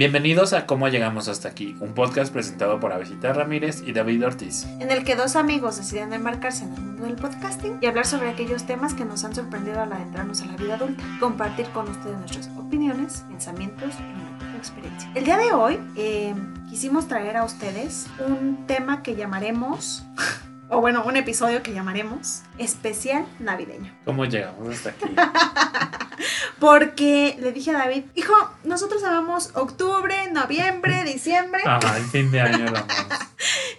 Bienvenidos 0.00 0.54
a 0.54 0.64
Cómo 0.64 0.88
Llegamos 0.88 1.28
Hasta 1.28 1.50
Aquí, 1.50 1.76
un 1.78 1.92
podcast 1.92 2.32
presentado 2.32 2.80
por 2.80 2.90
Avesita 2.90 3.34
Ramírez 3.34 3.82
y 3.84 3.92
David 3.92 4.24
Ortiz. 4.24 4.64
en 4.78 4.90
el 4.90 5.04
que 5.04 5.14
dos 5.14 5.36
amigos 5.36 5.76
deciden 5.76 6.14
embarcarse 6.14 6.64
en 6.64 6.72
el 6.72 6.80
mundo 6.80 7.04
del 7.04 7.16
podcasting 7.16 7.76
y 7.82 7.86
hablar 7.86 8.06
sobre 8.06 8.30
aquellos 8.30 8.64
temas 8.64 8.94
que 8.94 9.04
nos 9.04 9.24
han 9.24 9.34
sorprendido 9.34 9.78
al 9.78 9.92
adentrarnos 9.92 10.40
a 10.40 10.46
la 10.46 10.56
vida 10.56 10.76
adulta, 10.76 11.04
compartir 11.20 11.66
con 11.74 11.86
ustedes 11.86 12.16
nuestras 12.16 12.48
opiniones, 12.56 13.26
pensamientos 13.28 13.92
y 13.98 14.40
nuestra 14.40 14.56
experiencia. 14.56 15.10
El 15.14 15.26
día 15.26 15.36
de 15.36 15.52
hoy 15.52 15.78
eh, 15.96 16.34
quisimos 16.70 17.06
traer 17.06 17.36
a 17.36 17.44
ustedes 17.44 18.06
un 18.26 18.64
tema 18.66 19.02
que 19.02 19.16
llamaremos, 19.16 20.06
o 20.70 20.80
bueno, 20.80 21.04
un 21.04 21.16
episodio 21.16 21.62
que 21.62 21.72
llamaremos 21.72 22.42
especial 22.58 23.26
navideño. 23.38 23.92
¿Cómo 24.04 24.24
llegamos 24.24 24.68
hasta 24.74 24.90
aquí? 24.90 25.04
Porque 26.58 27.36
le 27.40 27.52
dije 27.52 27.70
a 27.70 27.78
David, 27.78 28.04
hijo, 28.14 28.34
nosotros 28.64 29.02
amamos 29.04 29.50
octubre, 29.54 30.30
noviembre, 30.30 31.04
diciembre. 31.04 31.62
Ajá, 31.64 31.96
el 31.96 32.04
fin 32.04 32.30
de 32.30 32.40
año 32.40 32.68
amamos. 32.68 32.86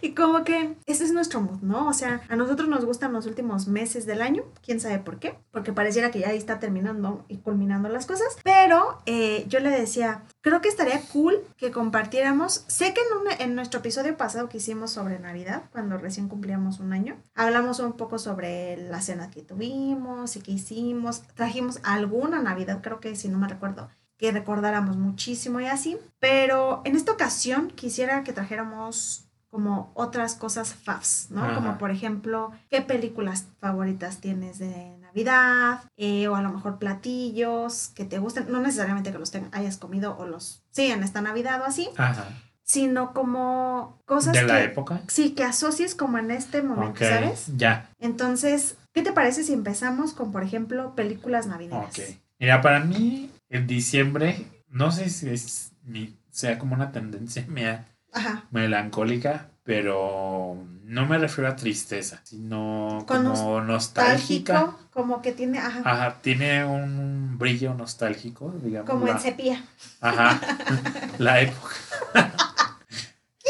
Y 0.03 0.15
como 0.15 0.43
que 0.43 0.75
ese 0.87 1.03
es 1.03 1.11
nuestro 1.11 1.41
mood, 1.41 1.61
¿no? 1.61 1.87
O 1.87 1.93
sea, 1.93 2.21
a 2.27 2.35
nosotros 2.35 2.67
nos 2.67 2.83
gustan 2.85 3.13
los 3.13 3.27
últimos 3.27 3.67
meses 3.67 4.07
del 4.07 4.23
año, 4.23 4.41
quién 4.65 4.79
sabe 4.79 4.97
por 4.97 5.19
qué, 5.19 5.37
porque 5.51 5.73
pareciera 5.73 6.09
que 6.09 6.17
ya 6.17 6.29
ahí 6.29 6.37
está 6.37 6.57
terminando 6.59 7.23
y 7.27 7.37
culminando 7.37 7.87
las 7.87 8.07
cosas, 8.07 8.25
pero 8.43 8.97
eh, 9.05 9.45
yo 9.47 9.59
le 9.59 9.69
decía, 9.69 10.23
creo 10.41 10.59
que 10.59 10.69
estaría 10.69 10.99
cool 11.13 11.35
que 11.55 11.69
compartiéramos, 11.69 12.63
sé 12.67 12.95
que 12.95 13.01
en, 13.01 13.17
un- 13.19 13.41
en 13.41 13.53
nuestro 13.55 13.81
episodio 13.81 14.17
pasado 14.17 14.49
que 14.49 14.57
hicimos 14.57 14.89
sobre 14.89 15.19
Navidad, 15.19 15.65
cuando 15.71 15.99
recién 15.99 16.27
cumplíamos 16.27 16.79
un 16.81 16.93
año, 16.93 17.17
hablamos 17.35 17.79
un 17.79 17.93
poco 17.93 18.19
sobre 18.19 18.77
la 18.77 19.01
cena 19.01 19.29
que 19.29 19.41
tuvimos 19.41 20.35
y 20.35 20.41
qué 20.41 20.51
hicimos, 20.51 21.21
trajimos 21.35 21.79
alguna 21.83 22.41
Navidad, 22.41 22.81
creo 22.81 22.99
que 22.99 23.15
si 23.15 23.29
no 23.29 23.37
me 23.37 23.47
recuerdo, 23.47 23.89
que 24.17 24.31
recordáramos 24.31 24.97
muchísimo 24.97 25.59
y 25.59 25.65
así, 25.65 25.97
pero 26.19 26.81
en 26.85 26.95
esta 26.95 27.11
ocasión 27.11 27.69
quisiera 27.71 28.23
que 28.23 28.33
trajéramos 28.33 29.25
como 29.49 29.91
otras 29.95 30.35
cosas 30.35 30.73
faves, 30.73 31.27
¿no? 31.29 31.43
Ajá. 31.43 31.55
Como 31.55 31.77
por 31.77 31.91
ejemplo, 31.91 32.51
¿qué 32.69 32.81
películas 32.81 33.47
favoritas 33.59 34.19
tienes 34.19 34.59
de 34.59 34.97
Navidad? 34.99 35.81
Eh, 35.97 36.27
o 36.29 36.35
a 36.35 36.41
lo 36.41 36.51
mejor 36.53 36.79
platillos 36.79 37.89
que 37.95 38.05
te 38.05 38.19
gusten, 38.19 38.49
no 38.49 38.61
necesariamente 38.61 39.11
que 39.11 39.19
los 39.19 39.33
hayas 39.51 39.77
comido 39.77 40.15
o 40.17 40.25
los, 40.25 40.63
sí, 40.71 40.85
en 40.85 41.03
esta 41.03 41.21
Navidad 41.21 41.59
o 41.61 41.65
así, 41.65 41.89
Ajá. 41.97 42.27
Sino 42.71 43.11
como 43.13 43.99
cosas 44.05 44.31
¿De 44.33 44.43
la 44.43 44.59
que, 44.59 44.63
época? 44.63 45.01
sí, 45.07 45.31
que 45.31 45.43
asocies 45.43 45.93
como 45.93 46.17
en 46.17 46.31
este 46.31 46.61
momento, 46.61 46.99
¿sabes? 47.03 47.47
ya. 47.57 47.89
Entonces, 47.99 48.77
¿qué 48.93 49.01
te 49.01 49.11
parece 49.11 49.43
si 49.43 49.51
empezamos 49.51 50.13
con, 50.13 50.31
por 50.31 50.41
ejemplo, 50.43 50.95
películas 50.95 51.47
navideñas? 51.47 51.89
Ok. 51.89 51.99
Mira, 52.39 52.61
para 52.61 52.79
mí, 52.79 53.29
en 53.49 53.67
diciembre, 53.67 54.45
no 54.69 54.89
sé 54.93 55.09
si 55.09 55.29
es 55.29 55.73
mi- 55.83 56.15
sea 56.29 56.57
como 56.59 56.73
una 56.73 56.93
tendencia 56.93 57.45
mía 57.49 57.87
Ajá. 58.13 58.45
melancólica, 58.51 59.49
pero 59.63 60.55
no 60.85 61.05
me 61.05 61.17
refiero 61.17 61.49
a 61.49 61.57
tristeza, 61.57 62.21
sino 62.23 63.03
Con 63.05 63.25
como 63.25 63.59
nostálgica. 63.61 64.53
Nostálgico, 64.61 64.89
como 64.93 65.21
que 65.21 65.33
tiene, 65.33 65.59
ajá, 65.59 65.81
Ajá, 65.83 66.17
tiene 66.21 66.63
un 66.63 67.37
brillo 67.37 67.73
nostálgico, 67.73 68.49
digamos. 68.63 68.89
como 68.89 69.07
la- 69.07 69.13
en 69.13 69.19
sepia. 69.19 69.63
Ajá, 69.99 70.39
la 71.17 71.41
época. 71.41 71.75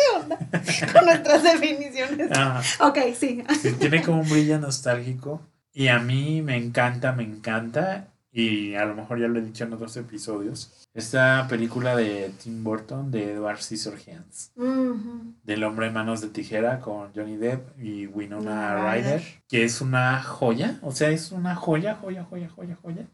con 0.94 1.05
nuestras 1.05 1.44
definiciones. 1.44 2.31
Ajá. 2.31 2.88
Ok, 2.88 2.97
sí. 3.17 3.44
Sí, 3.61 3.71
tiene 3.73 4.02
como 4.02 4.21
un 4.21 4.30
brillo 4.30 4.59
nostálgico 4.59 5.41
y 5.73 5.88
a 5.88 5.99
mí 5.99 6.41
me 6.41 6.58
encanta, 6.58 7.11
me 7.13 7.23
encanta 7.23 8.08
y 8.33 8.75
a 8.75 8.85
lo 8.85 8.95
mejor 8.95 9.19
ya 9.19 9.27
lo 9.27 9.39
he 9.39 9.41
dicho 9.41 9.66
en 9.66 9.73
otros 9.73 9.95
episodios. 9.97 10.88
Esta 10.93 11.47
película 11.49 11.95
de 11.97 12.31
Tim 12.41 12.63
Burton 12.63 13.11
de 13.11 13.33
Edward 13.33 13.61
Scissorhands, 13.61 14.52
Ujú. 14.55 15.33
del 15.43 15.63
hombre 15.66 15.88
en 15.88 15.93
manos 15.93 16.21
de 16.21 16.30
tijera 16.30 16.80
con 16.80 17.13
Johnny 17.13 17.36
Depp 17.38 17.77
y 17.81 18.08
Winona 18.08 18.75
Ryder, 18.75 19.19
Ryder. 19.19 19.43
que 19.49 19.63
es 19.65 19.81
una 19.81 20.21
joya, 20.23 20.80
o 20.81 20.92
sea, 20.93 21.09
es 21.09 21.31
una 21.33 21.55
joya, 21.55 21.95
joya, 21.95 22.23
joya, 22.23 22.49
joya, 22.49 22.77
joya. 22.81 23.05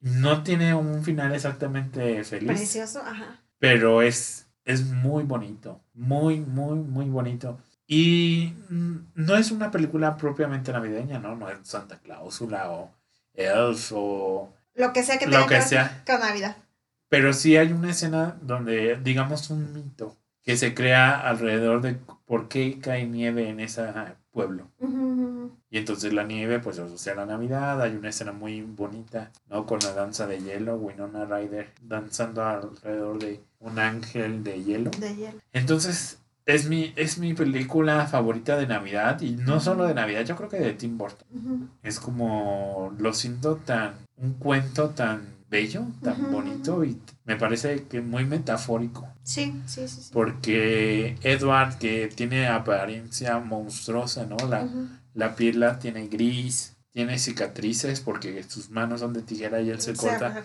No 0.00 0.42
tiene 0.42 0.74
un 0.74 1.02
final 1.04 1.34
exactamente 1.34 2.22
feliz, 2.24 2.48
Precioso, 2.48 3.00
ajá. 3.00 3.40
pero 3.58 4.02
es, 4.02 4.48
es 4.64 4.84
muy 4.86 5.24
bonito, 5.24 5.80
muy, 5.94 6.40
muy, 6.40 6.78
muy 6.78 7.06
bonito. 7.06 7.58
Y 7.86 8.54
mm, 8.68 8.96
no 9.14 9.36
es 9.36 9.50
una 9.50 9.70
película 9.70 10.16
propiamente 10.16 10.72
navideña, 10.72 11.18
¿no? 11.18 11.36
No 11.36 11.48
es 11.50 11.58
Santa 11.62 11.98
Cláusula 11.98 12.70
o 12.70 12.90
Elf 13.34 13.92
o... 13.94 14.54
Lo 14.74 14.92
que 14.92 15.02
sea 15.02 15.18
que 15.18 15.26
tenga 15.26 15.46
que 15.46 15.60
sea. 15.60 16.02
con 16.06 16.20
Navidad. 16.20 16.56
Pero 17.08 17.32
sí 17.32 17.56
hay 17.56 17.72
una 17.72 17.90
escena 17.90 18.38
donde, 18.40 18.98
digamos, 19.02 19.50
un 19.50 19.72
mito 19.74 20.16
que 20.42 20.56
se 20.56 20.74
crea 20.74 21.20
alrededor 21.20 21.82
de 21.82 21.94
por 22.24 22.48
qué 22.48 22.78
cae 22.80 23.06
nieve 23.06 23.48
en 23.48 23.60
ese 23.60 23.82
pueblo. 24.32 24.68
Y 25.70 25.78
entonces 25.78 26.12
la 26.12 26.24
nieve, 26.24 26.58
pues 26.58 26.78
asocia 26.78 27.12
a 27.12 27.16
la 27.16 27.26
Navidad. 27.26 27.80
Hay 27.80 27.94
una 27.94 28.08
escena 28.08 28.32
muy 28.32 28.62
bonita, 28.62 29.30
¿no? 29.48 29.66
Con 29.66 29.78
la 29.80 29.92
danza 29.92 30.26
de 30.26 30.40
hielo, 30.40 30.76
Winona 30.76 31.24
Ryder 31.24 31.68
danzando 31.82 32.44
alrededor 32.44 33.18
de 33.18 33.40
un 33.60 33.78
ángel 33.78 34.42
de 34.42 34.62
hielo. 34.62 34.90
De 34.98 35.14
hielo. 35.14 35.38
Entonces, 35.52 36.18
es 36.46 36.68
mi, 36.68 36.92
es 36.96 37.18
mi 37.18 37.34
película 37.34 38.06
favorita 38.06 38.56
de 38.56 38.66
Navidad. 38.66 39.20
Y 39.20 39.32
no 39.32 39.60
solo 39.60 39.84
de 39.84 39.94
Navidad, 39.94 40.24
yo 40.24 40.36
creo 40.36 40.48
que 40.48 40.58
de 40.58 40.72
Tim 40.72 40.98
Burton. 40.98 41.70
Es 41.82 42.00
como, 42.00 42.92
lo 42.98 43.12
siento 43.12 43.56
tan, 43.56 43.94
un 44.16 44.34
cuento 44.34 44.90
tan 44.90 45.31
bello, 45.52 45.84
tan 46.02 46.32
bonito 46.32 46.82
y 46.82 46.98
me 47.26 47.36
parece 47.36 47.84
que 47.84 48.00
muy 48.00 48.24
metafórico. 48.24 49.06
Sí, 49.22 49.54
sí, 49.66 49.86
sí. 49.86 50.02
sí. 50.02 50.10
Porque 50.10 51.16
Edward, 51.22 51.76
que 51.78 52.08
tiene 52.08 52.48
apariencia 52.48 53.38
monstruosa, 53.38 54.24
¿no? 54.24 54.38
La, 54.48 54.66
la 55.12 55.36
piel 55.36 55.60
la 55.60 55.78
tiene 55.78 56.08
gris, 56.08 56.74
tiene 56.90 57.18
cicatrices 57.18 58.00
porque 58.00 58.42
sus 58.44 58.70
manos 58.70 59.00
son 59.00 59.12
de 59.12 59.20
tijera 59.20 59.60
y 59.60 59.68
él 59.68 59.80
se 59.82 59.94
Se 59.94 60.00
corta 60.00 60.42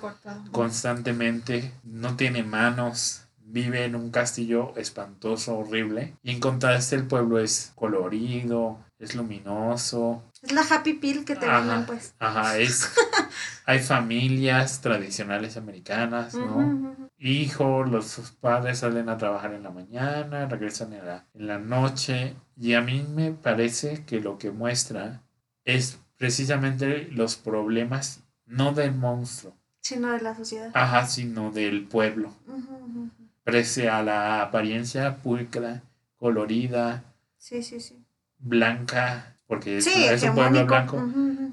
constantemente, 0.51 1.71
no 1.83 2.17
tiene 2.17 2.43
manos, 2.43 3.21
vive 3.39 3.85
en 3.85 3.95
un 3.95 4.11
castillo 4.11 4.73
espantoso, 4.75 5.57
horrible. 5.57 6.15
Y 6.21 6.31
en 6.31 6.41
contraste 6.41 6.97
el 6.97 7.07
pueblo 7.07 7.39
es 7.39 7.71
colorido, 7.75 8.79
es 8.99 9.15
luminoso. 9.15 10.23
Es 10.47 10.53
la 10.53 10.61
happy 10.61 10.93
pill 10.93 11.25
que 11.25 11.35
te 11.35 11.45
Ajá. 11.45 11.59
venden, 11.59 11.85
pues. 11.85 12.15
Ajá, 12.19 12.57
es... 12.57 12.89
Hay 13.65 13.79
familias 13.79 14.79
tradicionales 14.79 15.57
americanas, 15.57 16.35
¿no? 16.35 16.57
Ujú. 16.57 17.09
Hijos, 17.19 17.89
los 17.89 18.07
sus 18.07 18.31
padres 18.31 18.79
salen 18.79 19.09
a 19.09 19.17
trabajar 19.17 19.53
en 19.53 19.63
la 19.63 19.71
mañana, 19.71 20.47
regresan 20.47 20.93
en 20.93 21.05
la, 21.05 21.25
en 21.33 21.47
la 21.47 21.57
noche. 21.59 22.35
Y 22.55 22.75
a 22.75 22.81
mí 22.81 23.03
me 23.13 23.31
parece 23.33 24.05
que 24.05 24.21
lo 24.21 24.37
que 24.37 24.51
muestra 24.51 25.21
es 25.65 25.99
precisamente 26.17 27.09
los 27.11 27.35
problemas, 27.35 28.21
no 28.45 28.71
del 28.73 28.93
monstruo, 28.95 29.53
Sino 29.81 30.11
de 30.13 30.21
la 30.21 30.33
sociedad. 30.35 30.71
ajá, 30.73 31.05
sino 31.05 31.51
del 31.51 31.85
pueblo. 31.87 32.33
Pese 33.43 33.89
a 33.89 34.01
la 34.01 34.41
apariencia 34.41 35.17
pulcra, 35.17 35.81
colorida, 36.17 37.03
Sí, 37.37 37.61
sí, 37.63 37.79
sí. 37.79 38.01
blanca, 38.39 39.35
porque 39.47 39.77
es, 39.77 39.85
Sí, 39.85 40.03
es 40.05 40.23
un 40.23 40.35
pueblo 40.35 40.65
blanco, 40.65 41.03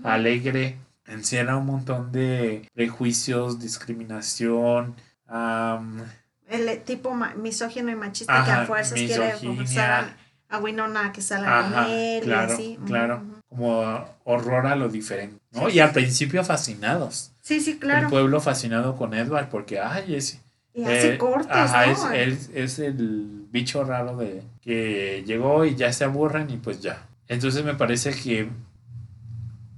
alegre, 0.03 0.77
encierra 1.07 1.57
un 1.57 1.67
montón 1.67 2.13
de 2.13 2.69
prejuicios, 2.75 3.61
discriminación, 3.61 4.95
am, 5.27 6.03
El 6.49 6.69
eh, 6.69 6.77
tipo 6.77 7.15
misógino 7.37 7.91
y 7.91 7.95
machista 7.95 8.45
que 8.45 8.51
a 8.51 8.67
fuerzas 8.67 8.99
quiere 8.99 9.33
forzar 9.33 10.15
a, 10.51 10.57
a 10.57 10.59
Winona 10.59 11.13
que 11.13 11.23
salga 11.23 11.71
con 11.71 11.91
él 11.91 12.23
claro, 12.25 12.51
y 12.51 12.55
así. 12.55 12.79
Claro. 12.87 13.23
como 13.49 14.05
horror 14.25 14.67
a 14.67 14.77
lo 14.77 14.89
diferente, 14.89 15.41
¿no? 15.53 15.69
Sí, 15.69 15.77
y 15.77 15.81
al 15.81 15.93
principio 15.93 16.45
fascinados. 16.45 17.33
Sí, 17.41 17.61
sí, 17.61 17.73
El 17.73 17.79
claro. 17.79 18.09
pueblo 18.11 18.41
fascinado 18.41 18.97
con 18.97 19.15
Edward 19.15 19.49
porque, 19.49 19.79
ay, 19.81 20.15
es... 20.15 20.41
Y 20.77 20.83
hace 20.83 21.15
eh, 21.15 21.19
cortes, 21.19 21.53
ajá, 21.53 21.87
¿no? 21.87 22.11
es, 22.11 22.51
es, 22.51 22.51
es 22.53 22.79
el 22.81 23.47
bicho 23.53 23.85
raro 23.85 24.17
de 24.17 24.43
que 24.61 25.23
llegó 25.25 25.65
y 25.65 25.77
ya 25.77 25.93
se 25.93 26.03
aburren 26.03 26.51
y 26.51 26.57
pues 26.57 26.81
ya. 26.81 27.07
Entonces 27.29 27.65
me 27.65 27.75
parece 27.75 28.13
que 28.13 28.49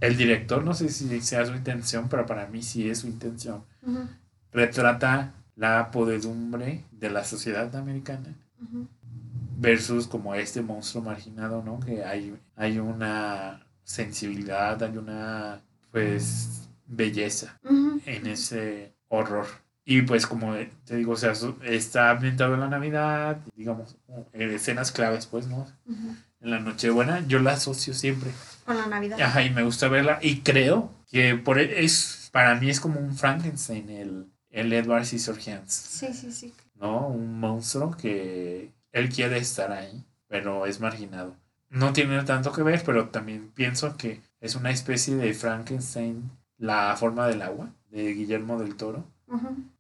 el 0.01 0.17
director, 0.17 0.65
no 0.65 0.75
sé 0.75 0.89
si 0.89 1.21
sea 1.21 1.47
su 1.47 1.55
intención, 1.55 2.09
pero 2.09 2.27
para 2.27 2.47
mí 2.47 2.63
sí 2.63 2.89
es 2.89 2.99
su 2.99 3.07
intención, 3.07 3.65
retrata 4.53 5.33
la 5.55 5.91
podedumbre 5.91 6.85
de 6.91 7.11
la 7.11 7.25
sociedad 7.25 7.75
americana 7.77 8.35
versus 9.59 10.07
como 10.07 10.35
este 10.35 10.61
monstruo 10.61 11.03
marginado, 11.03 11.63
¿no? 11.63 11.81
Que 11.81 12.05
hay, 12.05 12.37
hay 12.57 12.79
una 12.79 13.67
sensibilidad, 13.85 14.83
hay 14.83 14.97
una, 14.99 15.63
pues, 15.91 16.69
belleza 16.87 17.59
en 18.05 18.27
ese 18.27 18.95
horror. 19.09 19.47
Y 19.89 20.03
pues 20.03 20.27
como 20.27 20.53
te 20.85 20.97
digo, 20.97 21.13
o 21.13 21.17
sea, 21.17 21.33
está 21.63 22.11
ambientado 22.11 22.55
en 22.55 22.61
la 22.61 22.69
Navidad, 22.69 23.39
digamos, 23.55 23.97
en 24.33 24.51
escenas 24.51 24.91
claves, 24.91 25.27
pues, 25.27 25.47
¿no? 25.47 25.67
En 26.41 26.51
la 26.51 26.61
Nochebuena, 26.61 27.27
yo 27.27 27.39
la 27.39 27.53
asocio 27.53 27.95
siempre. 27.95 28.31
Con 28.65 28.77
la 28.77 28.87
Navidad. 28.87 29.21
Ajá, 29.21 29.43
y 29.43 29.51
me 29.51 29.63
gusta 29.63 29.89
verla. 29.89 30.19
Y 30.23 30.41
creo 30.41 30.91
que 31.11 31.35
por 31.37 31.59
e- 31.59 31.85
es, 31.85 32.29
para 32.33 32.55
mí 32.57 32.69
es 32.71 32.81
como 32.81 33.01
un 33.01 33.17
Frankenstein 33.17 33.89
el, 33.91 34.27
el 34.51 34.73
Edward 34.73 35.07
Scissorhands. 35.07 35.73
Sí, 35.73 36.09
sí, 36.13 36.33
sí. 36.33 36.55
¿no? 36.75 37.09
Un 37.09 37.39
monstruo 37.41 37.97
que 37.97 38.73
él 38.93 39.09
quiere 39.09 39.39
estar 39.39 39.73
ahí, 39.73 40.05
pero 40.29 40.67
es 40.67 40.81
marginado. 40.81 41.37
No 41.71 41.93
tiene 41.93 42.23
tanto 42.25 42.53
que 42.53 42.63
ver, 42.63 42.83
pero 42.85 43.09
también 43.09 43.51
pienso 43.55 43.97
que 43.97 44.21
es 44.41 44.55
una 44.55 44.71
especie 44.71 45.17
de 45.17 45.35
Frankenstein, 45.35 46.31
la 46.59 46.95
forma 46.97 47.27
del 47.27 47.43
agua, 47.43 47.71
de 47.91 48.13
Guillermo 48.15 48.59
del 48.59 48.77
Toro. 48.77 49.05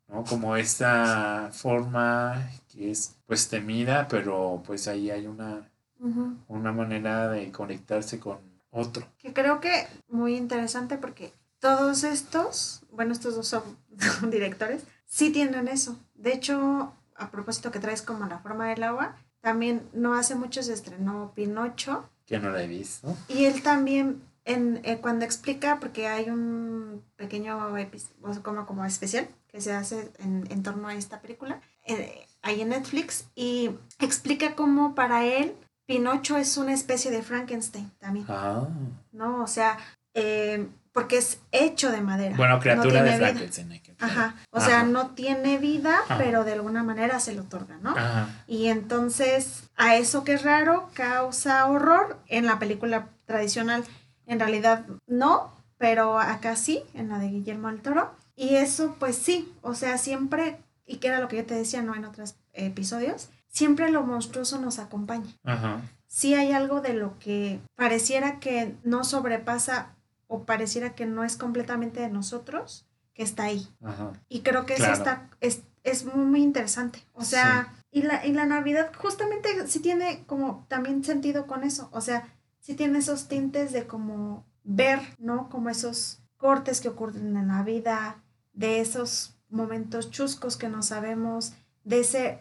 ¿no? 0.08 0.24
Como 0.24 0.56
esta 0.56 1.50
forma 1.52 2.50
que 2.72 2.90
es 2.90 3.16
pues 3.26 3.48
temida, 3.48 4.08
pero 4.08 4.62
pues 4.66 4.88
ahí 4.88 5.10
hay 5.10 5.26
una, 5.26 5.68
Ujú. 5.98 6.36
una 6.48 6.72
manera 6.72 7.28
de 7.28 7.50
conectarse 7.52 8.18
con 8.20 8.38
otro. 8.70 9.06
Que 9.18 9.32
creo 9.32 9.60
que 9.60 9.86
muy 10.08 10.36
interesante 10.36 10.98
porque 10.98 11.32
todos 11.58 12.04
estos, 12.04 12.82
bueno, 12.90 13.12
estos 13.12 13.34
dos 13.34 13.48
son, 13.48 13.62
son 13.98 14.30
directores, 14.30 14.84
sí 15.06 15.30
tienen 15.30 15.68
eso. 15.68 15.98
De 16.14 16.32
hecho, 16.32 16.92
a 17.16 17.30
propósito 17.30 17.70
que 17.70 17.80
traes 17.80 18.02
como 18.02 18.26
la 18.26 18.38
forma 18.40 18.68
del 18.68 18.82
agua, 18.82 19.16
también 19.40 19.82
no 19.92 20.14
hace 20.14 20.34
mucho 20.34 20.62
se 20.62 20.72
estrenó 20.72 21.32
Pinocho 21.34 22.08
Que 22.26 22.38
no 22.38 22.50
la 22.50 22.62
he 22.62 22.66
visto. 22.66 23.16
y 23.28 23.44
él 23.44 23.62
también 23.62 24.22
en, 24.44 24.80
eh, 24.84 24.98
cuando 25.00 25.24
explica, 25.24 25.78
porque 25.80 26.06
hay 26.08 26.30
un 26.30 27.02
pequeño 27.16 27.76
episodio 27.78 28.42
como, 28.42 28.66
como 28.66 28.84
especial 28.84 29.28
que 29.48 29.60
se 29.60 29.72
hace 29.72 30.12
en, 30.18 30.46
en 30.50 30.62
torno 30.62 30.86
a 30.88 30.94
esta 30.94 31.20
película, 31.20 31.60
eh, 31.84 32.26
ahí 32.42 32.60
en 32.60 32.68
Netflix, 32.68 33.26
y 33.34 33.70
explica 33.98 34.54
cómo 34.54 34.94
para 34.94 35.24
él 35.24 35.54
Pinocho 35.86 36.36
es 36.36 36.56
una 36.56 36.72
especie 36.72 37.10
de 37.10 37.22
Frankenstein 37.22 37.90
también. 37.98 38.26
Ah. 38.28 38.66
¿no? 39.12 39.42
O 39.42 39.46
sea, 39.46 39.78
eh, 40.14 40.66
porque 40.92 41.18
es 41.18 41.40
hecho 41.52 41.92
de 41.92 42.00
madera. 42.00 42.36
Bueno, 42.36 42.54
no 42.54 42.60
criatura 42.60 43.02
de. 43.02 43.16
Frankenstein. 43.16 43.82
Ajá. 44.00 44.34
O 44.50 44.60
sea, 44.60 44.82
no 44.82 45.08
tiene 45.08 45.58
vida, 45.58 45.98
Ajá. 46.04 46.18
pero 46.18 46.44
de 46.44 46.54
alguna 46.54 46.82
manera 46.82 47.20
se 47.20 47.34
le 47.34 47.40
otorga, 47.40 47.76
¿no? 47.82 47.90
Ajá. 47.90 48.28
Y 48.46 48.68
entonces, 48.68 49.64
a 49.76 49.96
eso 49.96 50.24
que 50.24 50.32
es 50.32 50.42
raro, 50.42 50.88
causa 50.94 51.66
horror. 51.66 52.18
En 52.28 52.46
la 52.46 52.58
película 52.58 53.08
tradicional, 53.26 53.84
en 54.26 54.40
realidad 54.40 54.86
no, 55.06 55.52
pero 55.78 56.18
acá 56.18 56.56
sí, 56.56 56.82
en 56.94 57.10
la 57.10 57.18
de 57.18 57.28
Guillermo 57.28 57.68
del 57.68 57.82
Toro. 57.82 58.14
Y 58.34 58.56
eso, 58.56 58.96
pues 58.98 59.16
sí, 59.16 59.52
o 59.62 59.74
sea, 59.74 59.98
siempre, 59.98 60.58
y 60.86 60.96
que 60.96 61.08
era 61.08 61.20
lo 61.20 61.28
que 61.28 61.36
yo 61.36 61.44
te 61.44 61.54
decía, 61.54 61.82
¿no? 61.82 61.94
En 61.94 62.04
otros 62.04 62.36
episodios, 62.52 63.28
siempre 63.56 63.90
lo 63.90 64.02
monstruoso 64.02 64.60
nos 64.60 64.78
acompaña 64.78 65.32
Ajá. 65.42 65.80
sí 66.06 66.34
hay 66.34 66.52
algo 66.52 66.82
de 66.82 66.92
lo 66.92 67.18
que 67.18 67.58
pareciera 67.74 68.38
que 68.38 68.76
no 68.84 69.02
sobrepasa 69.02 69.96
o 70.28 70.44
pareciera 70.44 70.94
que 70.94 71.06
no 71.06 71.24
es 71.24 71.36
completamente 71.36 72.00
de 72.00 72.10
nosotros, 72.10 72.86
que 73.14 73.22
está 73.22 73.44
ahí. 73.44 73.68
Ajá. 73.82 74.12
Y 74.28 74.40
creo 74.40 74.66
que 74.66 74.74
eso 74.74 74.92
está, 74.92 75.30
es, 75.40 75.62
es 75.84 76.04
muy, 76.04 76.24
muy 76.24 76.42
interesante. 76.42 76.98
O 77.12 77.24
sea, 77.24 77.72
y, 77.90 78.02
la, 78.02 78.26
y 78.26 78.32
la 78.32 78.44
Navidad 78.44 78.92
justamente 78.96 79.66
sí 79.68 79.80
tiene 79.80 80.24
como 80.26 80.66
también 80.68 81.04
sentido 81.04 81.46
con 81.46 81.64
eso. 81.64 81.88
O 81.92 82.00
sea, 82.00 82.28
sí 82.60 82.74
tiene 82.74 82.98
esos 82.98 83.28
tintes 83.28 83.72
de 83.72 83.86
como 83.86 84.44
ver, 84.64 85.00
¿no? 85.18 85.48
Como 85.48 85.70
esos 85.70 86.18
cortes 86.36 86.80
que 86.80 86.88
ocurren 86.88 87.36
en 87.36 87.48
la 87.48 87.62
vida, 87.62 88.22
de 88.52 88.80
esos 88.80 89.38
momentos 89.48 90.10
chuscos 90.10 90.56
que 90.56 90.68
no 90.68 90.82
sabemos, 90.82 91.54
de 91.84 92.00
ese 92.00 92.40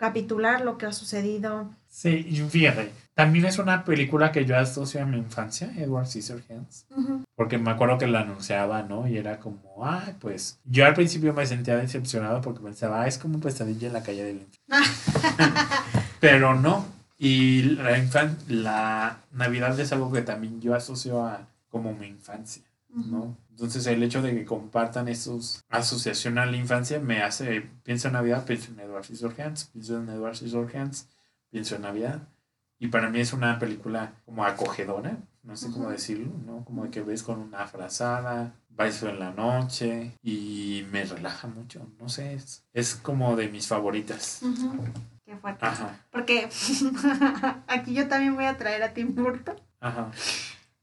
recapitular 0.00 0.62
lo 0.62 0.78
que 0.78 0.86
ha 0.86 0.92
sucedido. 0.92 1.70
Sí, 1.88 2.26
y 2.28 2.36
fíjate, 2.36 2.90
también 3.14 3.44
es 3.44 3.58
una 3.58 3.84
película 3.84 4.32
que 4.32 4.44
yo 4.46 4.56
asocio 4.56 5.02
a 5.02 5.04
mi 5.06 5.18
infancia, 5.18 5.70
Edward 5.76 6.06
Scissorhands, 6.06 6.86
Ujú. 6.96 7.24
porque 7.34 7.58
me 7.58 7.70
acuerdo 7.70 7.98
que 7.98 8.06
la 8.06 8.20
anunciaba, 8.20 8.82
¿no? 8.82 9.06
Y 9.06 9.18
era 9.18 9.38
como, 9.40 9.84
ay, 9.84 10.14
pues, 10.20 10.58
yo 10.64 10.86
al 10.86 10.94
principio 10.94 11.34
me 11.34 11.46
sentía 11.46 11.76
decepcionado 11.76 12.40
porque 12.40 12.60
pensaba, 12.60 13.02
ah, 13.02 13.08
es 13.08 13.18
como 13.18 13.40
pesadilla 13.40 13.88
en 13.88 13.92
la 13.92 14.02
calle 14.02 14.24
del 14.24 14.36
infierno. 14.42 14.86
Pero 16.20 16.54
no, 16.54 16.86
y 17.18 17.62
la, 17.62 17.98
infan- 17.98 18.38
la 18.48 19.18
Navidad 19.32 19.78
es 19.78 19.92
algo 19.92 20.12
que 20.12 20.22
también 20.22 20.60
yo 20.60 20.74
asocio 20.74 21.24
a 21.24 21.46
como 21.68 21.92
mi 21.94 22.06
infancia, 22.06 22.62
¿no? 22.88 23.36
Entonces 23.60 23.86
el 23.88 24.02
hecho 24.02 24.22
de 24.22 24.34
que 24.34 24.46
compartan 24.46 25.06
esos 25.08 25.62
asociación 25.68 26.38
a 26.38 26.46
la 26.46 26.56
infancia 26.56 26.98
me 26.98 27.22
hace, 27.22 27.68
pienso 27.82 28.08
en 28.08 28.14
Navidad, 28.14 28.46
pienso 28.46 28.72
en 28.72 28.80
Edward 28.80 29.04
Scissorhands, 29.04 29.64
pienso 29.64 29.98
en 29.98 30.08
Edward 30.08 30.34
Scissorhands, 30.34 31.08
pienso 31.50 31.76
en 31.76 31.82
Navidad. 31.82 32.22
Y 32.78 32.88
para 32.88 33.10
mí 33.10 33.20
es 33.20 33.34
una 33.34 33.58
película 33.58 34.14
como 34.24 34.46
acogedora, 34.46 35.18
no 35.42 35.56
sé 35.56 35.70
cómo 35.70 35.90
decirlo, 35.90 36.32
¿no? 36.46 36.64
Como 36.64 36.84
de 36.84 36.90
que 36.90 37.02
ves 37.02 37.22
con 37.22 37.38
una 37.38 37.66
frazada, 37.66 38.54
vais 38.70 39.02
en 39.02 39.18
la 39.18 39.32
noche 39.32 40.12
y 40.22 40.86
me 40.90 41.04
relaja 41.04 41.46
mucho, 41.46 41.86
no 41.98 42.08
sé, 42.08 42.32
es, 42.32 42.64
es 42.72 42.94
como 42.94 43.36
de 43.36 43.50
mis 43.50 43.66
favoritas. 43.66 44.40
Qué 45.26 45.36
fuerte. 45.36 45.66
Ajá, 45.66 46.00
Porque 46.10 46.48
aquí 47.66 47.92
yo 47.92 48.08
también 48.08 48.36
voy 48.36 48.46
a 48.46 48.56
traer 48.56 48.82
a 48.82 48.94
Tim 48.94 49.14
Burton. 49.14 49.56
ajá, 49.80 50.10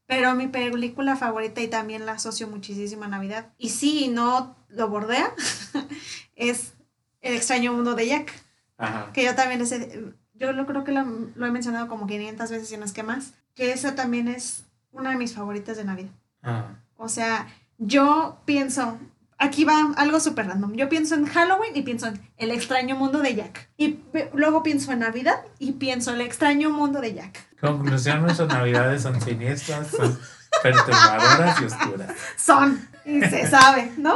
Pero 0.08 0.34
mi 0.34 0.48
película 0.48 1.14
favorita 1.16 1.60
y 1.60 1.68
también 1.68 2.06
la 2.06 2.12
asocio 2.12 2.48
muchísimo 2.48 3.04
a 3.04 3.08
Navidad. 3.08 3.52
Y 3.58 3.68
sí, 3.68 4.08
no 4.08 4.56
lo 4.68 4.88
bordea, 4.88 5.32
es 6.34 6.72
El 7.20 7.34
extraño 7.34 7.72
mundo 7.74 7.94
de 7.94 8.08
Jack. 8.08 8.32
ajá. 8.78 9.12
Que 9.12 9.22
yo 9.24 9.34
también 9.36 9.60
ese, 9.60 10.02
yo 10.34 10.52
lo 10.52 10.66
creo 10.66 10.82
que 10.82 10.92
lo, 10.92 11.04
lo 11.04 11.46
he 11.46 11.50
mencionado 11.50 11.86
como 11.88 12.06
500 12.06 12.50
veces 12.50 12.72
y 12.72 12.76
no 12.78 12.84
es 12.86 12.92
que 12.92 13.02
más. 13.02 13.34
Que 13.54 13.72
esa 13.72 13.94
también 13.94 14.28
es 14.28 14.64
una 14.92 15.10
de 15.10 15.16
mis 15.16 15.34
favoritas 15.34 15.76
de 15.76 15.84
Navidad. 15.84 16.10
ajá. 16.42 16.82
O 16.96 17.08
sea, 17.08 17.46
yo 17.76 18.40
pienso, 18.44 18.98
aquí 19.38 19.64
va 19.64 19.92
algo 19.96 20.20
súper 20.20 20.46
random. 20.46 20.74
Yo 20.74 20.88
pienso 20.88 21.14
en 21.14 21.26
Halloween 21.26 21.72
y 21.74 21.82
pienso 21.82 22.06
en 22.08 22.20
El 22.36 22.50
extraño 22.50 22.96
mundo 22.96 23.20
de 23.20 23.34
Jack. 23.34 23.70
Y 23.76 24.00
luego 24.34 24.62
pienso 24.62 24.92
en 24.92 25.00
Navidad 25.00 25.40
y 25.58 25.72
pienso 25.72 26.12
El 26.12 26.20
extraño 26.20 26.70
mundo 26.70 27.00
de 27.00 27.14
Jack. 27.14 27.58
Conclusión, 27.60 28.22
nuestras 28.22 28.48
navidades 28.48 29.02
son 29.02 29.20
siniestras, 29.20 29.88
son 29.88 30.18
perturbadoras 30.62 31.60
y 31.60 31.64
oscuras. 31.64 32.12
Son, 32.36 32.88
y 33.04 33.20
se 33.22 33.46
sabe, 33.46 33.92
¿no? 33.96 34.14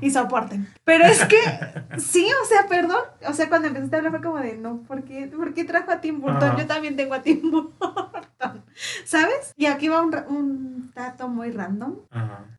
Y 0.00 0.10
soporten. 0.10 0.68
Pero 0.84 1.04
es 1.06 1.24
que, 1.24 1.38
sí, 1.98 2.28
o 2.42 2.46
sea, 2.46 2.66
perdón. 2.68 3.00
O 3.26 3.32
sea, 3.32 3.48
cuando 3.48 3.68
empezaste 3.68 3.96
a 3.96 3.98
hablar 3.98 4.12
fue 4.12 4.22
como 4.22 4.38
de, 4.38 4.56
no, 4.56 4.82
¿por 4.82 5.04
qué, 5.04 5.26
por 5.26 5.54
qué 5.54 5.64
trajo 5.64 5.90
a 5.90 6.00
Tim 6.00 6.20
Burton? 6.20 6.56
Yo 6.56 6.66
también 6.66 6.96
tengo 6.96 7.14
a 7.14 7.22
Tim 7.22 7.50
Burton. 7.50 8.64
¿Sabes? 9.04 9.54
Y 9.56 9.66
aquí 9.66 9.88
va 9.88 10.02
un, 10.02 10.14
un 10.28 10.92
dato 10.94 11.28
muy 11.28 11.50
random. 11.50 11.96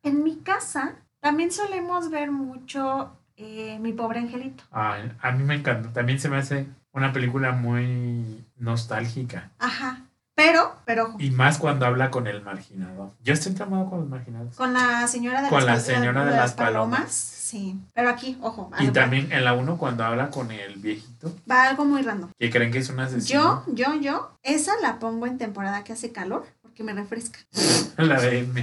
En 0.02 0.24
mi 0.24 0.40
casa 0.40 0.96
también 1.20 1.50
solemos 1.52 2.10
ver 2.10 2.30
mucho 2.30 3.16
eh, 3.36 3.78
Mi 3.80 3.92
pobre 3.92 4.18
angelito. 4.20 4.64
Ay, 4.70 5.10
a 5.20 5.30
mí 5.32 5.44
me 5.44 5.54
encanta. 5.54 5.92
También 5.92 6.18
se 6.18 6.28
me 6.28 6.36
hace 6.36 6.66
una 6.92 7.12
película 7.12 7.52
muy 7.52 8.44
nostálgica. 8.56 9.50
Ajá. 9.58 10.02
Pero, 10.34 10.74
pero 10.86 11.04
ojo, 11.08 11.16
Y 11.20 11.30
más 11.30 11.58
cuando 11.58 11.84
habla 11.84 12.10
con 12.10 12.26
el 12.26 12.40
marginado. 12.42 13.14
Yo 13.22 13.34
estoy 13.34 13.52
tramado 13.52 13.90
con 13.90 14.00
los 14.00 14.08
marginados. 14.08 14.56
con 14.56 14.72
la 14.72 15.06
señora 15.06 15.42
de 15.42 15.50
Con 15.50 15.66
la 15.66 15.74
las, 15.74 15.84
señora 15.84 16.24
de 16.24 16.30
las 16.34 16.54
palomas. 16.54 17.10
Sí. 17.12 17.78
Pero 17.94 18.08
aquí, 18.08 18.38
ojo, 18.40 18.70
Y 18.78 18.88
también 18.88 19.30
en 19.32 19.44
la 19.44 19.52
1 19.52 19.76
cuando 19.76 20.02
habla 20.04 20.30
con 20.30 20.50
el 20.50 20.76
viejito, 20.76 21.34
va 21.50 21.64
algo 21.68 21.84
muy 21.84 22.00
random. 22.00 22.30
que 22.38 22.48
creen 22.48 22.70
que 22.72 22.78
es 22.78 22.88
un 22.88 23.00
asesino. 23.00 23.64
Yo, 23.66 23.74
yo, 23.74 24.00
yo, 24.00 24.38
esa 24.42 24.72
la 24.80 24.98
pongo 24.98 25.26
en 25.26 25.36
temporada 25.36 25.84
que 25.84 25.92
hace 25.92 26.10
calor 26.12 26.46
porque 26.62 26.84
me 26.84 26.94
refresca. 26.94 27.40
La 27.98 28.18
de 28.20 28.42
mi 28.44 28.62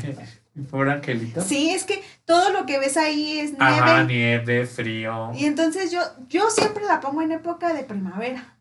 pobre 0.65 0.91
angelito. 0.91 1.41
Sí, 1.41 1.69
es 1.71 1.83
que 1.83 2.03
todo 2.25 2.49
lo 2.51 2.65
que 2.65 2.79
ves 2.79 2.97
ahí 2.97 3.39
es 3.39 3.51
nieve. 3.51 3.65
Ajá, 3.65 4.03
nieve, 4.03 4.65
frío. 4.65 5.31
Y 5.33 5.45
entonces 5.45 5.91
yo, 5.91 6.01
yo 6.29 6.49
siempre 6.49 6.83
la 6.85 6.99
pongo 6.99 7.21
en 7.21 7.31
época 7.31 7.73
de 7.73 7.83
primavera. 7.83 8.53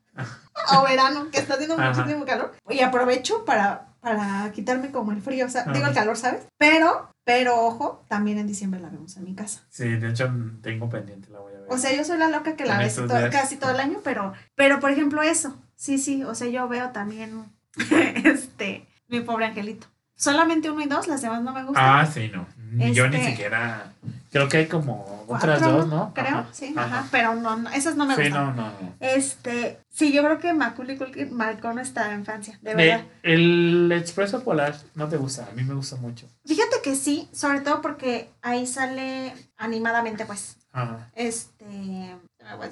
o 0.73 0.83
verano, 0.83 1.29
que 1.31 1.39
está 1.39 1.55
haciendo 1.55 1.77
muchísimo 1.79 2.25
calor. 2.25 2.55
Y 2.71 2.81
aprovecho 2.81 3.45
para, 3.45 3.89
para 4.01 4.51
quitarme 4.53 4.91
como 4.91 5.13
el 5.13 5.21
frío, 5.21 5.45
o 5.47 5.49
sea, 5.51 5.63
Ajá. 5.63 5.73
digo 5.73 5.87
el 5.87 5.93
calor, 5.95 6.17
¿sabes? 6.17 6.47
Pero, 6.57 7.11
pero 7.25 7.61
ojo, 7.67 8.03
también 8.09 8.39
en 8.39 8.47
diciembre 8.47 8.81
la 8.81 8.89
vemos 8.89 9.17
en 9.19 9.25
mi 9.25 9.35
casa. 9.35 9.61
Sí, 9.69 9.85
de 9.89 10.09
hecho 10.09 10.33
tengo 10.63 10.89
pendiente, 10.89 11.29
la 11.31 11.41
voy 11.41 11.53
a 11.55 11.59
ver. 11.61 11.67
O 11.69 11.77
sea, 11.77 11.95
yo 11.95 12.03
soy 12.05 12.17
la 12.17 12.29
loca 12.29 12.57
que 12.57 12.65
la 12.65 12.79
ve 12.79 12.89
to- 12.89 13.07
casi 13.31 13.57
todo 13.57 13.73
el 13.73 13.81
año, 13.81 14.01
pero, 14.03 14.33
pero 14.55 14.81
por 14.81 14.91
ejemplo 14.91 15.21
eso, 15.23 15.55
sí, 15.75 15.99
sí, 15.99 16.25
o 16.25 16.35
sea, 16.35 16.49
yo 16.49 16.67
veo 16.67 16.91
también 16.93 17.45
este, 18.25 18.87
mi 19.09 19.21
pobre 19.21 19.47
angelito. 19.47 19.87
Solamente 20.17 20.71
uno 20.71 20.81
y 20.83 20.87
dos, 20.87 21.07
las 21.09 21.21
demás 21.23 21.43
no 21.43 21.53
me 21.53 21.63
gustan. 21.65 21.85
ah, 22.01 22.07
sí, 22.07 22.31
no. 22.35 22.47
Yo 22.93 23.09
ni 23.09 23.17
Este- 23.17 23.31
siquiera. 23.31 23.93
Creo 24.33 24.49
que 24.49 24.57
hay 24.59 24.67
como 24.67 25.05
Cuatro, 25.27 25.55
otras 25.55 25.61
dos, 25.73 25.87
¿no? 25.87 26.13
Creo, 26.15 26.27
Ajá, 26.39 26.47
sí, 26.53 26.75
ajá. 26.77 26.99
ajá, 26.99 27.09
pero 27.11 27.35
no, 27.37 27.57
no, 27.57 27.71
esas 27.71 27.97
no 27.97 28.05
me 28.07 28.15
Sí, 28.17 28.23
gustan. 28.25 28.45
no, 28.45 28.53
no, 28.55 28.69
no. 28.81 28.95
Este, 29.01 29.79
sí, 29.89 30.13
yo 30.13 30.23
creo 30.23 30.39
que 30.39 30.53
Macaulay 30.53 30.99
Culkin 30.99 31.35
marcó 31.35 31.73
nuestra 31.73 32.13
infancia, 32.13 32.59
de 32.61 32.75
De- 32.75 32.77
verdad. 32.77 33.05
el 33.23 33.91
expreso 33.93 34.43
polar 34.43 34.75
no 34.95 35.09
te 35.09 35.17
gusta, 35.17 35.47
a 35.51 35.55
mí 35.55 35.63
me 35.63 35.75
gusta 35.75 35.97
mucho. 35.97 36.27
Fíjate 36.45 36.77
que 36.83 36.97
sí, 36.97 37.29
sobre 37.33 37.61
todo 37.61 37.81
porque 37.81 38.31
ahí 38.43 38.67
sale 38.67 39.33
animadamente, 39.57 40.27
pues, 40.27 40.57
Ajá. 40.73 41.09
este... 41.15 42.17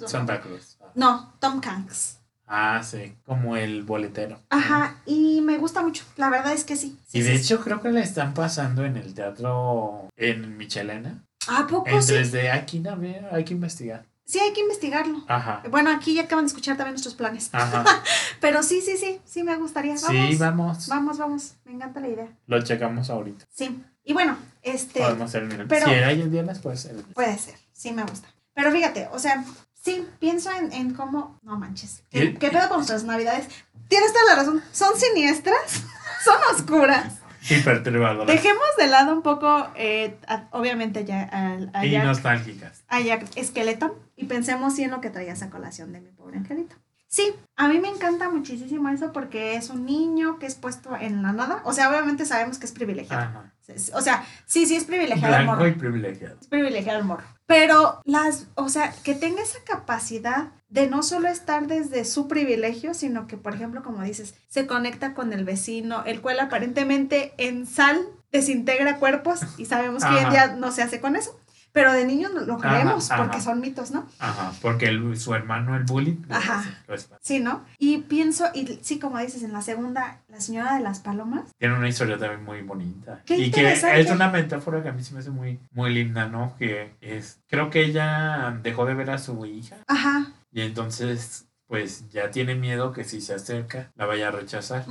Santa 0.06 0.40
Cruz. 0.40 0.76
No, 0.94 1.34
Tom 1.40 1.60
Hanks. 1.64 2.18
Ah, 2.46 2.82
sí, 2.84 3.14
como 3.24 3.56
el 3.56 3.82
boletero. 3.84 4.38
Ajá, 4.50 5.00
y 5.06 5.40
me 5.40 5.56
gusta 5.58 5.82
mucho, 5.82 6.04
la 6.16 6.28
verdad 6.30 6.52
es 6.52 6.64
que 6.64 6.76
sí. 6.76 6.98
sí, 7.08 7.18
Y 7.18 7.22
de 7.22 7.32
sí, 7.32 7.38
sí. 7.38 7.44
hecho 7.54 7.62
creo 7.64 7.80
que 7.80 7.90
la 7.90 8.00
están 8.00 8.34
pasando 8.34 8.84
en 8.84 8.96
el 8.96 9.14
teatro 9.14 10.08
en 10.16 10.56
Michelena. 10.56 11.24
¿A 11.48 11.66
poco 11.66 11.88
En 11.88 12.02
sí? 12.02 12.12
3D, 12.14 12.50
hay 12.50 12.64
que 12.66 12.76
ir 12.78 12.88
a 12.88 12.94
ver, 12.94 13.28
hay 13.32 13.44
que 13.44 13.54
investigar. 13.54 14.04
sí 14.24 14.38
hay 14.38 14.52
que 14.52 14.60
investigarlo. 14.60 15.22
Ajá. 15.28 15.62
Bueno, 15.70 15.90
aquí 15.90 16.14
ya 16.14 16.22
acaban 16.22 16.44
de 16.44 16.48
escuchar 16.48 16.76
también 16.76 16.92
nuestros 16.94 17.14
planes. 17.14 17.48
Ajá. 17.52 17.84
Pero 18.40 18.62
sí, 18.62 18.80
sí, 18.82 18.96
sí, 18.96 19.20
sí 19.24 19.42
me 19.42 19.56
gustaría. 19.56 19.94
Vamos, 19.94 20.08
Sí, 20.30 20.36
vamos. 20.36 20.88
vamos, 20.88 21.18
vamos. 21.18 21.54
Me 21.64 21.72
encanta 21.72 22.00
la 22.00 22.08
idea. 22.08 22.28
Lo 22.46 22.62
checamos 22.62 23.10
ahorita. 23.10 23.44
Sí. 23.50 23.82
Y 24.04 24.12
bueno, 24.12 24.36
este 24.62 25.00
Podemos 25.00 25.24
hacer 25.30 25.44
el 25.44 25.66
pero- 25.66 25.86
si 25.86 25.92
hay 25.94 26.20
el 26.20 26.28
viernes, 26.28 26.58
puede 26.58 26.76
ser 26.76 26.92
el 26.96 27.02
puede 27.04 27.36
ser. 27.38 27.54
Sí 27.72 27.92
me 27.92 28.02
gusta. 28.04 28.28
Pero 28.54 28.70
fíjate, 28.70 29.08
o 29.12 29.18
sea, 29.18 29.44
sí, 29.84 30.06
pienso 30.18 30.50
en, 30.52 30.72
en 30.72 30.94
cómo. 30.94 31.38
No 31.42 31.58
manches. 31.58 32.02
¿Qué, 32.10 32.34
¿Qué- 32.34 32.50
pedo 32.50 32.68
con 32.68 32.78
nuestras 32.78 33.04
navidades? 33.04 33.46
Tienes 33.88 34.12
toda 34.12 34.24
la 34.24 34.34
razón. 34.36 34.62
Son 34.72 34.98
siniestras, 34.98 35.82
son 36.24 36.36
oscuras. 36.54 37.18
Y 37.50 37.60
perturbadoras. 37.60 38.26
Dejemos 38.26 38.64
de 38.78 38.86
lado 38.86 39.12
un 39.12 39.20
poco, 39.22 39.68
eh, 39.76 40.16
a- 40.26 40.48
obviamente, 40.52 41.04
ya 41.04 41.24
al- 41.24 41.70
a 41.74 41.84
Y 41.84 41.90
Jack- 41.90 42.04
nostálgicas. 42.06 42.84
a 42.88 43.00
Jack 43.00 43.26
Skeleton 43.42 43.92
y 44.16 44.24
pensemos 44.24 44.74
sí 44.74 44.84
en 44.84 44.90
lo 44.92 45.02
que 45.02 45.10
traías 45.10 45.42
a 45.42 45.50
colación 45.50 45.92
de 45.92 46.00
mi 46.00 46.10
pobre 46.10 46.38
angelito. 46.38 46.74
Sí, 47.14 47.32
a 47.54 47.68
mí 47.68 47.78
me 47.78 47.86
encanta 47.86 48.28
muchísimo 48.28 48.88
eso 48.88 49.12
porque 49.12 49.54
es 49.54 49.70
un 49.70 49.86
niño 49.86 50.40
que 50.40 50.46
es 50.46 50.56
puesto 50.56 50.96
en 50.96 51.22
la 51.22 51.32
nada. 51.32 51.62
O 51.64 51.72
sea, 51.72 51.88
obviamente 51.88 52.26
sabemos 52.26 52.58
que 52.58 52.66
es 52.66 52.72
privilegiado. 52.72 53.22
Ajá. 53.22 53.52
O 53.94 54.00
sea, 54.00 54.26
sí, 54.46 54.66
sí 54.66 54.74
es 54.74 54.82
privilegiado 54.82 55.36
el 55.36 55.46
morro. 55.46 55.64
y 55.68 55.72
privilegiado. 55.74 56.36
Es 56.40 56.48
privilegiado 56.48 56.98
el 56.98 57.04
morro. 57.04 57.22
Pero 57.46 58.00
las, 58.02 58.48
o 58.56 58.68
sea, 58.68 58.92
que 59.04 59.14
tenga 59.14 59.42
esa 59.42 59.60
capacidad 59.64 60.48
de 60.68 60.88
no 60.88 61.04
solo 61.04 61.28
estar 61.28 61.68
desde 61.68 62.04
su 62.04 62.26
privilegio, 62.26 62.94
sino 62.94 63.28
que, 63.28 63.36
por 63.36 63.54
ejemplo, 63.54 63.84
como 63.84 64.02
dices, 64.02 64.34
se 64.48 64.66
conecta 64.66 65.14
con 65.14 65.32
el 65.32 65.44
vecino, 65.44 66.02
el 66.06 66.20
cual 66.20 66.40
aparentemente 66.40 67.32
en 67.38 67.68
sal 67.68 68.04
desintegra 68.32 68.98
cuerpos 68.98 69.42
y 69.56 69.66
sabemos 69.66 70.02
que 70.02 70.10
hoy 70.10 70.24
en 70.24 70.30
día 70.30 70.56
no 70.56 70.72
se 70.72 70.82
hace 70.82 71.00
con 71.00 71.14
eso. 71.14 71.38
Pero 71.74 71.92
de 71.92 72.04
niños 72.04 72.30
lo 72.32 72.56
creemos 72.56 73.10
ajá. 73.10 73.20
porque 73.24 73.40
son 73.40 73.60
mitos, 73.60 73.90
¿no? 73.90 74.06
Ajá. 74.20 74.52
Porque 74.62 74.86
el- 74.86 75.16
su 75.18 75.34
hermano, 75.34 75.74
el 75.76 75.82
bully, 75.82 76.20
lo 76.28 76.36
Ajá. 76.36 76.64
espanta. 76.88 77.18
Sí, 77.20 77.40
¿no? 77.40 77.64
Y 77.78 77.98
pienso, 77.98 78.44
y 78.54 78.78
sí, 78.80 79.00
como 79.00 79.18
dices, 79.18 79.42
en 79.42 79.52
la 79.52 79.60
segunda, 79.60 80.20
la 80.28 80.40
señora 80.40 80.76
de 80.76 80.80
las 80.84 81.00
palomas. 81.00 81.52
Tiene 81.58 81.74
una 81.76 81.88
historia 81.88 82.16
también 82.16 82.44
muy 82.44 82.62
bonita. 82.62 83.22
Qué 83.26 83.34
y 83.34 83.50
que 83.50 83.60
interesante. 83.62 84.00
es 84.00 84.10
una 84.12 84.28
metáfora 84.30 84.84
que 84.84 84.88
a 84.88 84.92
mí 84.92 85.02
se 85.02 85.14
me 85.14 85.18
hace 85.18 85.30
muy, 85.30 85.58
muy 85.72 85.92
linda, 85.92 86.26
¿no? 86.28 86.54
Que 86.56 86.94
es, 87.00 87.40
creo 87.48 87.70
que 87.70 87.84
ella 87.84 88.56
dejó 88.62 88.86
de 88.86 88.94
ver 88.94 89.10
a 89.10 89.18
su 89.18 89.44
hija 89.44 89.76
Ajá. 89.88 90.28
y 90.52 90.60
entonces 90.60 91.48
pues 91.66 92.08
ya 92.10 92.30
tiene 92.30 92.54
miedo 92.54 92.92
que 92.92 93.04
si 93.04 93.20
se 93.20 93.34
acerca 93.34 93.90
la 93.96 94.06
vaya 94.06 94.28
a 94.28 94.30
rechazar. 94.30 94.84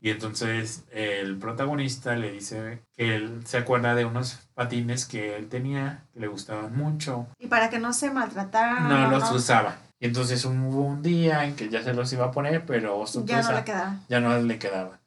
Y 0.00 0.10
entonces 0.10 0.84
el 0.90 1.36
protagonista 1.38 2.16
le 2.16 2.32
dice 2.32 2.82
que 2.96 3.14
él 3.16 3.42
se 3.46 3.58
acuerda 3.58 3.94
de 3.94 4.04
unos 4.04 4.38
patines 4.54 5.06
que 5.06 5.36
él 5.36 5.48
tenía, 5.48 6.04
que 6.12 6.20
le 6.20 6.26
gustaban 6.28 6.76
mucho, 6.76 7.26
Y 7.38 7.46
para 7.46 7.70
que 7.70 7.78
no 7.78 7.92
se 7.92 8.10
maltrataran. 8.10 8.88
no 8.88 9.10
los 9.10 9.30
usaba. 9.30 9.76
Y 9.98 10.06
entonces 10.06 10.44
hubo 10.44 10.82
un 10.82 11.02
día 11.02 11.44
en 11.46 11.56
que 11.56 11.68
ya 11.70 11.82
se 11.82 11.94
los 11.94 12.12
iba 12.12 12.26
a 12.26 12.30
poner, 12.30 12.66
pero 12.66 13.02
Ya 13.24 13.40
no 13.42 13.52
le 13.52 13.64
quedaron. 13.64 14.00
ya 14.08 14.20
no 14.20 14.38
le 14.38 14.58
quedaba. 14.58 14.98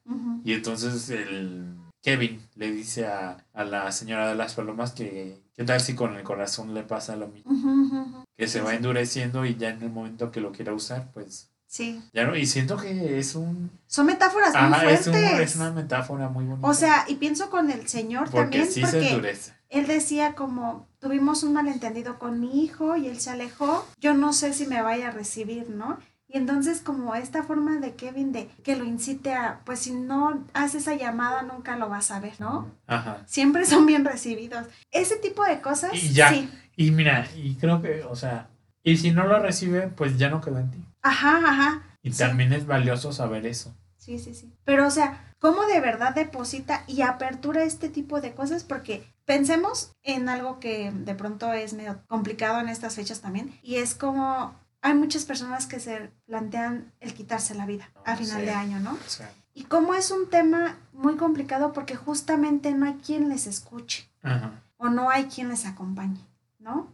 Y 0.43 0.53
entonces 0.53 1.09
el 1.11 1.75
Kevin 2.01 2.41
le 2.55 2.71
dice 2.71 3.05
a, 3.05 3.37
a 3.53 3.63
la 3.65 3.91
señora 3.91 4.29
de 4.29 4.35
las 4.35 4.53
palomas 4.55 4.93
que 4.93 5.37
qué 5.55 5.63
tal 5.65 5.81
si 5.81 5.93
con 5.95 6.15
el 6.15 6.23
corazón 6.23 6.73
le 6.73 6.83
pasa 6.83 7.15
lo 7.17 7.27
mismo, 7.27 7.51
ujú. 7.51 8.18
Que 8.39 8.47
se 8.47 8.61
va 8.61 8.73
endureciendo 8.73 9.45
y 9.45 9.55
ya 9.55 9.69
en 9.69 9.81
el 9.83 9.89
momento 9.91 10.31
que 10.31 10.39
lo 10.41 10.51
quiera 10.51 10.73
usar, 10.73 11.11
pues 11.13 11.49
Sí. 11.67 12.01
ya 12.13 12.25
no. 12.25 12.35
Y 12.35 12.47
siento 12.47 12.77
que 12.77 13.19
es 13.19 13.35
un... 13.35 13.69
Son 13.85 14.05
metáforas 14.07 14.53
muy 14.55 14.91
es, 14.91 15.03
fuertes. 15.03 15.07
un- 15.33 15.41
es 15.41 15.55
una 15.57 15.71
metáfora 15.71 16.27
muy 16.29 16.45
bonita. 16.45 16.67
O 16.67 16.73
sea, 16.73 17.05
y 17.07 17.15
pienso 17.15 17.49
con 17.51 17.69
el 17.69 17.87
señor 17.87 18.23
porque 18.31 18.41
también, 18.59 18.65
sí 18.71 18.81
se 18.85 18.91
porque 18.91 19.09
endurece. 19.09 19.53
él 19.69 19.85
decía 19.85 20.33
como, 20.33 20.87
tuvimos 20.99 21.43
un 21.43 21.53
malentendido 21.53 22.17
con 22.17 22.39
mi 22.39 22.63
hijo 22.63 22.95
y 22.95 23.07
él 23.07 23.19
se 23.19 23.29
alejó, 23.29 23.85
yo 23.99 24.15
no 24.15 24.33
sé 24.33 24.53
si 24.53 24.65
me 24.65 24.81
vaya 24.81 25.09
a 25.09 25.11
recibir, 25.11 25.69
¿no? 25.69 25.99
Y 26.31 26.37
entonces 26.37 26.81
como 26.81 27.15
esta 27.15 27.41
forma 27.43 27.77
de 27.79 27.95
Kevin 27.95 28.31
de 28.31 28.47
que 28.63 28.75
lo 28.75 28.83
incite 28.85 29.33
a, 29.33 29.61
pues 29.65 29.79
si 29.79 29.91
no 29.93 30.43
haces 30.53 30.83
esa 30.83 30.95
llamada 30.95 31.41
nunca 31.41 31.75
lo 31.75 31.89
vas 31.89 32.09
a 32.11 32.19
ver, 32.19 32.33
¿no? 32.39 32.71
Ajá. 32.87 33.23
Siempre 33.27 33.65
son 33.65 33.85
bien 33.87 34.05
recibidos. 34.05 34.65
Ese 34.91 35.15
tipo 35.17 35.43
de 35.43 35.59
cosas, 35.59 35.91
Y 35.93 36.13
ya. 36.13 36.29
sí. 36.29 36.49
Y 36.79 36.91
mira, 36.91 37.27
y 37.35 37.55
creo 37.55 37.81
que, 37.81 38.03
o 38.03 38.15
sea, 38.15 38.47
y 38.83 38.95
si 38.95 39.11
no 39.11 39.25
lo 39.27 39.37
recibe, 39.39 39.87
pues 39.89 40.17
ya 40.17 40.29
no 40.29 40.39
quedó 40.39 40.59
en 40.59 40.71
ti. 40.71 40.81
Ajá, 41.01 41.37
ajá. 41.45 41.83
Y 42.01 42.13
Sí. 42.13 42.19
también 42.19 42.53
es 42.53 42.65
valioso 42.65 43.11
saber 43.11 43.45
eso. 43.45 43.75
Sí, 43.97 44.17
sí, 44.17 44.33
sí. 44.33 44.49
Pero, 44.63 44.87
o 44.87 44.89
sea, 44.89 45.33
¿cómo 45.39 45.65
de 45.65 45.81
verdad 45.81 46.15
deposita 46.15 46.85
y 46.87 47.01
apertura 47.01 47.63
este 47.63 47.89
tipo 47.89 48.21
de 48.21 48.33
cosas? 48.33 48.63
Porque 48.63 49.05
pensemos 49.25 49.91
en 50.03 50.29
algo 50.29 50.61
que 50.61 50.91
de 50.93 51.15
pronto 51.15 51.51
es 51.51 51.73
medio 51.73 51.99
complicado 52.07 52.61
en 52.61 52.69
estas 52.69 52.95
fechas 52.95 53.19
también. 53.19 53.53
Y 53.61 53.75
es 53.75 53.93
como 53.93 54.55
hay 54.81 54.93
muchas 54.93 55.25
personas 55.25 55.65
que 55.67 55.81
se 55.81 56.09
plantean 56.27 56.93
el 57.01 57.13
quitarse 57.13 57.55
la 57.55 57.65
vida 57.65 57.89
a 58.05 58.15
final 58.15 58.39
Sí. 58.39 58.45
de 58.45 58.51
año, 58.53 58.79
¿no? 58.79 58.97
Sea, 59.05 59.29
Y 59.53 59.63
como 59.65 59.93
es 59.95 60.11
un 60.11 60.29
tema 60.29 60.77
muy 60.93 61.17
complicado 61.17 61.73
porque 61.73 61.97
justamente 61.97 62.71
no 62.73 62.85
hay 62.85 62.93
quien 63.05 63.27
les 63.27 63.45
escuche 63.47 64.09
ajá, 64.23 64.51
o 64.77 64.87
no 64.87 65.09
hay 65.09 65.25
quien 65.25 65.49
les 65.49 65.65
acompañe, 65.65 66.21
¿no? 66.69 66.87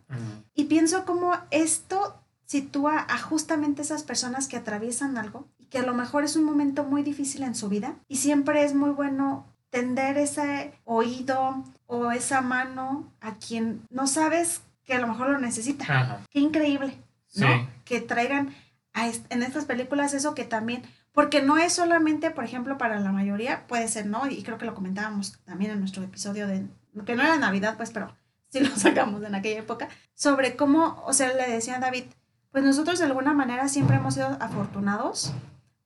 Y 0.54 0.66
pienso 0.66 1.06
como 1.06 1.34
esto 1.52 2.22
sitúa 2.46 3.06
a 3.10 3.18
justamente 3.18 3.82
esas 3.82 4.04
personas 4.04 4.48
que 4.48 4.58
atraviesan 4.58 5.18
algo 5.18 5.48
y 5.58 5.66
que 5.66 5.80
a 5.80 5.84
lo 5.86 5.94
mejor 5.94 6.24
es 6.24 6.36
un 6.36 6.44
momento 6.44 6.84
muy 6.84 7.04
difícil 7.04 7.44
en 7.44 7.56
su 7.56 7.70
vida 7.70 7.96
y 8.08 8.18
siempre 8.18 8.64
es 8.64 8.74
muy 8.76 8.92
bueno 8.92 9.46
tender 9.70 10.18
ese 10.18 10.74
oído 10.86 11.64
o 11.88 12.12
esa 12.12 12.42
mano 12.42 13.12
a 13.20 13.34
quien 13.36 13.82
no 13.90 14.08
sabes 14.08 14.62
que 14.86 14.94
a 14.94 15.00
lo 15.02 15.08
mejor 15.08 15.30
lo 15.30 15.40
necesita. 15.40 15.84
Ajá. 15.86 16.22
Qué 16.30 16.40
increíble, 16.40 16.98
¿no? 17.36 17.48
Sí. 17.48 17.68
Que 17.84 18.00
traigan 18.02 18.54
a 18.94 19.08
est- 19.08 19.26
en 19.32 19.42
estas 19.44 19.66
películas 19.66 20.14
eso 20.14 20.36
que 20.36 20.46
también, 20.46 20.84
porque 21.12 21.42
no 21.42 21.58
es 21.58 21.74
solamente, 21.74 22.30
por 22.32 22.44
ejemplo, 22.44 22.78
para 22.78 23.00
la 23.00 23.12
mayoría, 23.12 23.66
puede 23.68 23.88
ser, 23.88 24.06
¿no? 24.06 24.28
Y 24.28 24.44
creo 24.44 24.58
que 24.58 24.66
lo 24.66 24.76
comentábamos 24.76 25.38
también 25.46 25.72
en 25.72 25.80
nuestro 25.80 26.04
episodio 26.04 26.46
de, 26.48 26.68
que 27.06 27.16
no 27.16 27.24
era 27.24 27.38
Navidad, 27.38 27.76
pues, 27.78 27.90
pero 27.92 28.16
sí 28.60 28.66
lo 28.66 28.76
sacamos 28.78 29.22
en 29.24 29.36
aquella 29.36 29.60
época, 29.60 29.90
sobre 30.14 30.56
cómo, 30.56 31.04
o 31.06 31.14
sea, 31.14 31.34
le 31.34 31.48
decía 31.50 31.76
a 31.78 31.80
David, 31.80 32.06
pues 32.52 32.64
nosotros 32.64 33.00
de 33.00 33.06
alguna 33.06 33.34
manera 33.34 33.68
siempre 33.68 33.98
hemos 33.98 34.14
sido 34.14 34.38
afortunados 34.40 35.34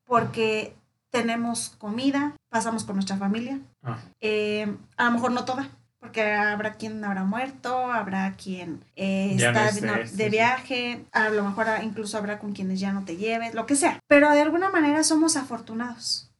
porque 0.05 0.75
tenemos 1.09 1.71
comida, 1.79 2.33
pasamos 2.49 2.83
con 2.83 2.95
nuestra 2.95 3.17
familia, 3.17 3.59
Ajá. 3.81 3.99
eh, 4.21 4.75
a 4.97 5.05
lo 5.05 5.11
mejor 5.11 5.31
no 5.31 5.45
toda, 5.45 5.69
porque 5.99 6.33
habrá 6.33 6.73
quien 6.75 7.03
habrá 7.03 7.23
muerto, 7.23 7.91
habrá 7.91 8.33
quien 8.33 8.83
eh, 8.95 9.35
no 9.39 9.47
está 9.59 9.71
no- 9.87 9.93
de 9.97 10.07
sí. 10.07 10.29
viaje, 10.29 11.05
a 11.11 11.29
lo 11.29 11.43
mejor 11.43 11.67
ah, 11.69 11.83
incluso 11.83 12.17
habrá 12.17 12.37
con 12.39 12.53
quienes 12.53 12.79
ya 12.79 12.91
no 12.91 13.03
te 13.03 13.17
lleves, 13.17 13.53
lo 13.55 13.65
que 13.65 13.75
sea. 13.75 13.99
Pero 14.07 14.29
de 14.31 14.41
alguna 14.41 14.69
manera 14.69 15.03
somos 15.03 15.35
afortunados. 15.37 16.31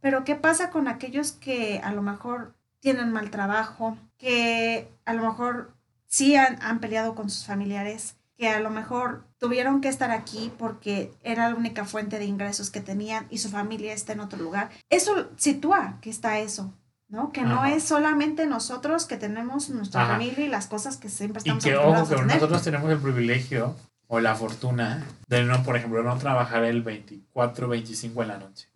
Pero 0.00 0.24
¿qué 0.24 0.34
pasa 0.34 0.70
con 0.70 0.88
aquellos 0.88 1.32
que 1.32 1.80
a 1.84 1.92
lo 1.92 2.02
mejor 2.02 2.54
tienen 2.82 3.12
mal 3.12 3.30
trabajo, 3.30 3.96
que 4.18 4.92
a 5.06 5.14
lo 5.14 5.22
mejor 5.22 5.72
sí 6.06 6.36
han, 6.36 6.60
han 6.60 6.80
peleado 6.80 7.14
con 7.14 7.30
sus 7.30 7.46
familiares, 7.46 8.16
que 8.36 8.48
a 8.48 8.60
lo 8.60 8.70
mejor 8.70 9.24
tuvieron 9.38 9.80
que 9.80 9.88
estar 9.88 10.10
aquí 10.10 10.52
porque 10.58 11.12
era 11.22 11.48
la 11.48 11.54
única 11.54 11.84
fuente 11.84 12.18
de 12.18 12.24
ingresos 12.24 12.70
que 12.70 12.80
tenían 12.80 13.26
y 13.30 13.38
su 13.38 13.48
familia 13.48 13.94
está 13.94 14.12
en 14.12 14.20
otro 14.20 14.38
lugar? 14.42 14.68
Eso 14.90 15.30
sitúa 15.36 15.98
que 16.02 16.10
está 16.10 16.38
eso. 16.40 16.74
¿no? 17.08 17.30
Que 17.30 17.42
no 17.42 17.66
es 17.66 17.84
solamente 17.84 18.46
nosotros 18.46 19.04
que 19.04 19.18
tenemos 19.18 19.68
nuestra 19.68 20.04
Ajá. 20.04 20.12
familia 20.14 20.46
y 20.46 20.48
las 20.48 20.66
cosas 20.66 20.96
que 20.96 21.10
siempre 21.10 21.42
Y 21.44 21.50
estamos 21.50 21.62
que, 21.64 21.76
ojo, 21.76 22.08
que 22.08 22.22
nosotros 22.22 22.62
tenemos 22.62 22.90
el 22.90 22.98
privilegio 22.98 23.76
o 24.06 24.18
la 24.18 24.34
fortuna 24.34 25.04
de 25.28 25.44
no, 25.44 25.62
por 25.62 25.76
ejemplo, 25.76 26.02
no 26.02 26.16
trabajar 26.16 26.64
el 26.64 26.82
24, 26.82 27.68
25 27.68 28.22
en 28.22 28.28
la 28.28 28.38
noche. 28.38 28.70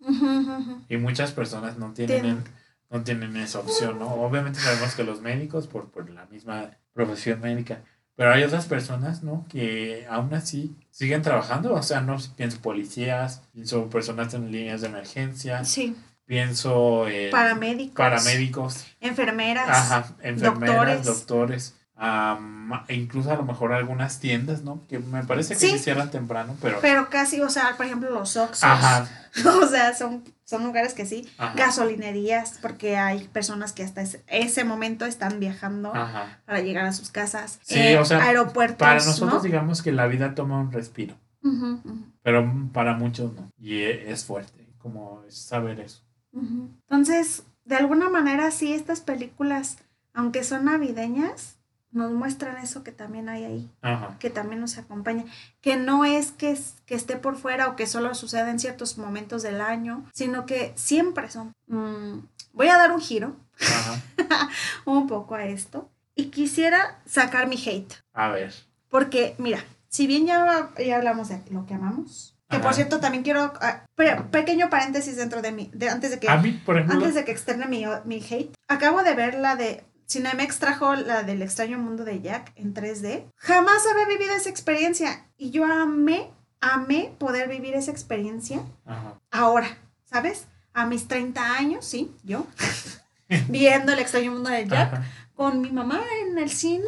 Y 0.87 0.97
muchas 0.97 1.31
personas 1.31 1.79
no 1.79 1.93
tienen, 1.93 2.21
Tienen. 2.21 2.43
No 2.89 3.03
tienen 3.03 3.35
esa 3.37 3.59
opción, 3.59 3.99
¿no? 3.99 4.07
Obviamente 4.13 4.59
sabemos 4.59 4.95
que 4.95 5.03
los 5.03 5.21
médicos, 5.21 5.67
por, 5.67 5.89
por 5.91 6.09
la 6.09 6.25
misma 6.27 6.71
profesión 6.93 7.41
médica, 7.41 7.83
pero 8.15 8.33
hay 8.33 8.43
otras 8.43 8.65
personas, 8.65 9.23
¿no? 9.23 9.45
Que 9.49 10.07
aún 10.09 10.33
así 10.33 10.75
siguen 10.89 11.21
trabajando, 11.21 11.73
o 11.73 11.83
sea, 11.83 12.01
no 12.01 12.17
pienso 12.35 12.59
policías, 12.61 13.43
pienso 13.53 13.89
personas 13.89 14.33
en 14.33 14.51
líneas 14.51 14.81
de 14.81 14.87
emergencia, 14.87 15.63
Sí, 15.65 15.95
pienso 16.25 17.07
en 17.07 17.29
paramédicos, 17.29 17.95
paramédicos, 17.95 18.85
enfermeras, 19.01 19.69
ajá, 19.69 20.15
enfermeras, 20.21 21.05
doctores. 21.05 21.05
doctores, 21.05 21.75
e 21.99 22.93
incluso 22.95 23.31
a 23.31 23.35
lo 23.35 23.43
mejor 23.43 23.73
algunas 23.73 24.19
tiendas, 24.19 24.61
¿no? 24.63 24.85
Que 24.87 24.99
me 24.99 25.23
parece 25.23 25.55
que 25.55 25.59
Sí. 25.59 25.69
se 25.71 25.79
cierran 25.79 26.11
temprano, 26.11 26.55
pero... 26.61 26.79
pero 26.81 27.09
casi, 27.09 27.41
o 27.41 27.49
sea, 27.49 27.75
por 27.75 27.85
ejemplo, 27.87 28.11
los 28.11 28.37
Oxxos, 28.37 28.63
Ajá, 28.63 29.07
o 29.61 29.67
sea, 29.67 29.95
son, 29.95 30.23
son 30.45 30.63
lugares 30.63 30.93
que 30.93 31.05
sí, 31.07 31.27
ajá, 31.39 31.55
gasolinerías, 31.55 32.59
porque 32.61 32.97
hay 32.97 33.27
personas 33.29 33.73
que 33.73 33.83
hasta 33.83 34.01
ese, 34.01 34.23
ese 34.27 34.63
momento 34.63 35.05
están 35.05 35.39
viajando 35.39 35.93
ajá. 35.95 36.39
para 36.45 36.59
llegar 36.61 36.85
a 36.85 36.93
sus 36.93 37.09
casas, 37.09 37.59
Sí, 37.63 37.79
Eh, 37.79 37.97
o 37.97 38.05
sea, 38.05 38.21
aeropuertos, 38.23 38.77
Para 38.77 38.95
nosotros 39.03 39.33
¿no? 39.35 39.41
digamos 39.41 39.81
que 39.81 39.91
la 39.91 40.05
vida 40.07 40.35
toma 40.35 40.59
un 40.59 40.71
respiro. 40.71 41.15
Ujú, 41.43 41.81
Pero 42.23 42.51
para 42.73 42.93
muchos 42.95 43.33
no. 43.33 43.49
Y 43.57 43.75
e- 43.77 44.11
es 44.11 44.25
fuerte, 44.25 44.67
como 44.77 45.23
saber 45.29 45.79
eso. 45.79 46.03
ujú. 46.31 46.69
Entonces, 46.89 47.43
de 47.65 47.75
alguna 47.75 48.09
manera, 48.09 48.51
sí, 48.51 48.73
estas 48.73 49.01
películas, 49.01 49.77
aunque 50.13 50.43
son 50.43 50.65
navideñas, 50.65 51.56
nos 51.91 52.11
muestran 52.11 52.57
eso 52.57 52.83
que 52.83 52.91
también 52.91 53.29
hay 53.29 53.43
ahí, 53.45 53.71
Ajá. 53.81 54.17
que 54.19 54.29
también 54.29 54.59
nos 54.61 54.77
acompaña, 54.77 55.23
que 55.61 55.77
no 55.77 56.05
es 56.05 56.31
que, 56.31 56.57
que 56.85 56.95
esté 56.95 57.15
por 57.15 57.37
fuera 57.37 57.67
o 57.69 57.75
que 57.75 57.87
solo 57.87 58.13
suceda 58.15 58.49
en 58.51 58.59
ciertos 58.59 58.97
momentos 58.97 59.41
del 59.43 59.61
año, 59.61 60.05
sino 60.13 60.45
que 60.45 60.73
siempre 60.75 61.29
son. 61.31 61.53
Mm, 61.67 62.19
voy 62.53 62.67
a 62.67 62.77
dar 62.77 62.91
un 62.91 63.01
giro 63.01 63.35
Ajá. 63.59 64.01
un 64.85 65.07
poco 65.07 65.35
a 65.35 65.45
esto 65.45 65.89
y 66.15 66.25
quisiera 66.25 66.99
sacar 67.05 67.47
mi 67.47 67.55
hate, 67.57 67.93
A 68.13 68.29
ver. 68.29 68.53
porque 68.89 69.35
mira, 69.37 69.63
si 69.89 70.07
bien 70.07 70.25
ya, 70.27 70.69
ya 70.85 70.97
hablamos 70.97 71.29
de 71.29 71.41
lo 71.51 71.65
que 71.65 71.73
amamos, 71.73 72.33
que 72.49 72.59
por 72.59 72.73
cierto 72.73 72.99
también 73.01 73.23
quiero, 73.23 73.51
ah, 73.61 73.83
pe- 73.95 74.15
pequeño 74.31 74.69
paréntesis 74.69 75.17
dentro 75.17 75.41
de 75.41 75.51
mí, 75.51 75.69
de, 75.73 75.89
antes 75.89 76.11
de 76.11 76.19
que... 76.19 76.29
A 76.29 76.37
mí, 76.37 76.51
por 76.65 76.77
ejemplo. 76.77 76.97
Antes 76.97 77.13
de 77.13 77.25
que 77.25 77.31
externe 77.31 77.65
mi, 77.65 77.83
mi 78.05 78.17
hate, 78.23 78.53
acabo 78.69 79.03
de 79.03 79.13
ver 79.15 79.35
la 79.35 79.57
de. 79.57 79.83
Cinemex 80.07 80.59
trajo 80.59 80.95
la 80.95 81.23
del 81.23 81.41
extraño 81.41 81.77
mundo 81.77 82.05
de 82.05 82.21
Jack 82.21 82.53
en 82.55 82.73
3D. 82.73 83.25
Jamás 83.35 83.85
había 83.91 84.07
vivido 84.07 84.33
esa 84.33 84.49
experiencia. 84.49 85.25
Y 85.37 85.51
yo 85.51 85.65
amé, 85.65 86.29
amé 86.61 87.13
poder 87.17 87.49
vivir 87.49 87.73
esa 87.75 87.91
experiencia 87.91 88.61
Ajá. 88.85 89.19
ahora, 89.31 89.67
¿sabes? 90.05 90.47
A 90.73 90.85
mis 90.85 91.07
30 91.07 91.53
años, 91.57 91.85
sí, 91.85 92.11
yo. 92.23 92.47
viendo 93.49 93.91
el 93.91 93.99
extraño 93.99 94.31
mundo 94.31 94.49
de 94.49 94.65
Jack 94.67 94.93
Ajá. 94.93 95.03
con 95.35 95.59
mi 95.61 95.71
mamá 95.71 96.01
en 96.25 96.37
el 96.37 96.49
cine, 96.49 96.85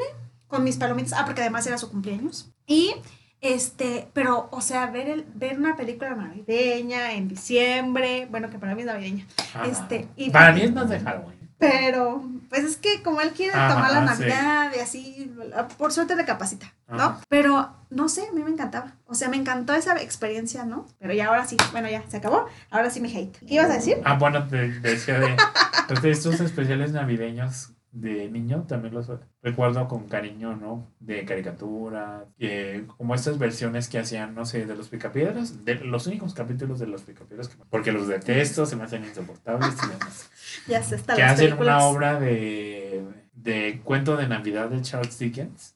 con 0.47 0.63
mis 0.63 0.77
palomitas, 0.77 1.13
ah, 1.13 1.25
porque 1.25 1.41
además 1.41 1.67
era 1.67 1.77
su 1.77 1.91
cumpleaños. 1.91 2.49
Y 2.65 2.95
este, 3.41 4.09
pero, 4.13 4.47
o 4.51 4.61
sea, 4.61 4.85
ver, 4.87 5.09
el, 5.09 5.25
ver 5.33 5.57
una 5.57 5.75
película 5.75 6.15
navideña 6.15 7.13
en 7.13 7.27
diciembre, 7.27 8.27
bueno, 8.31 8.49
que 8.49 8.59
para 8.59 8.75
mí 8.75 8.81
es 8.81 8.87
navideña, 8.87 9.27
Ajá. 9.37 9.65
este, 9.65 10.07
y- 10.15 10.29
Para 10.29 10.53
mí 10.53 10.61
es 10.61 10.73
más 10.73 10.89
de 10.89 10.99
Halloween. 10.99 11.38
Pero, 11.59 12.23
pues 12.49 12.63
es 12.63 12.77
que 12.77 13.03
como 13.03 13.21
él 13.21 13.31
quiere 13.31 13.53
Ajá, 13.53 13.73
tomar 13.73 13.91
la 13.91 14.15
sí. 14.15 14.21
Navidad 14.23 14.71
y 14.75 14.79
así, 14.79 15.33
por 15.77 15.91
suerte 15.91 16.15
recapacita, 16.15 16.73
¿no? 16.87 16.95
Ajá. 16.95 17.21
Pero, 17.27 17.75
no 17.89 18.07
sé, 18.09 18.27
a 18.27 18.31
mí 18.31 18.41
me 18.43 18.49
encantaba. 18.49 18.93
O 19.05 19.13
sea, 19.13 19.29
me 19.29 19.37
encantó 19.37 19.73
esa 19.73 20.01
experiencia, 20.01 20.63
¿no? 20.63 20.87
Pero 20.99 21.13
ya 21.13 21.27
ahora 21.27 21.45
sí, 21.45 21.57
bueno, 21.71 21.89
ya, 21.89 22.03
se 22.07 22.17
acabó. 22.17 22.47
Ahora 22.71 22.89
sí 22.89 23.01
mi 23.01 23.15
hate. 23.15 23.37
¿Qué 23.45 23.55
ibas 23.55 23.69
a 23.69 23.73
decir? 23.73 23.97
Ah, 24.05 24.17
bueno, 24.17 24.47
te 24.47 24.69
decía 24.79 25.19
de, 25.19 25.35
de 26.01 26.11
estos 26.11 26.39
especiales 26.39 26.93
navideños 26.93 27.73
de 27.91 28.29
niño, 28.29 28.65
también 28.67 28.93
los 28.93 29.09
recuerdo 29.41 29.87
con 29.87 30.07
cariño, 30.07 30.55
¿no? 30.55 30.85
De 30.99 31.25
caricatura, 31.25 32.25
que 32.37 32.85
como 32.97 33.15
estas 33.15 33.39
versiones 33.39 33.89
que 33.89 33.97
hacían, 33.99 34.35
no 34.35 34.45
sé, 34.45 34.65
de 34.65 34.75
los 34.75 34.89
picapiedras, 34.89 35.65
de 35.65 35.75
los 35.75 36.05
únicos 36.07 36.33
capítulos 36.33 36.79
de 36.79 36.87
los 36.87 37.01
picapiedras, 37.01 37.47
que- 37.49 37.55
porque 37.69 37.91
los 37.91 38.07
detesto, 38.07 38.65
se 38.65 38.75
me 38.75 38.83
hacen 38.83 39.03
insoportables 39.05 39.73
y 39.83 39.87
demás. 39.89 40.29
Ya 40.67 40.83
se 40.83 40.95
está 40.95 41.15
que 41.15 41.23
hacen 41.23 41.45
películas. 41.47 41.75
una 41.77 41.85
obra 41.85 42.19
de, 42.19 43.03
de 43.33 43.81
cuento 43.83 44.17
de 44.17 44.27
Navidad 44.27 44.69
de 44.69 44.81
Charles 44.81 45.17
Dickens. 45.17 45.75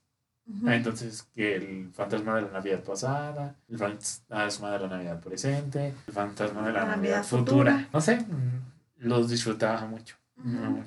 Ah, 0.66 0.76
Entonces, 0.76 1.24
que 1.34 1.56
el 1.56 1.90
fantasma 1.94 2.36
de 2.36 2.42
la 2.44 2.50
Navidad 2.50 2.84
pasada, 2.84 3.56
el 3.70 3.78
fantasma 3.78 4.72
de 4.72 4.80
la 4.80 4.88
Navidad 4.88 5.22
presente, 5.22 5.94
el 6.06 6.14
fantasma 6.14 6.68
de 6.68 6.74
la, 6.74 6.80
La 6.82 6.86
Navidad, 6.86 6.98
Navidad 6.98 7.24
futura. 7.24 7.72
futura. 7.72 7.90
No 7.94 8.02
sé, 8.02 8.18
mm, 8.18 9.08
los 9.08 9.30
disfrutaba 9.30 9.86
mucho. 9.86 10.18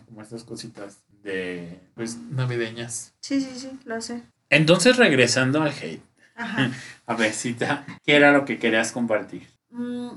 Como 0.07 0.21
estas 0.21 0.45
cositas 0.45 0.99
de, 1.27 1.79
pues, 1.95 2.17
navideñas. 2.31 3.13
Sí, 3.21 3.41
sí, 3.41 3.51
sí, 3.59 3.71
lo 3.85 4.01
sé. 4.01 4.23
Entonces, 4.49 4.97
regresando 4.97 5.61
al 5.63 5.71
hate. 5.73 6.03
Ajá. 6.37 6.71
A 7.07 7.15
ver, 7.15 7.33
cita, 7.33 7.85
¿qué 8.05 8.17
era 8.17 8.33
lo 8.33 8.45
que 8.45 8.59
querías 8.59 8.93
compartir? 8.93 9.47
Mm, 9.71 10.09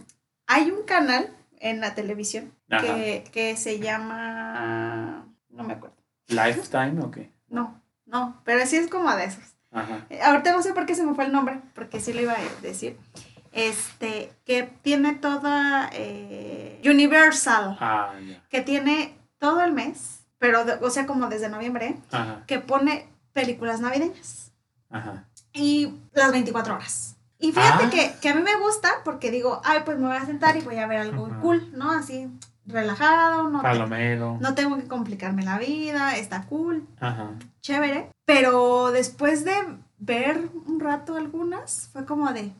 hay 0.47 0.71
un 0.71 0.83
canal 0.83 1.29
en 1.59 1.81
la 1.81 1.93
televisión 1.95 2.53
que, 2.69 3.25
que 3.31 3.57
se 3.57 3.79
llama... 3.79 5.25
No 5.49 5.63
me 5.63 5.73
acuerdo. 5.73 5.95
¿Lifetime 6.27 7.01
o 7.01 7.11
qué? 7.11 7.31
No, 7.49 7.81
no, 8.05 8.41
pero 8.45 8.65
sí 8.65 8.77
es 8.77 8.87
como 8.89 9.13
de 9.15 9.25
esos. 9.25 9.43
Ajá. 9.71 10.05
Eh, 10.09 10.21
Ahorita 10.21 10.51
no 10.51 10.61
sé 10.63 10.73
por 10.73 10.85
qué 10.85 10.95
se 10.95 11.05
me 11.05 11.13
fue 11.13 11.25
el 11.25 11.31
nombre, 11.31 11.59
porque 11.75 11.99
sí 11.99 12.13
lo 12.13 12.21
iba 12.21 12.33
a 12.33 12.61
decir. 12.61 12.97
Este, 13.51 14.31
que 14.45 14.63
tiene 14.81 15.13
toda 15.15 15.89
eh, 15.93 16.81
Universal, 16.85 17.77
Ah, 17.79 18.13
ya. 18.25 18.43
que 18.49 18.61
tiene 18.61 19.15
todo 19.39 19.63
el 19.63 19.73
mes, 19.73 20.18
pero, 20.39 20.63
o 20.81 20.89
sea, 20.89 21.05
como 21.05 21.27
desde 21.27 21.49
noviembre, 21.49 21.97
Ajá. 22.11 22.43
que 22.47 22.59
pone 22.59 23.07
películas 23.33 23.79
navideñas 23.81 24.51
Ajá. 24.89 25.25
y 25.53 25.93
las 26.13 26.31
24 26.31 26.73
horas. 26.75 27.15
Y 27.37 27.51
fíjate 27.53 27.85
Ah. 27.85 27.89
que, 27.89 28.13
que 28.19 28.29
a 28.29 28.35
mí 28.35 28.41
me 28.41 28.55
gusta 28.57 28.89
porque 29.05 29.31
digo, 29.31 29.61
ay, 29.63 29.81
pues 29.85 29.97
me 29.97 30.07
voy 30.07 30.17
a 30.17 30.25
sentar 30.25 30.57
y 30.57 30.61
voy 30.61 30.77
a 30.77 30.87
ver 30.87 30.99
algo 30.99 31.27
Ajá. 31.27 31.39
cool, 31.39 31.71
¿no? 31.77 31.91
Así, 31.91 32.27
relajado, 32.65 33.49
no, 33.49 33.59
te- 33.59 33.63
Palomero. 33.67 34.37
no 34.41 34.55
tengo 34.55 34.75
que 34.77 34.87
complicarme 34.87 35.43
la 35.43 35.57
vida, 35.57 36.17
está 36.17 36.43
cool 36.43 36.85
Ajá. 36.99 37.31
chévere, 37.61 38.09
pero 38.25 38.91
después 38.91 39.45
de 39.45 39.53
ver 39.99 40.49
un 40.65 40.79
rato 40.79 41.15
algunas, 41.15 41.89
fue 41.93 42.05
como 42.05 42.31
de, 42.33 42.51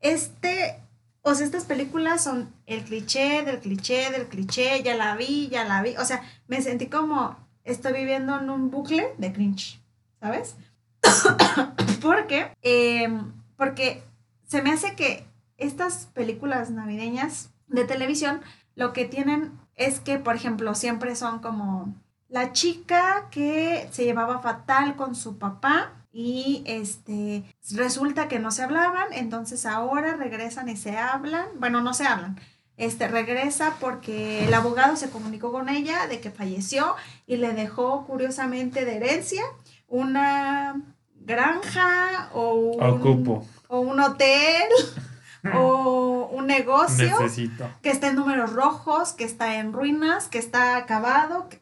este, 0.00 0.80
o 1.22 1.34
sea, 1.34 1.44
estas 1.44 1.64
películas 1.64 2.24
son 2.24 2.52
el 2.66 2.84
cliché 2.84 3.42
del 3.44 3.60
cliché 3.60 4.10
del 4.10 4.26
cliché, 4.28 4.82
ya 4.82 4.94
la 4.96 5.16
vi, 5.16 5.48
ya 5.48 5.64
la 5.64 5.82
vi, 5.82 5.96
o 5.96 6.04
sea, 6.04 6.22
me 6.48 6.62
sentí 6.62 6.86
como, 6.86 7.36
estoy 7.64 7.92
viviendo 7.92 8.38
en 8.38 8.50
un 8.50 8.70
bucle 8.70 9.14
de 9.18 9.32
cringe, 9.32 9.80
¿sabes? 10.20 10.56
porque, 12.02 12.56
em, 12.62 13.32
porque 13.56 14.02
se 14.46 14.62
me 14.62 14.72
hace 14.72 14.96
que 14.96 15.26
estas 15.58 16.06
películas 16.06 16.70
navideñas 16.70 17.50
de 17.68 17.84
televisión, 17.84 18.40
lo 18.74 18.92
que 18.92 19.04
tienen 19.04 19.52
es 19.76 20.00
que, 20.00 20.18
por 20.18 20.34
ejemplo, 20.34 20.74
siempre 20.74 21.14
son 21.16 21.40
como 21.40 21.94
la 22.28 22.52
chica 22.52 23.28
que 23.30 23.88
se 23.90 24.04
llevaba 24.04 24.40
fatal 24.40 24.96
con 24.96 25.14
su 25.14 25.38
papá 25.38 25.92
y 26.12 26.62
este 26.66 27.44
resulta 27.72 28.28
que 28.28 28.38
no 28.38 28.50
se 28.50 28.62
hablaban, 28.62 29.12
entonces 29.12 29.66
ahora 29.66 30.14
regresan 30.16 30.68
y 30.68 30.76
se 30.76 30.96
hablan, 30.96 31.46
bueno, 31.58 31.80
no 31.80 31.94
se 31.94 32.06
hablan. 32.06 32.38
Este 32.76 33.08
regresa 33.08 33.74
porque 33.78 34.44
el 34.46 34.54
abogado 34.54 34.96
se 34.96 35.10
comunicó 35.10 35.52
con 35.52 35.68
ella 35.68 36.06
de 36.06 36.20
que 36.20 36.30
falleció 36.30 36.96
y 37.26 37.36
le 37.36 37.52
dejó 37.52 38.06
curiosamente 38.06 38.84
de 38.86 38.96
herencia 38.96 39.42
una 39.86 40.80
granja 41.14 42.30
o 42.32 42.54
un, 42.54 42.82
Ocupo. 42.82 43.46
o 43.68 43.80
un 43.80 44.00
hotel 44.00 44.62
o 45.54 46.30
un 46.32 46.46
negocio 46.46 47.20
Necesito. 47.20 47.68
que 47.82 47.90
está 47.90 48.08
en 48.08 48.16
números 48.16 48.52
rojos, 48.52 49.12
que 49.12 49.24
está 49.24 49.58
en 49.58 49.72
ruinas, 49.72 50.28
que 50.28 50.38
está 50.38 50.76
acabado, 50.76 51.48
que- 51.48 51.60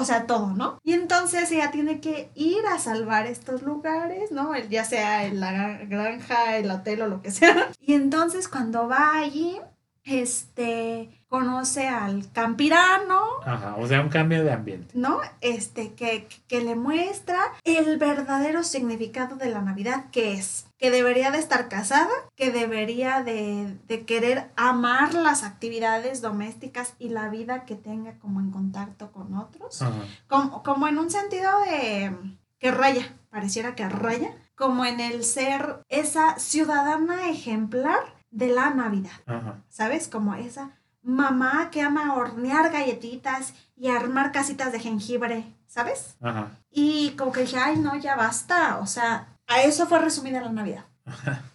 o 0.00 0.04
sea, 0.04 0.26
todo, 0.26 0.48
¿no? 0.54 0.78
Y 0.82 0.92
entonces 0.94 1.50
ella 1.52 1.70
tiene 1.70 2.00
que 2.00 2.30
ir 2.34 2.64
a 2.66 2.78
salvar 2.78 3.26
estos 3.26 3.62
lugares, 3.62 4.32
¿no? 4.32 4.56
Ya 4.68 4.84
sea 4.84 5.24
en 5.26 5.40
la 5.40 5.52
gra- 5.52 5.88
granja, 5.88 6.56
el 6.56 6.70
hotel 6.70 7.02
o 7.02 7.08
lo 7.08 7.22
que 7.22 7.30
sea. 7.30 7.70
Y 7.80 7.94
entonces 7.94 8.48
cuando 8.48 8.88
va 8.88 9.16
allí, 9.18 9.60
este, 10.04 11.19
conoce 11.30 11.86
al 11.86 12.30
campirano, 12.32 13.20
Ajá. 13.46 13.76
O 13.78 13.86
sea, 13.86 14.00
un 14.00 14.08
cambio 14.08 14.42
de 14.42 14.52
ambiente. 14.52 14.90
¿no? 14.98 15.20
Este, 15.40 15.94
que, 15.94 16.26
que 16.48 16.60
le 16.60 16.74
muestra 16.74 17.38
el 17.62 17.98
verdadero 17.98 18.64
significado 18.64 19.36
de 19.36 19.48
la 19.48 19.62
Navidad, 19.62 20.06
que 20.10 20.34
es 20.34 20.66
que 20.76 20.90
debería 20.90 21.30
de 21.30 21.38
estar 21.38 21.68
casada, 21.68 22.10
que 22.34 22.50
debería 22.50 23.22
de, 23.22 23.78
de 23.86 24.04
querer 24.04 24.50
amar 24.56 25.14
las 25.14 25.44
actividades 25.44 26.20
domésticas 26.20 26.94
y 26.98 27.10
la 27.10 27.28
vida 27.28 27.64
que 27.64 27.76
tenga 27.76 28.18
como 28.18 28.40
en 28.40 28.50
contacto 28.50 29.12
con 29.12 29.34
otros, 29.36 29.82
Ajá. 29.82 30.00
como, 30.26 30.64
como 30.64 30.88
en 30.88 30.98
un 30.98 31.10
sentido 31.10 31.48
de 31.60 32.12
que 32.58 32.72
raya, 32.72 33.14
pareciera 33.30 33.76
que 33.76 33.88
raya, 33.88 34.34
como 34.56 34.84
en 34.84 34.98
el 34.98 35.22
ser 35.22 35.84
esa 35.88 36.40
ciudadana 36.40 37.30
ejemplar 37.30 38.00
de 38.32 38.48
la 38.48 38.70
Navidad. 38.70 39.12
Ajá. 39.26 39.62
¿sabes? 39.68 40.08
Como 40.08 40.34
esa 40.34 40.72
mamá 41.02 41.70
que 41.70 41.82
ama 41.82 42.14
hornear 42.14 42.70
galletitas 42.70 43.54
y 43.76 43.88
armar 43.88 44.32
casitas 44.32 44.72
de 44.72 44.80
jengibre, 44.80 45.44
¿sabes? 45.66 46.16
Ajá. 46.20 46.50
Y 46.70 47.10
como 47.10 47.32
que 47.32 47.42
dije, 47.42 47.56
ay, 47.58 47.76
no, 47.78 47.96
ya 47.96 48.16
basta. 48.16 48.78
O 48.78 48.86
sea, 48.86 49.28
a 49.46 49.62
eso 49.62 49.86
fue 49.86 49.98
resumida 49.98 50.40
la 50.40 50.52
Navidad. 50.52 50.84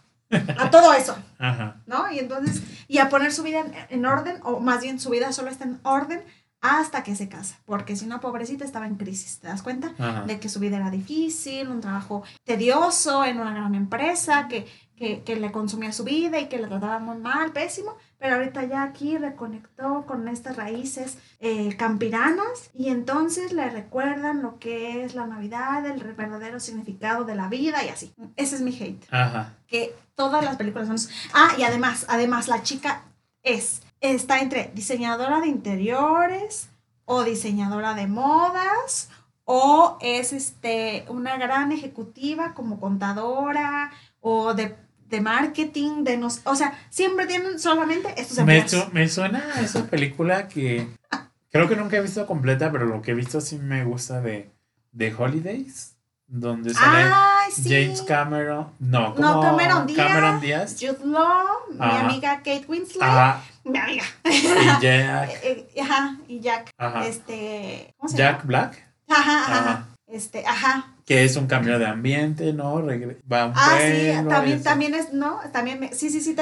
A 0.58 0.72
todo 0.72 0.92
eso, 0.94 1.16
Ajá. 1.38 1.78
¿no? 1.86 2.12
Y 2.12 2.18
entonces, 2.20 2.62
y 2.88 2.98
a 2.98 3.10
poner 3.10 3.32
su 3.32 3.44
vida 3.44 3.60
en, 3.60 3.74
en 3.90 4.06
orden, 4.06 4.40
o 4.44 4.60
más 4.60 4.82
bien 4.82 5.00
su 5.00 5.12
vida 5.12 5.32
solo 5.32 5.50
está 5.52 5.66
en 5.66 5.80
orden 5.84 6.24
hasta 6.62 7.04
que 7.04 7.16
se 7.16 7.30
casa, 7.30 7.60
porque 7.66 7.96
si 7.96 8.08
no, 8.08 8.20
pobrecita 8.20 8.66
estaba 8.66 8.88
en 8.88 8.96
crisis, 8.96 9.40
¿te 9.40 9.48
das 9.48 9.62
cuenta? 9.62 9.94
Ajá. 10.00 10.24
de 10.24 10.40
que 10.40 10.50
su 10.50 10.60
vida 10.60 10.78
era 10.78 10.90
difícil, 10.90 11.70
un 11.70 11.80
trabajo 11.80 12.24
tedioso 12.44 13.24
en 13.24 13.40
una 13.40 13.54
gran 13.54 13.76
empresa, 13.76 14.48
que, 14.48 14.66
que, 14.96 15.22
que 15.22 15.36
le 15.36 15.52
consumía 15.52 15.92
su 15.92 16.04
vida 16.04 16.40
y 16.40 16.48
que 16.48 16.58
le 16.58 16.68
trataba 16.68 16.98
muy 16.98 17.18
mal, 17.18 17.52
pésimo, 17.52 17.96
pero 18.18 18.36
ahorita 18.36 18.64
ya 18.64 18.84
aquí 18.84 19.18
reconectó 19.18 20.06
con 20.06 20.28
estas 20.28 20.56
raíces 20.56 21.18
eh, 21.40 21.76
campiranas 21.78 22.70
y 22.74 22.90
entonces 22.90 23.52
le 23.52 23.70
recuerdan 23.70 24.42
lo 24.42 24.58
que 24.60 25.04
es 25.04 25.16
la 25.16 25.28
Navidad, 25.28 25.86
el 25.86 26.02
verdadero 26.14 26.60
significado 26.60 27.26
de 27.26 27.36
la 27.36 27.50
vida 27.50 27.84
y 27.84 27.90
así. 27.90 28.14
Ese 28.36 28.56
es 28.56 28.62
mi 28.62 28.76
hate, 28.76 29.06
Ajá. 29.12 29.54
que 29.68 29.96
todas 30.16 30.44
las 30.44 30.56
películas 30.56 30.88
son... 30.88 31.14
Ah, 31.34 31.54
y 31.58 31.64
además, 31.64 32.06
además 32.10 32.48
la 32.48 32.64
chica 32.64 33.04
es, 33.44 33.84
está 34.00 34.40
entre 34.40 34.72
diseñadora 34.74 35.42
de 35.42 35.48
interiores 35.48 36.70
o 37.06 37.24
diseñadora 37.24 37.94
de 37.94 38.08
modas 38.08 39.10
o 39.46 39.98
es 40.02 40.34
este, 40.34 41.06
una 41.08 41.38
gran 41.38 41.72
ejecutiva 41.72 42.54
como 42.54 42.80
contadora 42.80 43.92
o 44.20 44.56
de, 44.56 44.76
de 45.06 45.22
marketing, 45.22 46.04
de 46.04 46.18
nos, 46.18 46.42
o 46.46 46.56
sea, 46.56 46.78
siempre 46.90 47.26
tienen 47.28 47.60
solamente 47.60 48.14
estos 48.20 48.44
Me, 48.46 48.60
empleos. 48.60 48.86
su- 48.86 48.92
me 48.92 49.08
suena 49.08 49.44
a 49.56 49.62
esa 49.62 49.86
película 49.86 50.48
que 50.48 50.88
creo 51.52 51.68
que 51.70 51.76
nunca 51.76 51.98
he 51.98 52.02
visto 52.02 52.26
completa, 52.26 52.72
pero 52.72 52.86
lo 52.86 53.02
que 53.02 53.12
he 53.12 53.14
visto 53.16 53.40
sí 53.42 53.58
me 53.58 53.84
gusta 53.86 54.20
de, 54.22 54.50
de 54.92 55.14
Holidays, 55.14 55.96
donde 56.28 56.74
sale 56.74 57.06
sí. 57.52 57.70
James 57.70 58.02
Cameron. 58.02 58.72
No, 58.80 59.14
No, 59.16 59.42
Cameron 59.42 59.86
Díaz. 59.86 60.08
Cameron 60.08 60.42
Díaz. 60.42 60.76
Jude 60.80 61.06
Law, 61.06 61.46
mi 61.70 61.80
amiga 61.98 62.38
Kate 62.38 62.66
Winslet, 62.68 63.04
Ajá, 63.04 63.42
mi 63.64 63.78
amiga. 63.78 64.04
y 64.26 64.82
Jack, 64.82 65.30
Eh, 65.44 65.70
eh, 65.76 65.82
ajá, 65.82 66.18
y 66.28 66.40
Jack, 66.40 66.72
ajá. 66.78 67.06
este, 67.06 67.94
¿cómo 67.98 68.10
se 68.10 68.18
Jack 68.18 68.44
Black, 68.46 68.84
llama? 69.08 69.22
Ajá, 69.22 69.46
Ajá. 69.60 69.86
Este, 70.08 70.46
ajá. 70.48 70.88
Que 71.06 71.24
es 71.24 71.36
un 71.36 71.46
cambio 71.46 71.78
de 71.78 71.86
ambiente, 71.86 72.52
¿no? 72.52 72.82
Regre- 72.82 73.18
va 73.32 73.54
Ah, 73.56 73.78
sí, 73.80 74.12
también, 74.28 74.64
también 74.64 74.96
es, 74.96 75.14
no, 75.14 75.40
también, 75.54 75.80
me- 75.80 75.94
sí, 75.94 76.10
sí, 76.10 76.20
sí. 76.20 76.36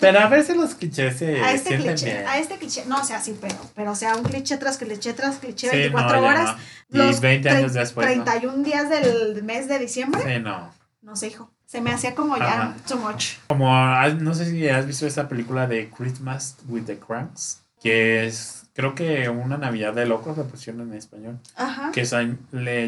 Pero 0.00 0.18
a 0.18 0.26
veces 0.28 0.56
los 0.56 0.74
clichés 0.74 1.16
se 1.18 1.40
a 1.40 1.52
este 1.52 1.68
sienten 1.70 1.94
cliché, 1.94 2.12
bien. 2.14 2.26
a 2.26 2.38
este 2.38 2.56
cliché, 2.56 2.84
no, 2.86 2.96
o 3.00 3.04
sea, 3.04 3.20
sí, 3.20 3.36
pero, 3.40 3.54
pero, 3.76 3.92
o 3.92 3.94
sea, 3.94 4.16
un 4.16 4.24
cliché 4.24 4.56
tras 4.56 4.76
cliché 4.78 5.12
tras 5.12 5.36
cliché, 5.36 5.70
Sí, 5.70 5.76
24 5.76 6.16
no, 6.16 6.22
ya 6.22 6.28
horas, 6.28 6.56
no. 6.90 7.04
Y 7.04 7.06
los 7.06 7.20
20 7.20 7.48
años 7.48 7.72
después, 7.74 8.16
¿no? 8.16 8.24
31 8.24 8.64
días 8.64 8.90
del 8.90 9.42
mes 9.44 9.68
de 9.68 9.78
diciembre, 9.78 10.20
Sí, 10.26 10.40
no. 10.42 10.72
no 11.02 11.14
sé, 11.14 11.28
hijo, 11.28 11.52
se 11.64 11.80
me 11.80 11.92
hacía 11.92 12.16
como 12.16 12.36
ya 12.36 12.74
too 12.88 12.96
much. 12.98 13.34
Como, 13.46 13.72
has- 13.74 14.20
no 14.20 14.34
sé 14.34 14.50
si 14.50 14.68
has 14.68 14.84
visto 14.84 15.06
esta 15.06 15.28
película 15.28 15.68
de 15.68 15.88
Christmas 15.90 16.56
with 16.68 16.82
the 16.86 16.98
Cranks, 16.98 17.60
que 17.80 18.26
es, 18.26 18.61
creo 18.74 18.94
que 18.94 19.28
una 19.28 19.56
Navidad 19.58 19.94
de 19.94 20.06
locos, 20.06 20.36
la 20.38 20.44
pusieron 20.44 20.82
en 20.82 20.94
español, 20.94 21.38
Ajá. 21.56 21.92
que 21.92 22.04
sale 22.04 22.38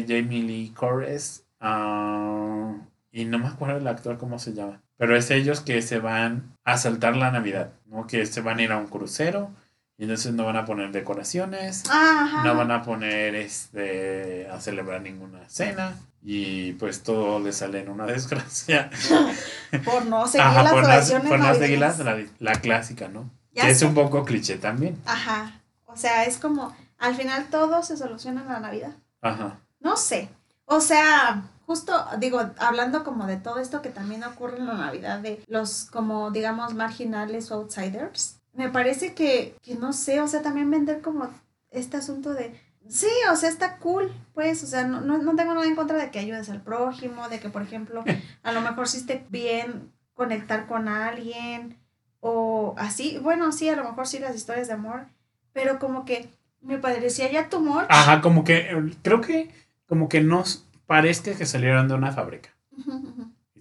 Jamie 0.07 0.43
Lee 0.43 0.73
Curtis, 0.75 1.43
ah, 1.59 2.73
y 3.11 3.25
no 3.25 3.39
me 3.39 3.47
acuerdo 3.47 3.77
el 3.77 3.87
actor 3.87 4.17
cómo 4.17 4.39
se 4.39 4.53
llama, 4.53 4.81
pero 4.97 5.15
es 5.15 5.29
ellos 5.31 5.61
que 5.61 5.81
se 5.81 5.99
van 5.99 6.55
a 6.63 6.77
saltar 6.77 7.15
la 7.15 7.31
Navidad, 7.31 7.71
¿no? 7.87 8.07
Que 8.07 8.25
se 8.25 8.41
van 8.41 8.59
a 8.59 8.63
ir 8.63 8.71
a 8.71 8.77
un 8.77 8.87
crucero, 8.87 9.51
y 9.97 10.03
entonces 10.03 10.33
no 10.33 10.43
van 10.45 10.57
a 10.57 10.65
poner 10.65 10.91
decoraciones, 10.91 11.83
Ajá. 11.89 12.43
no 12.43 12.55
van 12.55 12.71
a 12.71 12.81
poner 12.83 13.35
este 13.35 14.47
a 14.51 14.59
celebrar 14.59 15.01
ninguna 15.01 15.47
cena 15.47 15.95
y 16.21 16.73
pues 16.73 17.03
todo 17.03 17.39
le 17.39 17.53
sale 17.53 17.79
en 17.79 17.89
una 17.89 18.05
desgracia. 18.07 18.89
Por 19.85 20.05
no 20.05 20.27
seguir 20.27 20.47
Ajá, 20.47 20.63
las 20.63 20.73
por 20.73 20.83
tradiciones 20.83 21.29
por 21.29 21.39
no 21.39 21.55
seguir 21.55 21.79
la, 21.79 22.23
la 22.39 22.53
clásica, 22.55 23.07
¿no? 23.07 23.29
Ya 23.53 23.63
que 23.65 23.71
es 23.71 23.81
un 23.83 23.93
poco 23.93 24.25
cliché 24.25 24.57
también. 24.57 24.97
Ajá. 25.05 25.61
O 25.95 25.97
sea, 25.97 26.25
es 26.25 26.37
como, 26.37 26.75
al 26.97 27.15
final 27.15 27.47
todo 27.49 27.81
se 27.81 27.95
soluciona 27.95 28.41
en 28.41 28.49
la 28.49 28.59
Navidad. 28.59 28.91
Ajá. 29.21 29.61
No 29.79 29.95
sé. 29.95 30.29
O 30.65 30.81
sea, 30.81 31.43
justo 31.65 31.93
digo, 32.19 32.41
hablando 32.57 33.05
como 33.05 33.25
de 33.25 33.37
todo 33.37 33.59
esto 33.59 33.81
que 33.81 33.89
también 33.89 34.25
ocurre 34.25 34.57
en 34.57 34.67
la 34.67 34.73
Navidad, 34.73 35.19
de 35.19 35.41
los 35.47 35.85
como 35.85 36.31
digamos 36.31 36.73
marginales 36.73 37.49
o 37.49 37.55
outsiders, 37.55 38.41
me 38.51 38.69
parece 38.69 39.13
que, 39.13 39.57
que 39.61 39.75
no 39.75 39.93
sé, 39.93 40.19
o 40.19 40.27
sea, 40.27 40.41
también 40.41 40.69
vender 40.69 41.01
como 41.01 41.29
este 41.71 41.95
asunto 41.95 42.33
de, 42.33 42.59
sí, 42.89 43.07
o 43.31 43.35
sea, 43.37 43.49
está 43.49 43.77
cool, 43.77 44.13
pues, 44.33 44.63
o 44.63 44.67
sea, 44.67 44.85
no, 44.85 44.99
no, 44.99 45.17
no 45.17 45.35
tengo 45.35 45.53
nada 45.53 45.65
en 45.65 45.75
contra 45.75 45.97
de 45.97 46.11
que 46.11 46.19
ayudes 46.19 46.49
al 46.49 46.61
prójimo, 46.61 47.29
de 47.29 47.39
que, 47.39 47.49
por 47.49 47.61
ejemplo, 47.61 48.03
a 48.43 48.51
lo 48.51 48.59
mejor 48.61 48.89
sí 48.89 48.97
esté 48.97 49.25
bien 49.29 49.93
conectar 50.13 50.67
con 50.67 50.89
alguien 50.89 51.77
o 52.19 52.75
así, 52.77 53.17
bueno, 53.21 53.51
sí, 53.51 53.69
a 53.69 53.75
lo 53.75 53.83
mejor 53.83 54.07
sí 54.07 54.19
las 54.19 54.35
historias 54.35 54.67
de 54.67 54.73
amor, 54.73 55.07
pero 55.55 55.79
como 55.79 56.03
que 56.05 56.27
me 56.61 56.77
parecía 56.77 57.31
ya 57.31 57.47
tu 57.49 57.57
amor. 57.57 57.87
Ajá, 57.89 58.19
como 58.21 58.43
que 58.43 58.57
eh, 58.71 58.93
creo 59.01 59.21
que 59.21 59.49
como 59.87 60.09
que 60.09 60.19
nos 60.21 60.65
parezca 60.85 61.33
que 61.33 61.45
salieron 61.45 61.87
de 61.87 61.93
una 61.93 62.11
fábrica. 62.11 62.49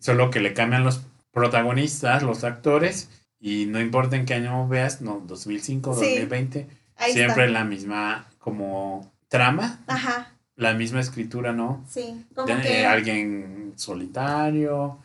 Solo 0.00 0.30
que 0.30 0.40
le 0.40 0.52
cambian 0.54 0.82
los 0.84 1.02
protagonistas, 1.30 2.22
los 2.24 2.42
actores, 2.44 3.08
y 3.38 3.66
no 3.66 3.80
importa 3.80 4.16
en 4.16 4.26
qué 4.26 4.34
año 4.34 4.66
veas, 4.68 5.00
no, 5.00 5.22
2005, 5.24 5.94
Sí, 5.94 6.00
2020, 6.00 6.66
Ahí 6.96 7.12
siempre 7.12 7.44
está. 7.46 7.52
la 7.58 7.64
misma 7.64 8.26
como 8.38 9.12
trama, 9.28 9.78
Ajá, 9.86 10.32
la 10.56 10.74
misma 10.74 11.00
escritura, 11.00 11.52
¿no? 11.52 11.84
sí. 11.88 12.24
Como 12.34 12.48
De- 12.48 12.60
que. 12.62 12.86
alguien 12.86 13.72
solitario, 13.76 14.98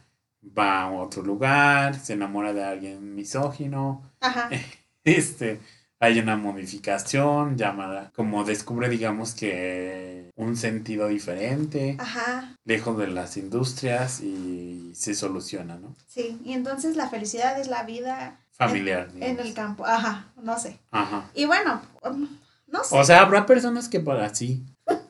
va 0.58 0.82
a 0.84 0.92
otro 0.92 1.22
lugar, 1.22 1.96
se 2.00 2.14
enamora 2.14 2.54
de 2.54 2.64
alguien 2.64 3.14
misógino, 3.16 4.02
Ajá. 4.22 4.50
este, 5.04 5.60
hay 6.00 6.20
una 6.20 6.38
modificación, 6.38 7.58
llamada, 7.58 8.12
como 8.16 8.46
descubre, 8.46 8.88
digamos 8.88 9.34
que 9.34 10.32
un 10.36 10.56
sentido 10.56 11.10
diferente, 11.10 11.98
Ajá. 12.00 12.56
lejos 12.64 12.98
de 12.98 13.08
las 13.08 13.36
industrias 13.36 14.22
y 14.22 14.92
se 14.96 15.14
soluciona, 15.14 15.78
¿no? 15.78 15.96
Sí. 16.08 16.40
Y 16.46 16.54
entonces 16.54 16.96
la 16.96 17.10
felicidad 17.10 17.60
es 17.60 17.68
la 17.68 17.84
vida 17.84 18.40
Familiar. 18.52 19.10
en 19.20 19.40
el 19.40 19.54
campo. 19.54 19.86
Ajá. 19.86 20.28
No 20.42 20.58
sé. 20.58 20.80
Ajá. 20.92 21.30
Y 21.34 21.46
bueno, 21.46 21.82
um, 22.04 22.28
no 22.68 22.84
sé. 22.84 22.98
O 22.98 23.04
sea, 23.04 23.22
habrá 23.22 23.46
personas 23.46 23.90
que 23.90 24.00
para 24.00 24.34
sí, 24.34 24.64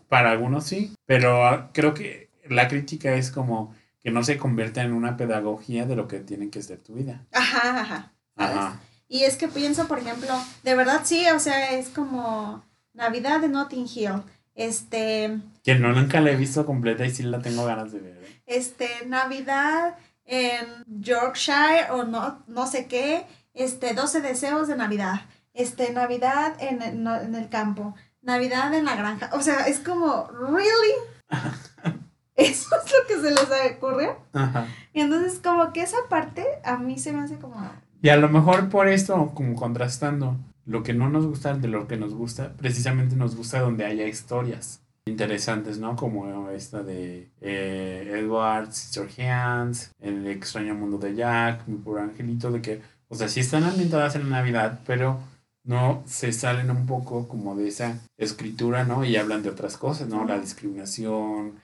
para 0.07 0.31
algunos 0.31 0.65
sí, 0.65 0.95
pero 1.05 1.45
ah, 1.45 1.69
creo 1.71 1.93
que 1.93 2.31
la 2.49 2.67
crítica 2.67 3.13
es 3.13 3.29
como 3.29 3.75
que 4.01 4.09
no 4.09 4.23
se 4.23 4.37
convierta 4.37 4.81
en 4.81 4.93
una 4.93 5.17
pedagogía 5.17 5.85
de 5.85 5.95
lo 5.95 6.07
que 6.07 6.19
tiene 6.19 6.49
que 6.49 6.63
ser 6.63 6.79
tu 6.79 6.95
vida. 6.95 7.27
Ajá, 7.31 7.81
ajá. 7.81 8.13
¿sabes? 8.35 8.57
Ajá. 8.57 8.79
Y 9.09 9.23
es 9.23 9.35
que 9.35 9.49
pienso, 9.49 9.87
por 9.87 9.99
ejemplo, 9.99 10.29
de 10.63 10.75
verdad 10.75 11.01
sí, 11.03 11.25
o 11.35 11.39
sea, 11.39 11.71
es 11.71 11.89
como 11.89 12.63
Navidad 12.93 13.41
de 13.41 13.49
Notting 13.49 13.87
Hill. 13.93 14.23
Este, 14.55 15.39
Que 15.63 15.75
no 15.75 15.91
nunca 15.93 16.21
la 16.21 16.31
he 16.31 16.35
visto 16.35 16.65
completa 16.65 17.05
y 17.05 17.11
sí 17.11 17.23
la 17.23 17.41
tengo 17.41 17.65
ganas 17.65 17.91
de 17.91 17.99
ver. 17.99 18.23
¿eh? 18.23 18.39
este, 18.49 18.89
Navidad 19.05 19.95
en 20.25 20.83
Yorkshire 20.87 21.91
o 21.91 22.03
no, 22.03 22.43
no 22.47 22.67
sé 22.67 22.87
qué, 22.87 23.25
este, 23.53 23.93
12 23.93 24.21
deseos 24.21 24.67
de 24.67 24.75
Navidad, 24.75 25.21
este, 25.53 25.91
Navidad 25.93 26.55
en, 26.59 26.81
en 26.81 27.35
el 27.35 27.49
campo, 27.49 27.95
Navidad 28.21 28.73
en 28.73 28.85
la 28.85 28.95
granja, 28.95 29.29
o 29.33 29.41
sea, 29.41 29.67
es 29.67 29.79
como, 29.79 30.27
¿really? 30.31 30.93
Eso 32.35 32.69
es 32.75 32.91
lo 32.91 33.07
que 33.07 33.21
se 33.21 33.31
les 33.31 33.75
ocurrió. 33.75 34.17
Ajá. 34.33 34.67
Y 34.93 35.01
entonces 35.01 35.39
como 35.43 35.73
que 35.73 35.81
esa 35.81 35.97
parte 36.09 36.45
a 36.63 36.77
mí 36.77 36.97
se 36.97 37.11
me 37.11 37.21
hace 37.21 37.37
como, 37.37 37.69
Y 38.01 38.09
a 38.09 38.17
lo 38.17 38.29
mejor 38.29 38.69
por 38.69 38.87
esto, 38.87 39.31
como 39.33 39.55
contrastando, 39.55 40.37
lo 40.65 40.83
que 40.83 40.93
no 40.93 41.09
nos 41.09 41.25
gusta 41.25 41.53
de 41.55 41.67
lo 41.67 41.87
que 41.87 41.97
nos 41.97 42.13
gusta, 42.13 42.53
precisamente 42.53 43.15
nos 43.15 43.35
gusta 43.35 43.59
donde 43.59 43.85
haya 43.85 44.07
historias 44.07 44.81
interesantes, 45.05 45.79
¿no? 45.79 45.95
Como 45.95 46.49
esta 46.51 46.83
de 46.83 47.29
eh, 47.41 48.19
Edward 48.19 48.71
Scissorhands, 48.71 49.91
El 49.99 50.27
extraño 50.27 50.75
mundo 50.75 50.97
de 50.97 51.15
Jack, 51.15 51.67
Mi 51.67 51.77
pobre 51.77 52.03
angelito, 52.03 52.51
de 52.51 52.61
que, 52.61 52.81
o 53.09 53.15
sea, 53.15 53.27
sí 53.27 53.39
están 53.39 53.63
ambientadas 53.63 54.15
en 54.15 54.29
Navidad, 54.29 54.81
pero 54.85 55.19
no 55.63 56.03
se 56.05 56.31
salen 56.31 56.71
un 56.71 56.85
poco 56.85 57.27
como 57.27 57.55
de 57.55 57.67
esa 57.67 57.99
escritura, 58.17 58.85
¿no? 58.85 59.03
Y 59.03 59.17
hablan 59.17 59.43
de 59.43 59.49
otras 59.49 59.77
cosas, 59.77 60.07
¿no? 60.07 60.25
La 60.25 60.39
discriminación, 60.39 61.55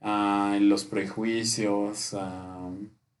ah, 0.00 0.56
los 0.60 0.84
prejuicios, 0.84 2.14
ah, 2.14 2.70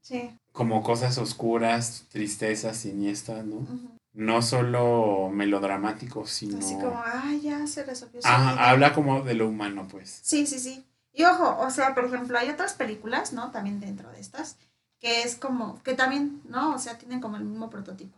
sí. 0.02 0.30
Como 0.52 0.82
cosas 0.82 1.18
oscuras, 1.18 2.06
tristezas, 2.08 2.76
siniestras, 2.76 3.44
¿no? 3.44 3.66
No 4.12 4.42
solo 4.42 5.30
melodramático, 5.32 6.26
sino... 6.26 6.58
Así 6.58 6.74
como, 6.74 7.00
ay, 7.04 7.40
ya 7.40 7.66
se 7.66 7.84
resolvió. 7.84 8.20
Ajá, 8.24 8.52
vida". 8.52 8.70
habla 8.70 8.92
como 8.92 9.22
de 9.22 9.34
lo 9.34 9.48
humano, 9.48 9.86
pues. 9.88 10.20
Sí, 10.22 10.46
sí, 10.46 10.58
sí. 10.58 10.84
Y 11.12 11.24
ojo, 11.24 11.58
o 11.60 11.70
sea, 11.70 11.94
por 11.94 12.04
ejemplo, 12.04 12.38
hay 12.38 12.50
otras 12.50 12.74
películas, 12.74 13.32
¿no? 13.32 13.50
También 13.50 13.80
dentro 13.80 14.10
de 14.10 14.20
estas, 14.20 14.56
que 14.98 15.22
es 15.22 15.36
como, 15.36 15.80
que 15.82 15.94
también, 15.94 16.42
¿no? 16.48 16.74
O 16.74 16.78
sea, 16.78 16.98
tienen 16.98 17.20
como 17.20 17.36
el 17.36 17.44
mismo 17.44 17.70
prototipo, 17.70 18.16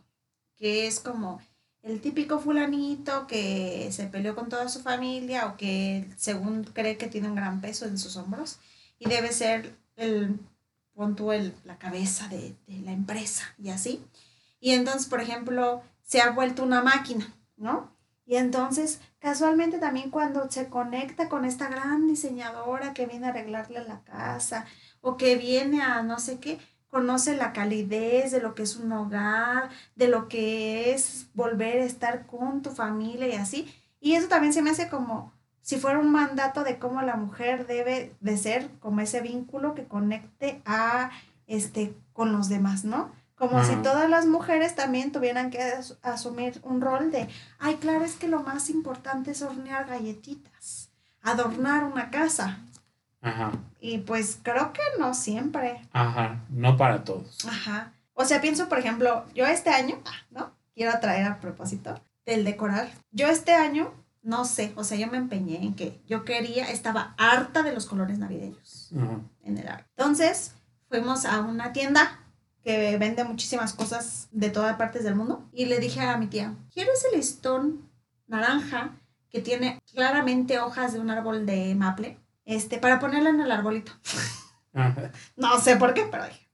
que 0.57 0.87
es 0.87 1.01
como 1.01 1.41
el 1.83 2.01
típico 2.01 2.39
fulanito 2.39 3.27
que 3.27 3.89
se 3.93 4.07
peleó 4.07 4.35
con 4.35 4.49
toda 4.49 4.69
su 4.69 4.81
familia 4.81 5.47
o 5.47 5.57
que 5.57 6.09
según 6.17 6.65
cree 6.65 6.97
que 6.97 7.09
tiene 7.09 7.29
un 7.29 7.35
gran 7.35 7.61
peso 7.61 7.87
en 7.87 7.99
sus 7.99 8.17
hombros 8.17 8.59
y 8.99 9.09
debe 9.09 9.33
ser 9.33 9.75
el, 9.97 10.39
pon 11.03 11.17
tú 11.17 11.33
el, 11.33 11.53
la 11.65 11.79
cabeza 11.79 12.29
de, 12.29 12.57
de 12.69 12.79
la 12.83 12.93
empresa 12.93 13.43
y 13.59 13.71
así. 13.71 14.05
Y 14.61 14.71
entonces, 14.71 15.09
por 15.09 15.21
ejemplo, 15.21 15.83
se 16.05 16.21
ha 16.21 16.31
vuelto 16.31 16.63
una 16.63 16.81
máquina, 16.81 17.27
¿no? 17.57 17.93
Y 18.25 18.37
entonces, 18.37 19.01
casualmente 19.19 19.79
también 19.79 20.11
cuando 20.11 20.49
se 20.49 20.69
conecta 20.69 21.29
con 21.29 21.45
esta 21.45 21.69
gran 21.69 22.07
diseñadora 22.07 22.95
que 22.95 23.07
viene 23.07 23.27
a 23.27 23.31
arreglarle 23.31 23.83
la 23.83 24.05
casa 24.05 24.65
o 25.01 25.17
que 25.17 25.35
viene 25.35 25.83
a 25.83 26.05
no 26.05 26.21
sé 26.21 26.39
qué, 26.39 26.61
conoce 26.87 27.35
la 27.37 27.53
calidez 27.53 28.31
de 28.31 28.41
lo 28.41 28.55
que 28.55 28.63
es 28.63 28.77
un 28.77 28.93
hogar, 28.93 29.71
de 29.97 30.07
lo 30.07 30.29
que 30.29 30.95
es 30.95 31.27
volver 31.35 31.81
a 31.81 31.85
estar 31.85 32.27
con 32.27 32.63
tu 32.63 32.71
familia 32.71 33.27
y 33.27 33.33
así. 33.33 33.75
Y 33.99 34.15
eso 34.15 34.29
también 34.29 34.53
se 34.53 34.63
me 34.63 34.71
hace 34.71 34.89
como 34.89 35.33
si 35.63 35.79
fuera 35.79 35.99
un 35.99 36.11
mandato 36.13 36.65
de 36.65 36.79
cómo 36.79 37.01
la 37.03 37.17
mujer 37.17 37.67
debe 37.67 38.13
de 38.21 38.37
ser, 38.37 38.69
como 38.81 39.01
ese 39.01 39.21
vínculo 39.21 39.75
que 39.75 39.85
conecte 39.85 40.61
a 40.67 41.11
este 41.47 41.95
con 42.13 42.33
los 42.33 42.49
demás, 42.49 42.85
¿no? 42.85 43.11
Como 43.37 43.65
si 43.65 43.75
todas 43.77 44.09
las 44.09 44.27
mujeres 44.27 44.75
también 44.77 45.11
tuvieran 45.11 45.51
que 45.51 45.61
as- 45.63 45.99
asumir 46.03 46.61
un 46.63 46.81
rol 46.81 47.11
de, 47.11 47.29
ay, 47.59 47.75
claro, 47.77 48.05
es 48.05 48.15
que 48.15 48.29
lo 48.29 48.43
más 48.43 48.71
importante 48.71 49.33
es 49.33 49.43
hornear 49.43 49.87
galletitas. 49.87 50.91
adornar 51.23 51.85
una 51.85 52.11
casa. 52.11 52.59
Ajá. 53.21 53.53
Y 53.81 53.99
pues 53.99 54.39
creo 54.43 54.73
que 54.73 54.81
no 54.99 55.15
siempre. 55.15 55.81
Ajá. 55.93 56.41
No 56.51 56.77
para 56.77 57.05
todos. 57.05 57.45
Ajá. 57.47 57.93
O 58.15 58.25
sea, 58.25 58.41
pienso, 58.41 58.69
por 58.69 58.79
ejemplo, 58.81 59.25
yo 59.35 59.47
este 59.47 59.71
año, 59.71 60.01
ah, 60.05 60.27
¿no? 60.31 60.51
Quiero 60.75 60.99
traer 61.01 61.27
a 61.27 61.39
propósito 61.41 62.01
del 62.27 62.45
decorar. 62.45 62.91
Yo 63.13 63.29
este 63.29 63.55
año, 63.55 63.93
no 64.23 64.45
sé, 64.45 64.73
o 64.77 64.85
sea, 64.85 64.97
yo 64.97 65.09
me 65.09 65.19
empeñé 65.19 65.63
en 65.63 65.75
que 65.75 66.01
yo 66.07 66.25
quería, 66.25 66.71
estaba 66.71 67.15
harta 67.19 67.63
de 67.63 67.73
los 67.73 67.87
colores 67.87 68.19
navideños 68.19 68.93
en 69.43 69.59
el 69.59 69.69
arte. 69.69 69.89
Entonces, 69.97 70.55
fuimos 70.89 71.25
a 71.25 71.41
una 71.41 71.73
tienda 71.73 72.21
que 72.63 72.97
vende 72.99 73.25
muchísimas 73.25 73.73
cosas 73.73 74.29
de 74.31 74.51
todas 74.51 74.77
partes 74.77 75.03
del 75.03 75.17
mundo 75.17 75.49
y 75.53 75.67
le 75.67 75.81
dije 75.81 76.01
a 76.01 76.17
mi 76.17 76.29
tía, 76.29 76.55
quiero 76.73 76.93
ese 76.93 77.17
listón 77.17 77.91
naranja 78.29 78.93
que 79.31 79.41
tiene 79.41 79.81
claramente 79.93 80.61
hojas 80.61 80.93
de 80.93 81.01
un 81.01 81.11
árbol 81.11 81.45
de 81.45 81.75
maple, 81.75 82.19
este, 82.45 82.79
para 82.79 83.01
ponerla 83.01 83.31
en 83.31 83.41
el 83.41 83.51
arbolito. 83.51 83.93
No 85.37 85.61
sé 85.61 85.77
por 85.77 85.95
qué, 85.95 86.07
pero 86.11 86.27
dije. 86.27 86.49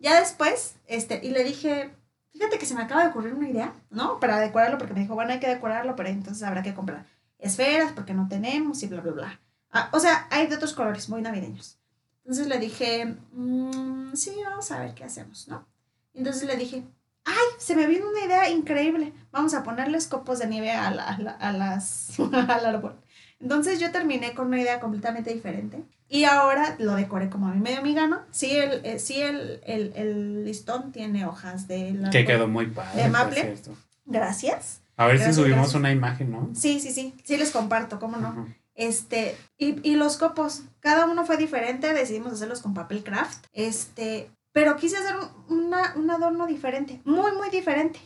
Ya 0.00 0.18
después, 0.18 0.74
este, 0.86 1.20
y 1.22 1.30
le 1.30 1.44
dije, 1.44 1.94
fíjate 2.36 2.58
que 2.58 2.66
se 2.66 2.74
me 2.74 2.82
acaba 2.82 3.02
de 3.04 3.10
ocurrir 3.10 3.34
una 3.34 3.48
idea, 3.48 3.72
¿no? 3.90 4.20
Para 4.20 4.38
decorarlo, 4.38 4.78
porque 4.78 4.94
me 4.94 5.00
dijo, 5.00 5.14
bueno, 5.14 5.32
hay 5.32 5.40
que 5.40 5.48
decorarlo, 5.48 5.96
pero 5.96 6.08
entonces 6.08 6.42
habrá 6.42 6.62
que 6.62 6.74
comprar 6.74 7.06
esferas 7.38 7.92
porque 7.92 8.14
no 8.14 8.28
tenemos 8.28 8.82
y 8.82 8.86
bla, 8.88 9.00
bla, 9.00 9.12
bla. 9.12 9.40
Ah, 9.72 9.88
o 9.92 10.00
sea, 10.00 10.26
hay 10.30 10.46
de 10.46 10.56
otros 10.56 10.72
colores, 10.72 11.08
muy 11.08 11.22
navideños. 11.22 11.78
Entonces 12.24 12.46
le 12.48 12.58
dije, 12.58 13.16
"Mm, 13.32 14.14
sí, 14.14 14.34
vamos 14.44 14.70
a 14.72 14.80
ver 14.80 14.94
qué 14.94 15.04
hacemos, 15.04 15.46
¿no? 15.48 15.66
Entonces 16.14 16.44
le 16.44 16.56
dije, 16.56 16.82
ay, 17.24 17.34
se 17.58 17.76
me 17.76 17.86
vino 17.86 18.08
una 18.08 18.24
idea 18.24 18.48
increíble. 18.50 19.12
Vamos 19.32 19.54
a 19.54 19.62
ponerles 19.62 20.06
copos 20.08 20.38
de 20.38 20.46
nieve 20.46 20.72
a, 20.72 20.90
la- 20.90 21.04
a 21.08 21.18
la- 21.18 21.30
a 21.32 21.52
las, 21.52 22.18
al 22.32 22.66
árbol. 22.66 22.96
Entonces 23.40 23.78
yo 23.80 23.90
terminé 23.92 24.34
con 24.34 24.46
una 24.48 24.60
idea 24.60 24.80
completamente 24.80 25.32
diferente. 25.32 25.82
Y 26.08 26.24
ahora 26.24 26.76
lo 26.78 26.94
decoré 26.94 27.28
como 27.28 27.48
a 27.48 27.52
mí 27.52 27.60
medio 27.60 27.82
mi 27.82 27.94
gano. 27.94 28.20
Sí, 28.30 28.50
el, 28.52 28.84
eh, 28.84 28.98
sí 28.98 29.20
el, 29.20 29.60
el, 29.66 29.92
el 29.96 30.44
listón 30.44 30.92
tiene 30.92 31.26
hojas 31.26 31.66
de... 31.68 31.98
Que 32.12 32.24
quedó 32.24 32.46
muy 32.48 32.66
padre. 32.66 33.02
¿De 33.02 33.08
maple? 33.08 33.56
Gracias. 34.04 34.82
A 34.96 35.06
ver 35.06 35.16
Gracias, 35.16 35.34
si 35.36 35.40
subimos 35.42 35.58
gracias. 35.58 35.74
una 35.80 35.90
imagen, 35.92 36.30
¿no? 36.30 36.50
Sí, 36.54 36.80
sí, 36.80 36.90
sí. 36.92 37.14
Sí 37.24 37.36
les 37.36 37.50
comparto, 37.50 37.98
¿cómo 37.98 38.16
no? 38.18 38.46
Este, 38.74 39.36
y, 39.58 39.80
y 39.88 39.96
los 39.96 40.16
copos, 40.16 40.62
cada 40.80 41.06
uno 41.06 41.24
fue 41.26 41.36
diferente, 41.36 41.92
decidimos 41.92 42.32
hacerlos 42.34 42.60
con 42.60 42.74
papel 42.74 43.02
craft, 43.02 43.46
este, 43.52 44.30
pero 44.52 44.76
quise 44.76 44.98
hacer 44.98 45.16
un, 45.48 45.64
una- 45.66 45.94
un 45.96 46.10
adorno 46.10 46.46
diferente, 46.46 47.00
muy, 47.04 47.32
muy 47.32 47.48
diferente, 47.50 47.98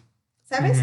¿sabes? 0.48 0.78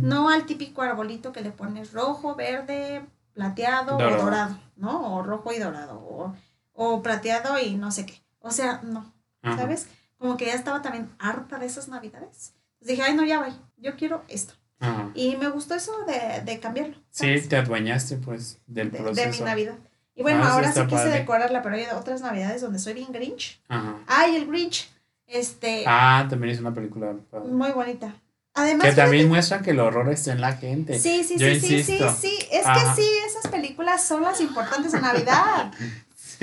No 0.00 0.30
al 0.30 0.46
típico 0.46 0.82
arbolito 0.82 1.32
que 1.32 1.40
le 1.40 1.50
pones 1.50 1.92
rojo, 1.92 2.34
verde, 2.36 3.04
plateado 3.34 3.96
Dorado. 3.98 4.16
o 4.20 4.24
dorado, 4.24 4.58
¿no? 4.76 5.14
O 5.16 5.22
rojo 5.22 5.52
y 5.52 5.58
dorado, 5.58 5.98
o, 6.00 6.34
o 6.74 7.02
plateado 7.02 7.58
y 7.58 7.74
no 7.76 7.90
sé 7.90 8.06
qué. 8.06 8.14
O 8.40 8.50
sea, 8.50 8.80
no, 8.82 9.12
Ajá. 9.42 9.56
¿sabes? 9.58 9.88
Como 10.18 10.36
que 10.36 10.46
ya 10.46 10.54
estaba 10.54 10.82
también 10.82 11.10
harta 11.18 11.58
de 11.58 11.66
esas 11.66 11.88
navidades. 11.88 12.54
Entonces 12.80 12.96
dije, 12.96 13.02
ay, 13.02 13.14
no, 13.14 13.24
ya 13.24 13.40
voy, 13.40 13.52
yo 13.76 13.96
quiero 13.96 14.22
esto. 14.28 14.54
Ajá. 14.80 15.10
Y 15.14 15.36
me 15.36 15.48
gustó 15.48 15.74
eso 15.74 15.92
de, 16.06 16.42
de 16.42 16.58
cambiarlo. 16.60 16.96
Sí, 17.10 17.40
te 17.48 17.56
adueñaste 17.56 18.16
pues 18.16 18.58
del 18.66 18.90
de, 18.90 18.98
de 18.98 19.04
proceso. 19.04 19.38
mi 19.44 19.48
Navidad. 19.50 19.74
Y 20.14 20.22
bueno, 20.22 20.42
Ah, 20.44 20.52
ahora 20.54 20.72
sí 20.72 20.80
quise 20.82 20.96
padre. 20.96 21.10
decorarla, 21.20 21.62
pero 21.62 21.74
hay 21.76 21.84
otras 21.96 22.20
Navidades 22.20 22.60
donde 22.60 22.78
soy 22.78 22.92
bien 22.94 23.12
Grinch. 23.12 23.62
Ajá. 23.68 23.96
Ay, 24.06 24.36
el 24.36 24.46
Grinch. 24.46 24.90
Este, 25.26 25.84
Ah, 25.86 26.26
también 26.28 26.52
es 26.52 26.60
una 26.60 26.74
película 26.74 27.14
padre. 27.30 27.48
muy 27.48 27.70
bonita. 27.70 28.14
Además, 28.54 28.86
Que 28.88 28.92
también 28.94 29.28
muestra 29.28 29.60
que 29.62 29.70
el 29.70 29.80
horror 29.80 30.10
está 30.10 30.32
en 30.32 30.42
la 30.42 30.52
gente. 30.52 30.98
sí, 30.98 31.24
sí, 31.24 31.38
Yo 31.38 31.46
sí, 31.54 31.60
sí, 31.60 31.82
sí, 31.82 31.98
sí. 32.20 32.38
Es 32.50 32.66
Ajá. 32.66 32.94
que 32.94 33.00
sí, 33.02 33.08
películas 33.52 34.04
son 34.04 34.22
las 34.22 34.40
importantes 34.40 34.92
en 34.94 35.02
Navidad. 35.02 35.72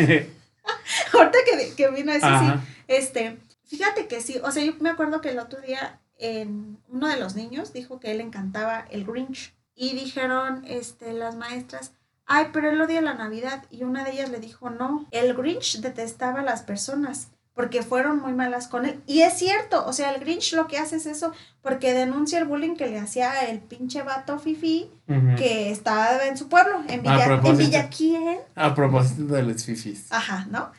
Ahorita 1.14 1.38
que, 1.46 1.74
que 1.76 1.90
vino 1.90 2.12
eso, 2.12 2.26
sí. 2.28 2.34
Ajá. 2.34 2.62
Este, 2.88 3.38
fíjate 3.66 4.08
que 4.08 4.22
sí, 4.22 4.40
o 4.44 4.52
sea, 4.52 4.64
yo 4.64 4.74
me 4.80 4.90
acuerdo 4.90 5.20
que 5.20 5.30
el 5.32 5.40
otro 5.40 5.60
día 5.62 6.00
en 6.18 6.78
uno 6.88 7.08
de 7.08 7.18
los 7.18 7.36
niños 7.36 7.74
dijo 7.74 8.00
que 8.00 8.12
él 8.12 8.22
encantaba 8.22 8.86
el 8.92 9.06
Grinch 9.06 9.54
y 9.76 9.94
dijeron 9.94 10.64
este 10.68 11.14
las 11.14 11.36
maestras, 11.36 11.94
"Ay, 12.26 12.48
pero 12.54 12.70
él 12.70 12.82
odia 12.82 13.02
la 13.02 13.14
Navidad." 13.14 13.64
Y 13.70 13.84
una 13.84 14.04
de 14.04 14.12
ellas 14.12 14.30
le 14.30 14.40
dijo, 14.40 14.70
"No, 14.70 15.08
el 15.12 15.34
Grinch 15.34 15.80
detestaba 15.80 16.42
a 16.42 16.44
las 16.44 16.64
personas." 16.64 17.30
Porque 17.60 17.84
fueron 17.84 18.22
muy 18.22 18.32
malas 18.32 18.70
con 18.70 18.86
él. 18.86 19.04
Y 19.06 19.20
es 19.24 19.34
cierto, 19.34 19.86
o 19.86 19.92
sea, 19.92 20.12
el 20.12 20.22
Grinch 20.22 20.54
lo 20.54 20.68
que 20.68 20.78
hace 20.78 20.96
es 20.96 21.06
eso, 21.06 21.34
porque 21.62 21.92
denuncia 21.92 22.40
el 22.40 22.46
bullying 22.46 22.78
que 22.78 22.88
le 22.88 22.98
hacía 22.98 23.50
el 23.50 23.60
pinche 23.60 24.02
vato 24.02 24.40
Fifi 24.40 24.90
que 25.36 25.70
estaba 25.70 26.26
en 26.26 26.38
su 26.38 26.48
pueblo, 26.48 26.82
en 26.88 27.02
Villa, 27.02 27.90
en? 27.92 28.40
A 28.56 28.74
propósito 28.74 29.34
de 29.34 29.44
los 29.44 29.66
fifis. 29.66 30.10
Ajá, 30.10 30.48
¿no? 30.50 30.72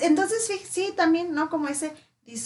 Entonces, 0.00 0.50
sí, 0.70 0.94
también, 0.96 1.34
¿no? 1.34 1.50
Como 1.50 1.68
ese, 1.68 1.92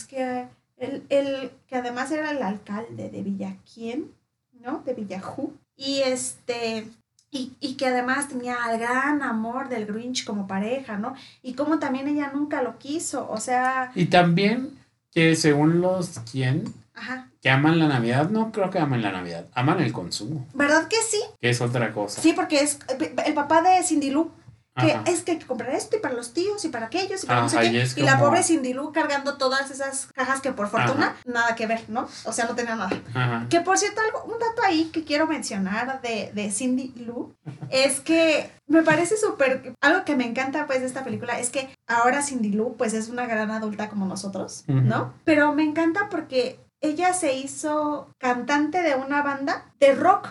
que 0.09 0.49
el, 0.79 1.05
el, 1.09 1.53
que 1.69 1.77
además 1.77 2.11
era 2.11 2.33
el 2.33 2.43
alcalde 2.43 3.09
de 3.09 3.23
Villaquién, 3.23 4.13
¿no? 4.53 4.83
De 4.85 4.95
Villajú. 4.95 5.55
Y 5.77 6.01
este, 6.01 6.89
y, 7.37 7.57
y 7.61 7.75
que 7.75 7.87
además 7.87 8.29
tenía 8.29 8.57
el 8.73 8.79
gran 8.81 9.23
amor 9.23 9.69
del 9.69 9.87
Grinch 9.87 10.25
como 10.25 10.47
pareja, 10.47 10.97
¿no? 10.97 11.15
Y 11.43 11.53
como 11.55 11.79
también 11.79 12.09
ella 12.09 12.31
nunca 12.35 12.63
lo 12.63 12.79
quiso, 12.79 13.29
o 13.31 13.39
sea, 13.39 13.91
Y 13.95 14.07
también 14.07 14.71
que 15.13 15.37
según 15.37 15.81
los 15.81 16.19
quien 16.31 16.65
ajá. 16.95 17.29
que 17.43 17.51
aman 17.51 17.79
la 17.79 17.89
Navidad, 17.89 18.29
no 18.31 18.53
creo 18.53 18.71
que 18.71 18.79
aman 18.79 19.03
la 19.03 19.13
Navidad, 19.13 19.47
aman 19.55 19.81
el 19.81 19.93
consumo, 19.93 20.47
¿Verdad 20.55 20.89
que 20.89 20.97
sí? 21.09 21.21
que 21.41 21.51
es 21.51 21.61
otra 21.61 21.93
cosa. 21.93 22.21
Sí, 22.21 22.33
porque 22.35 22.61
es 22.61 22.79
el 23.27 23.35
papá 23.35 23.63
de 23.63 23.83
Cindy 23.83 24.11
Lou. 24.11 24.31
Que 24.79 24.93
Ajá. 24.93 25.05
es 25.07 25.23
que 25.23 25.33
hay 25.33 25.39
que 25.39 25.47
comprar 25.47 25.71
esto 25.71 25.97
y 25.97 26.01
para 26.01 26.15
los 26.15 26.35
tíos 26.35 26.65
y 26.65 26.69
para 26.69 26.87
aquellos 26.87 27.25
y 27.25 27.27
para 27.27 27.41
no 27.41 27.49
sé 27.49 27.59
qué. 27.59 27.87
y 27.97 28.03
la 28.03 28.19
pobre 28.19 28.43
Cindy 28.43 28.75
Lou 28.75 28.93
cargando 28.93 29.39
todas 29.39 29.71
esas 29.71 30.07
cajas 30.15 30.41
que 30.41 30.53
por 30.53 30.69
fortuna 30.69 31.17
nada 31.25 31.55
que 31.55 31.67
ver, 31.67 31.85
¿no? 31.89 32.07
O 32.25 32.33
sea, 32.33 32.47
no 32.47 32.55
tenía 32.55 32.77
nada. 32.77 32.91
Ajá. 33.15 33.47
Que 33.49 33.61
por 33.61 33.79
cierto, 33.79 34.01
algo, 34.03 34.25
un 34.25 34.39
dato 34.39 34.63
ahí 34.65 34.91
que 34.93 35.05
quiero 35.05 35.27
mencionar 35.27 36.01
de, 36.03 36.31
de 36.35 36.51
Cindy 36.51 36.93
Lou 36.97 37.35
es 37.71 38.01
que 38.01 38.51
me 38.67 38.83
parece 38.83 39.17
súper, 39.17 39.75
algo 39.81 40.05
que 40.05 40.17
me 40.17 40.27
encanta 40.27 40.67
pues 40.67 40.81
de 40.81 40.87
esta 40.87 41.05
película 41.05 41.39
es 41.39 41.51
que 41.51 41.69
ahora 41.87 42.23
Cindy 42.23 42.53
Lou 42.53 42.77
pues 42.77 42.93
es 42.95 43.09
una 43.09 43.27
gran 43.27 43.51
adulta 43.51 43.89
como 43.89 44.07
nosotros. 44.07 44.65
¿no? 44.67 45.15
Pero 45.25 45.53
me 45.55 45.63
encanta 45.63 46.09
porque 46.11 46.61
ella 46.81 47.13
se 47.13 47.35
hizo 47.35 48.11
cantante 48.19 48.83
de 48.83 48.95
una 48.95 49.23
banda 49.23 49.73
de 49.81 49.95
rock, 49.95 50.29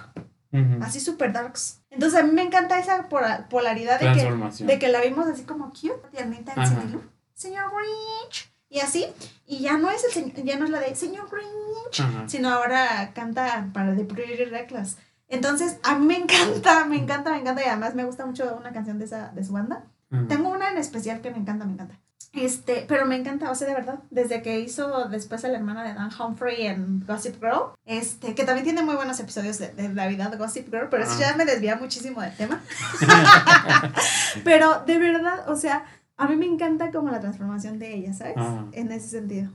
Ujú. 0.62 0.84
así 0.84 1.00
súper 1.00 1.32
darks. 1.34 1.82
Entonces 1.90 2.20
a 2.20 2.24
mí 2.24 2.32
me 2.32 2.42
encanta 2.44 2.80
esa 2.80 3.08
pola- 3.10 3.48
polaridad 3.50 4.00
de 4.00 4.12
que, 4.14 4.64
de 4.66 4.80
que 4.80 4.88
la 4.90 5.02
vimos 5.02 5.28
así 5.28 5.44
como 5.44 5.70
cute, 5.70 5.94
tiernita 6.12 6.54
en 6.54 6.92
Lou. 6.92 7.02
Señor 7.34 7.72
Grinch. 7.72 8.52
Y 8.68 8.80
así, 8.80 9.06
y 9.46 9.60
ya 9.60 9.78
no 9.78 9.90
es 9.92 10.04
el 10.04 10.12
señor, 10.12 10.36
ya 10.44 10.58
no 10.58 10.66
es 10.66 10.72
la 10.72 10.80
de 10.80 10.96
Señor 10.96 11.30
Grinch, 11.30 12.00
Ajá. 12.02 12.28
sino 12.28 12.50
ahora 12.50 13.12
canta 13.14 13.70
para 13.74 13.96
The 13.96 14.04
Pretty 14.06 14.46
Reckless. 14.46 14.98
Entonces, 15.28 15.78
a 15.84 15.96
mí 15.98 16.06
me 16.06 16.18
encanta, 16.18 16.86
me 16.86 16.98
encanta, 16.98 17.32
me 17.32 17.38
encanta 17.40 17.62
y 17.64 17.68
además 17.68 17.96
me 17.96 18.04
gusta 18.04 18.26
mucho 18.26 18.56
una 18.60 18.74
canción 18.74 19.00
de, 19.00 19.06
esa, 19.06 19.30
de 19.30 19.44
su 19.44 19.54
banda. 19.54 19.86
Tengo 20.30 20.50
una 20.50 20.72
en 20.72 20.78
especial 20.78 21.20
que 21.22 21.30
me 21.32 21.38
encanta, 21.38 21.66
me 21.66 21.74
encanta. 21.74 22.00
Este, 22.36 22.86
pero 22.88 23.06
me 23.06 23.16
encanta, 23.16 23.50
o 23.50 23.56
sea, 23.56 23.68
de 23.68 23.74
verdad, 23.74 24.00
desde 24.10 24.42
que 24.42 24.60
hizo 24.60 25.06
después 25.08 25.46
a 25.46 25.48
la 25.48 25.58
hermana 25.58 25.84
de 25.84 25.94
Dan 25.94 26.10
Humphrey 26.20 26.66
en 26.68 27.06
Gossip 27.06 27.36
Girl, 27.42 27.72
este, 27.86 28.36
que 28.36 28.44
también 28.44 28.66
tiene 28.66 28.84
muy 28.84 28.96
buenos 28.96 29.20
episodios 29.20 29.58
de, 29.58 29.70
de 29.70 29.88
Navidad 29.90 30.32
de 30.32 30.38
Gossip 30.38 30.68
Girl, 30.70 30.90
pero 30.90 31.04
eso 31.04 31.14
Ah. 31.16 31.32
ya 31.32 31.36
me 31.38 31.46
desvía 31.46 31.76
muchísimo 31.78 32.22
del 32.22 32.36
tema. 32.36 32.62
pero 34.44 34.84
de 34.86 34.98
verdad, 34.98 35.50
o 35.50 35.56
sea, 35.56 35.86
a 36.18 36.28
mí 36.28 36.36
me 36.36 36.46
encanta 36.46 36.92
como 36.92 37.10
la 37.10 37.20
transformación 37.20 37.80
de 37.80 37.94
ella, 37.94 38.14
¿sabes? 38.14 38.38
Ajá. 38.38 38.66
En 38.74 38.92
ese 38.92 39.10
sentido. 39.10 39.52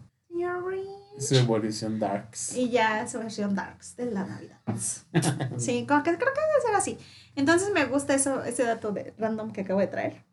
Su 1.19 1.35
evolución 1.35 1.99
darks. 1.99 2.57
Y 2.57 2.71
ya 2.71 3.07
su 3.07 3.19
versión 3.19 3.55
Darks 3.55 3.97
de 3.97 4.07
la 4.07 4.25
Navidad. 4.25 4.59
Sí, 5.59 5.85
como 5.87 6.03
que 6.03 6.17
creo 6.17 6.33
que 6.33 6.41
debe 6.41 6.63
ser 6.67 6.75
así. 6.75 6.99
Entonces 7.37 7.71
me 7.75 7.85
gusta 7.85 8.15
eso, 8.15 8.43
ese 8.45 8.63
dato 8.65 8.93
de 8.93 9.13
random 9.19 9.53
que 9.53 9.61
acabo 9.63 9.81
de 9.81 9.89
traer. 9.89 10.25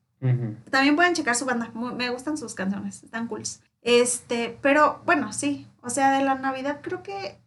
También 0.71 0.95
pueden 0.95 1.13
checar 1.13 1.35
su 1.35 1.45
banda. 1.45 1.69
me 1.73 2.09
gustan 2.09 2.37
sus 2.37 2.53
canciones, 2.55 3.03
están 3.03 3.27
cools. 3.27 3.61
Este, 3.81 4.57
pero 4.61 5.01
bueno, 5.05 5.31
sí. 5.33 5.67
O 5.81 5.89
sea, 5.89 6.11
de 6.17 6.23
la 6.23 6.35
Navidad 6.35 6.79
creo 6.81 7.03
que. 7.03 7.39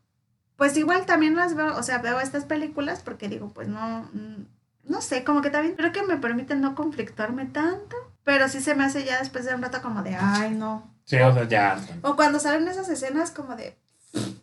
Pues 0.57 0.77
igual 0.77 1.07
también 1.07 1.37
las 1.37 1.55
veo, 1.55 1.75
o 1.77 1.83
sea, 1.83 1.99
veo 1.99 2.21
estas 2.21 2.45
películas 2.45 3.01
porque 3.03 3.29
digo, 3.29 3.49
pues 3.53 3.69
no. 3.69 4.09
mm, 4.13 4.45
No 4.85 5.01
sé, 5.01 5.25
como 5.25 5.41
que 5.43 5.51
también 5.51 5.75
creo 5.75 5.91
que 5.93 6.03
me 6.03 6.17
permiten 6.19 6.61
no 6.61 6.75
conflictuarme 6.75 7.47
tanto. 7.47 7.97
Pero 8.25 8.49
sí 8.49 8.61
se 8.61 8.75
me 8.75 8.85
hace 8.85 9.05
ya 9.05 9.19
después 9.19 9.45
de 9.47 9.55
un 9.55 9.63
rato 9.63 9.81
como 9.83 10.03
de, 10.03 10.15
ay, 10.15 10.51
no. 10.51 10.95
Sí, 11.05 11.17
o 11.17 11.33
sea, 11.35 11.49
ya. 11.49 11.79
O 12.03 12.15
cuando 12.15 12.39
salen 12.39 12.69
esas 12.69 12.89
escenas 12.89 13.31
como 13.31 13.57
de. 13.57 13.77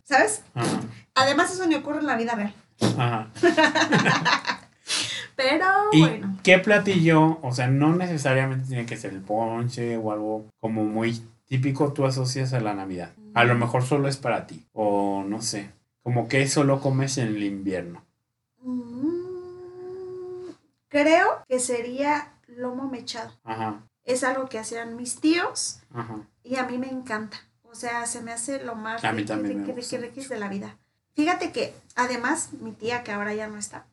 ¿Sabes? 0.04 0.42
Además, 1.14 1.52
eso 1.52 1.66
ni 1.66 1.74
ocurre 1.76 1.98
en 2.00 2.06
la 2.06 2.16
vida 2.16 2.34
real. 2.34 2.54
Ajá. 2.80 3.28
Pero 5.38 5.66
¿Y 5.92 6.00
bueno. 6.00 6.36
qué 6.42 6.58
platillo? 6.58 7.38
O 7.42 7.52
sea, 7.52 7.68
no 7.68 7.94
necesariamente 7.94 8.66
tiene 8.66 8.86
que 8.86 8.96
ser 8.96 9.12
el 9.12 9.20
ponche 9.20 9.96
o 9.96 10.10
algo 10.10 10.46
como 10.58 10.82
muy 10.84 11.22
típico 11.46 11.92
tú 11.92 12.06
asocias 12.06 12.52
a 12.54 12.60
la 12.60 12.74
Navidad. 12.74 13.12
A 13.34 13.44
lo 13.44 13.54
mejor 13.54 13.84
solo 13.84 14.08
es 14.08 14.16
para 14.16 14.48
ti. 14.48 14.66
O 14.72 15.22
no 15.24 15.40
sé. 15.40 15.70
Como 16.02 16.26
que 16.26 16.48
solo 16.48 16.80
comes 16.80 17.18
en 17.18 17.28
el 17.28 17.44
invierno. 17.44 18.02
Mm, 18.62 20.50
creo 20.88 21.28
que 21.48 21.60
sería 21.60 22.32
lomo 22.48 22.88
mechado. 22.88 23.30
Ajá, 23.44 23.82
Es 24.04 24.24
algo 24.24 24.48
que 24.48 24.58
hacían 24.58 24.96
mis 24.96 25.20
tíos 25.20 25.78
ajá. 25.94 26.16
y 26.42 26.56
a 26.56 26.64
mí 26.64 26.78
me 26.78 26.88
encanta. 26.90 27.38
O 27.62 27.76
sea, 27.76 28.06
se 28.06 28.22
me 28.22 28.32
hace 28.32 28.64
lo 28.64 28.74
más 28.74 29.02
riquis 29.02 30.28
de 30.28 30.38
la 30.40 30.48
vida. 30.48 30.76
Fíjate 31.14 31.52
que 31.52 31.74
además 31.94 32.54
mi 32.54 32.72
tía, 32.72 33.04
que 33.04 33.12
ahora 33.12 33.34
ya 33.34 33.46
no 33.46 33.56
está, 33.56 33.86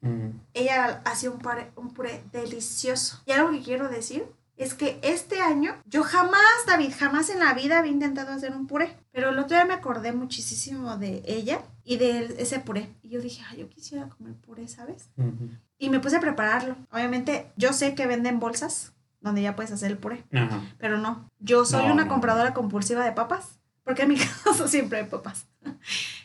Ujú. 0.00 0.32
ella 0.54 1.02
hacía 1.04 1.30
un 1.30 1.38
puré, 1.38 1.70
un 1.76 1.92
puré 1.92 2.22
delicioso. 2.32 3.20
Y 3.26 3.32
algo 3.32 3.50
que 3.50 3.62
quiero 3.62 3.88
decir 3.88 4.24
es 4.56 4.74
que 4.74 4.98
este 5.02 5.40
año 5.40 5.74
yo 5.86 6.02
jamás, 6.02 6.40
David, 6.66 6.92
jamás 6.98 7.30
en 7.30 7.38
la 7.38 7.54
vida 7.54 7.78
había 7.78 7.92
intentado 7.92 8.32
hacer 8.32 8.52
un 8.52 8.66
puré. 8.66 8.96
Pero 9.12 9.30
el 9.30 9.38
otro 9.38 9.56
día 9.56 9.64
me 9.64 9.74
acordé 9.74 10.12
muchísimo 10.12 10.96
de 10.96 11.22
ella 11.26 11.62
y 11.84 11.96
de 11.96 12.34
ese 12.38 12.58
puré. 12.60 12.88
Y 13.02 13.08
yo 13.10 13.20
dije, 13.20 13.42
ay, 13.50 13.58
yo 13.58 13.68
quisiera 13.68 14.08
comer 14.08 14.34
puré, 14.34 14.66
¿sabes? 14.68 15.10
Ujú. 15.16 15.50
Y 15.78 15.90
me 15.90 16.00
puse 16.00 16.16
a 16.16 16.20
prepararlo. 16.20 16.76
Obviamente, 16.90 17.52
yo 17.56 17.72
sé 17.72 17.94
que 17.94 18.06
venden 18.06 18.40
bolsas 18.40 18.92
donde 19.20 19.42
ya 19.42 19.54
puedes 19.56 19.70
hacer 19.72 19.90
el 19.92 19.98
puré. 19.98 20.24
Pero 20.78 20.98
no, 20.98 21.28
yo 21.38 21.64
soy 21.64 21.86
No, 21.86 21.92
una 21.94 22.04
no. 22.04 22.10
compradora 22.10 22.54
compulsiva 22.54 23.04
de 23.04 23.12
papas. 23.12 23.58
Porque 23.84 24.02
en 24.02 24.08
mi 24.10 24.16
casa 24.44 24.66
siempre 24.68 24.98
hay 24.98 25.06
papas. 25.06 25.46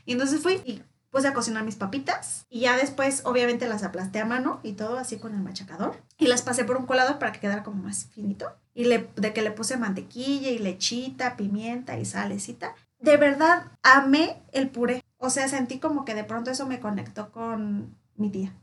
Y 0.05 0.13
entonces 0.13 0.41
fui 0.41 0.55
y 0.65 0.81
puse 1.13 1.29
a 1.29 1.33
cocinar 1.33 1.63
mis 1.63 1.77
papitas. 1.77 2.45
Y 2.49 2.61
ya 2.61 2.75
después, 2.75 3.21
obviamente, 3.25 3.69
las 3.69 3.83
aplasté 3.83 4.19
a 4.19 4.25
mano 4.25 4.59
y 4.63 4.73
todo 4.73 4.97
así 4.97 5.19
con 5.19 5.33
el 5.33 5.41
machacador. 5.41 5.95
Y 6.17 6.27
las 6.27 6.41
pasé 6.41 6.65
por 6.65 6.75
un 6.77 6.85
colador 6.87 7.19
para 7.19 7.31
que 7.31 7.39
quedara 7.39 7.63
como 7.63 7.83
más 7.83 8.07
finito. 8.07 8.51
Y 8.73 8.85
le, 8.85 9.07
de 9.15 9.33
que 9.33 9.41
le 9.43 9.51
puse 9.51 9.77
mantequilla 9.77 10.49
y 10.49 10.57
lechita, 10.59 11.37
pimienta 11.37 11.97
y 11.99 12.05
salecita. 12.05 12.75
De 12.99 13.17
verdad, 13.17 13.71
amé 13.83 14.41
el 14.51 14.69
puré. 14.69 15.01
O 15.17 15.29
sea, 15.29 15.47
sentí 15.47 15.79
como 15.79 16.03
que 16.03 16.15
de 16.15 16.25
pronto 16.25 16.51
eso 16.51 16.67
me 16.67 16.81
conectó 16.81 17.31
con 17.31 17.95
mi 18.17 18.29
tía. 18.31 18.53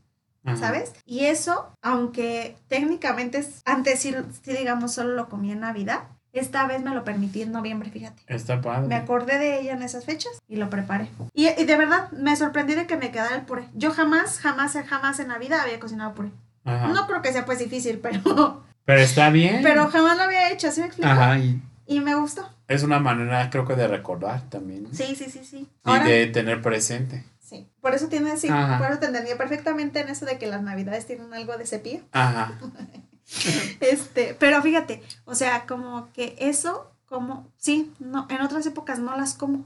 Ajá. 0.43 0.57
¿sabes? 0.57 0.93
Y 1.05 1.25
eso, 1.25 1.73
aunque 1.83 2.57
técnicamente 2.67 3.37
es- 3.39 3.61
antes 3.65 3.99
sí, 3.99 4.15
sí, 4.43 4.53
digamos 4.53 4.91
solo 4.93 5.13
lo 5.13 5.29
comí 5.29 5.51
en 5.51 5.59
Navidad, 5.61 6.07
esta 6.33 6.65
vez 6.67 6.81
me 6.83 6.93
lo 6.95 7.03
permití 7.03 7.41
en 7.41 7.51
noviembre, 7.51 7.89
fíjate. 7.91 8.21
Está 8.27 8.61
padre. 8.61 8.87
Me 8.87 8.95
acordé 8.95 9.37
de 9.37 9.59
ella 9.61 9.73
en 9.73 9.81
esas 9.83 10.05
fechas 10.05 10.31
y 10.47 10.55
lo 10.55 10.69
preparé. 10.69 11.09
Y, 11.33 11.47
y 11.49 11.65
de 11.65 11.77
verdad 11.77 12.09
me 12.11 12.35
sorprendí 12.35 12.73
de 12.75 12.87
que 12.87 12.97
me 12.97 13.11
quedara 13.11 13.35
el 13.35 13.41
puré. 13.41 13.65
Yo 13.73 13.91
jamás, 13.91 14.39
jamás, 14.39 14.77
jamás 14.87 15.19
en 15.19 15.27
la 15.29 15.37
vida 15.37 15.61
había 15.61 15.79
cocinado 15.79 16.13
puré. 16.13 16.29
Ajá. 16.63 16.87
No 16.89 17.07
creo 17.07 17.21
que 17.21 17.33
sea 17.33 17.45
pues 17.45 17.59
difícil, 17.59 17.99
pero, 17.99 18.63
Pero 18.85 18.99
está 19.01 19.29
bien. 19.29 19.61
pero 19.63 19.87
jamás 19.89 20.17
lo 20.17 20.23
había 20.23 20.51
hecho, 20.51 20.71
¿sí 20.71 20.79
me 20.81 20.87
explico? 20.87 21.09
Ajá, 21.09 21.37
y 21.37 21.61
Y 21.85 21.99
me 21.99 22.15
gustó. 22.15 22.47
es 22.67 22.83
una 22.83 22.99
manera, 22.99 23.49
creo 23.49 23.65
que, 23.67 23.75
de 23.75 23.87
recordar 23.87 24.41
también. 24.49 24.83
¿no? 24.83 24.89
Sí, 24.93 25.15
sí, 25.15 25.25
sí, 25.29 25.41
sí. 25.43 25.57
Y 25.85 25.89
Ahora, 25.89 26.05
de 26.05 26.27
tener 26.27 26.61
presente. 26.61 27.23
sí. 27.39 27.67
Por 27.81 27.93
eso 27.95 28.07
tiene, 28.07 28.37
sí, 28.37 28.47
Ajá. 28.49 28.77
por 28.77 28.89
eso 28.91 28.99
te 28.99 29.07
entendía 29.07 29.37
perfectamente 29.37 29.99
en 30.01 30.09
eso 30.09 30.25
de 30.25 30.37
que 30.37 30.47
las 30.47 30.61
navidades 30.61 31.05
tienen 31.07 31.33
algo 31.33 31.57
de 31.57 31.65
cepillo. 31.65 32.01
Ajá. 32.11 32.53
Este, 33.79 34.35
pero 34.39 34.61
fíjate, 34.61 35.01
o 35.25 35.35
sea, 35.35 35.65
como 35.65 36.11
que 36.13 36.35
eso, 36.39 36.91
como, 37.07 37.47
sí, 37.57 37.91
no, 37.99 38.27
en 38.29 38.41
otras 38.41 38.65
épocas 38.65 38.99
no 38.99 39.15
las 39.17 39.33
como. 39.33 39.65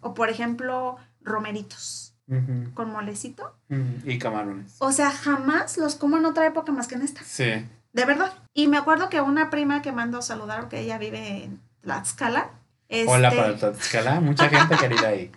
O 0.00 0.14
por 0.14 0.30
ejemplo, 0.30 0.96
romeritos 1.22 2.14
con 2.74 2.90
molecito. 2.90 3.54
Y 4.04 4.18
camarones. 4.18 4.76
O 4.78 4.92
sea, 4.92 5.10
jamás 5.10 5.76
los 5.78 5.94
como 5.94 6.16
en 6.16 6.24
otra 6.24 6.46
época 6.46 6.72
más 6.72 6.88
que 6.88 6.96
en 6.96 7.02
esta. 7.02 7.22
Sí. 7.24 7.66
De 7.92 8.04
verdad. 8.04 8.32
Y 8.52 8.68
me 8.68 8.76
acuerdo 8.76 9.08
que 9.08 9.20
una 9.20 9.48
prima 9.48 9.82
que 9.82 9.92
mandó 9.92 10.22
saludar, 10.22 10.60
porque 10.60 10.80
ella 10.80 10.98
vive 10.98 11.44
en 11.44 11.60
Tlaxcala. 11.82 12.50
Este, 12.88 13.10
Hola 13.10 13.30
para 13.30 13.56
Tlaxcala. 13.56 14.20
Mucha 14.20 14.48
gente 14.48 14.76
querida 14.80 15.08
ahí. 15.08 15.32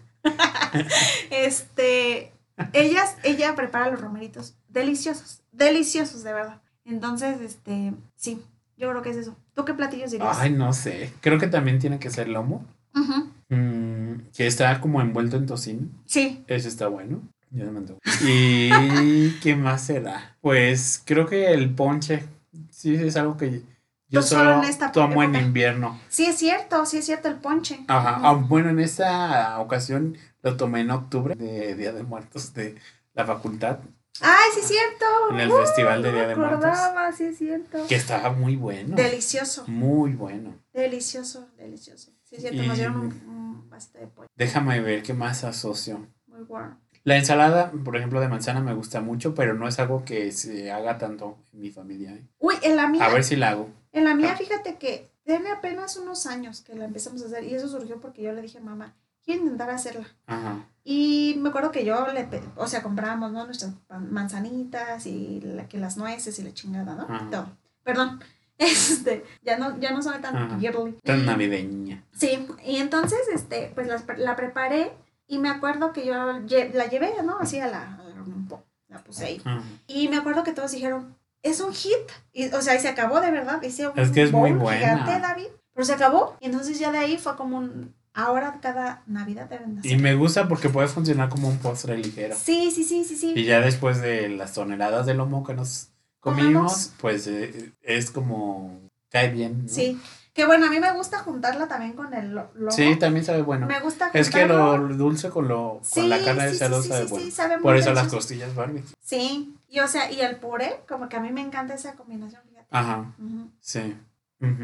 Este, 1.30 2.34
ellas, 2.74 3.16
ella 3.24 3.56
prepara 3.56 3.90
los 3.90 4.02
romeritos 4.02 4.56
deliciosos, 4.68 5.42
deliciosos, 5.52 6.24
de 6.24 6.34
verdad. 6.34 6.62
Entonces, 6.90 7.40
este, 7.42 7.94
sí, 8.16 8.42
yo 8.78 8.90
creo 8.90 9.02
que 9.02 9.12
es 9.12 9.18
eso. 9.18 9.36
¿Tú 9.54 9.64
qué 9.66 9.74
platillos 9.74 10.12
dirías? 10.12 10.38
Ay, 10.40 10.52
no 10.52 10.74
sé. 10.74 11.14
Creo 11.22 11.38
que 11.40 11.48
también 11.48 11.80
tiene 11.80 12.00
que 12.00 12.10
ser 12.10 12.28
lomo. 12.28 12.66
Ujú. 12.96 13.30
Mm, 13.50 14.30
que 14.36 14.48
está 14.48 14.80
como 14.82 15.02
envuelto 15.02 15.38
en 15.38 15.46
tocino. 15.46 15.88
Sí, 16.06 16.44
Ese 16.48 16.68
está 16.68 16.88
bueno. 16.88 17.22
Ya 17.52 17.66
me 17.66 17.80
antojo. 17.80 18.00
¿Y 18.28 19.32
qué 19.42 19.56
más 19.56 19.82
será? 19.84 20.36
Pues 20.42 21.02
creo 21.06 21.26
que 21.28 21.52
el 21.54 21.74
ponche. 21.74 22.24
Sí, 22.70 22.96
es 22.96 23.16
algo 23.18 23.38
que 23.38 23.64
yo 24.08 24.22
Tú 24.22 24.28
solo 24.28 24.52
solo 24.52 24.64
en 24.64 24.70
esta 24.70 24.92
tomo 24.92 25.24
en 25.24 25.36
invierno. 25.36 26.00
sí 26.10 26.26
es 26.26 26.38
cierto, 26.38 26.86
sí 26.86 26.98
es 26.98 27.06
cierto 27.06 27.28
el 27.28 27.36
ponche. 27.36 27.80
Ajá. 27.88 28.20
Ah, 28.24 28.34
bueno, 28.34 28.70
en 28.70 28.80
esta 28.80 29.60
ocasión 29.60 30.18
lo 30.42 30.58
tomé 30.58 30.82
en 30.82 30.92
octubre 30.92 31.36
de 31.36 31.76
Día 31.76 31.92
de 31.92 32.04
Muertos 32.04 32.54
de 32.54 32.76
la 33.14 33.26
facultad, 33.26 33.80
Ay, 34.22 34.50
sí 34.54 34.60
es 34.62 34.68
cierto. 34.68 35.06
en 35.32 35.40
el 35.40 35.52
Uh, 35.52 35.58
Festival 35.58 36.02
de 36.04 36.10
no 36.12 36.16
Día 36.18 36.28
de 36.28 36.36
Muertos. 36.36 36.66
acordaba, 36.66 37.12
sí 37.12 37.24
es 37.26 37.38
cierto. 37.38 37.86
que 37.88 37.96
estaba 37.96 38.32
muy 38.32 38.56
bueno. 38.56 38.96
Delicioso, 38.96 39.64
Muy 39.68 40.14
bueno. 40.14 40.56
delicioso, 40.74 41.48
delicioso. 41.58 42.12
Sí 42.24 42.36
es 42.36 42.42
cierto, 42.42 42.62
Y- 42.64 42.68
nos 42.68 42.78
dieron 42.78 42.98
un, 42.98 43.06
un 43.30 43.70
de 43.94 44.08
pollo. 44.08 44.28
Déjame 44.36 44.82
ver 44.82 45.04
qué 45.04 45.14
más 45.14 45.44
asocio. 45.44 46.08
Muy 46.28 46.44
bueno. 46.44 46.80
La 47.06 47.18
ensalada, 47.18 47.72
por 47.72 47.96
ejemplo, 47.96 48.20
de 48.20 48.28
manzana 48.28 48.60
me 48.60 48.74
gusta 48.74 49.00
mucho, 49.02 49.34
pero 49.34 49.54
no 49.54 49.68
es 49.68 49.80
algo 49.80 50.04
que 50.04 50.32
se 50.34 50.70
haga 50.72 50.98
tanto 50.98 51.38
en 51.54 51.62
mi 51.62 51.72
familia. 51.72 52.12
¿eh? 52.12 52.28
Uy, 52.40 52.56
en 52.62 52.76
la 52.76 52.88
mía, 52.88 53.06
A 53.06 53.10
ver 53.14 53.24
si 53.24 53.36
la 53.38 53.50
hago. 53.52 53.70
en 53.94 54.04
la 54.04 54.14
mía, 54.16 54.36
fíjate 54.36 54.78
que 54.78 55.10
tiene 55.24 55.50
apenas 55.52 55.96
unos 55.98 56.26
años 56.26 56.62
que 56.62 56.76
la 56.76 56.86
empezamos 56.86 57.22
a 57.24 57.28
hacer 57.28 57.46
y 57.46 57.54
eso 57.56 57.68
surgió 57.70 58.00
porque 58.02 58.22
yo 58.24 58.34
le 58.34 58.42
dije 58.42 58.58
a 58.58 58.62
mamá, 58.62 58.96
quiero 59.24 59.42
intentar 59.44 59.70
hacerla. 59.70 60.08
Ajá. 60.28 60.68
Y 60.84 61.36
me 61.40 61.50
acuerdo 61.50 61.72
que 61.72 61.86
yo 61.86 62.08
le, 62.14 62.28
o 62.56 62.68
sea, 62.68 62.82
comprábamos, 62.82 63.32
¿no? 63.32 63.46
Nuestras 63.46 63.74
manzanitas 63.90 65.06
y 65.06 65.42
la, 65.42 65.68
que 65.68 65.78
las 65.78 65.98
nueces 65.98 66.40
y 66.40 66.44
la 66.44 66.54
chingada, 66.54 66.96
¿no? 66.96 67.04
Ajá. 67.04 67.30
Todo. 67.30 67.58
Perdón. 67.84 68.20
Este, 68.60 69.24
ya 69.42 69.58
no, 69.58 69.80
ya 69.80 69.92
no 69.92 70.02
soy 70.02 70.20
tan 70.20 70.60
girly. 70.60 70.92
Tan 71.06 71.26
navideña. 71.26 72.04
Sí, 72.12 72.46
y 72.66 72.76
entonces, 72.76 73.20
este, 73.34 73.72
pues 73.74 73.88
la, 73.88 74.04
la 74.18 74.36
preparé 74.36 74.92
y 75.28 75.40
me 75.40 75.48
acuerdo 75.48 75.94
que 75.94 76.06
yo 76.06 76.14
la 76.14 76.86
llevé, 76.88 77.14
¿no? 77.24 77.40
Así 77.40 77.58
a 77.62 77.68
la, 77.68 77.96
a 77.96 78.04
la 78.04 78.62
la 78.90 79.02
puse 79.02 79.26
ahí. 79.26 79.42
Ajá. 79.46 79.64
Y 79.88 80.10
me 80.10 80.18
acuerdo 80.18 80.44
que 80.44 80.52
todos 80.52 80.72
dijeron, 80.72 81.16
es 81.44 81.62
un 81.62 81.74
hit. 81.74 81.94
Y, 82.34 82.50
o 82.54 82.62
sea, 82.62 82.76
y 82.76 82.80
se 82.80 82.90
acabó 82.90 83.22
de 83.22 83.32
verdad. 83.32 83.62
Hice 83.62 83.88
un 83.88 83.98
Es 83.98 84.12
que 84.12 84.24
es 84.24 84.32
muy 84.32 84.52
buena. 84.52 84.80
gigante, 84.80 85.20
David. 85.20 85.48
Pero 85.74 85.86
se 85.86 85.94
acabó. 85.94 86.36
Y 86.40 86.48
entonces 86.48 86.80
ya 86.80 86.92
de 86.92 86.98
ahí 86.98 87.18
fue 87.18 87.36
como 87.36 87.58
un, 87.58 87.96
ahora 88.14 88.60
cada 88.62 89.04
Navidad 89.08 89.50
deben 89.50 89.82
de 89.82 89.88
Y 89.88 89.92
hacer. 89.94 90.02
me 90.04 90.16
gusta 90.16 90.48
porque 90.48 90.70
puede 90.70 90.88
funcionar 90.88 91.30
como 91.30 91.48
un 91.48 91.58
postre 91.60 91.98
ligero. 91.98 92.36
Sí, 92.36 92.72
sí, 92.72 92.84
sí, 92.84 93.04
sí, 93.06 93.16
sí. 93.16 93.34
Y 93.36 93.46
ya 93.46 93.60
después 93.62 94.02
de 94.02 94.30
las 94.30 94.54
toneladas 94.54 95.06
de 95.06 95.14
lomo 95.14 95.44
que 95.46 95.54
nos 95.54 95.90
comimos, 96.20 96.92
pues 97.00 97.28
eh, 97.28 97.72
es 97.82 98.12
como 98.12 98.80
cae 99.10 99.30
bien. 99.30 99.64
¿no? 99.64 99.70
Sí. 99.70 100.00
Que 100.34 100.46
bueno, 100.46 100.68
a 100.68 100.70
mí 100.70 100.80
me 100.80 100.92
gusta 100.94 101.20
juntarla 101.20 101.68
también 101.68 101.94
con 101.94 102.14
el 102.14 102.34
lo- 102.36 102.52
lomo. 102.54 102.72
Sí, 102.72 102.96
también 102.98 103.26
sabe 103.26 103.42
bueno. 103.42 103.66
Me 103.68 103.80
gusta 103.82 104.10
Es 104.14 104.30
que 104.30 104.46
lo 104.46 104.72
juntarlo. 104.72 104.96
dulce 104.96 105.30
con 105.30 105.48
lo 105.48 105.80
Sí, 105.84 106.02
con 106.02 106.10
la 106.10 106.24
carne 106.24 106.44
de 106.44 106.50
sí, 106.50 106.54
sí, 106.56 106.60
cerdo 106.60 106.82
sí, 106.82 106.90
sabe 106.90 107.06
bueno. 107.06 107.32
sabe 107.32 107.58
Por 107.58 107.76
eso 107.78 107.94
las 107.94 108.08
costillas 108.08 108.56
Barbie. 108.56 108.84
Sí. 109.02 109.56
Y 109.68 109.80
o 109.82 109.88
sea, 109.88 110.12
y 110.12 110.22
el 110.22 110.38
puré, 110.38 110.82
como 110.88 111.10
que 111.10 111.18
a 111.18 111.20
mí 111.20 111.32
me 111.32 111.42
encanta 111.42 111.74
esa 111.74 111.94
combinación, 111.94 112.42
fíjate. 112.48 112.68
Ajá, 112.72 113.14
sí. 113.60 113.96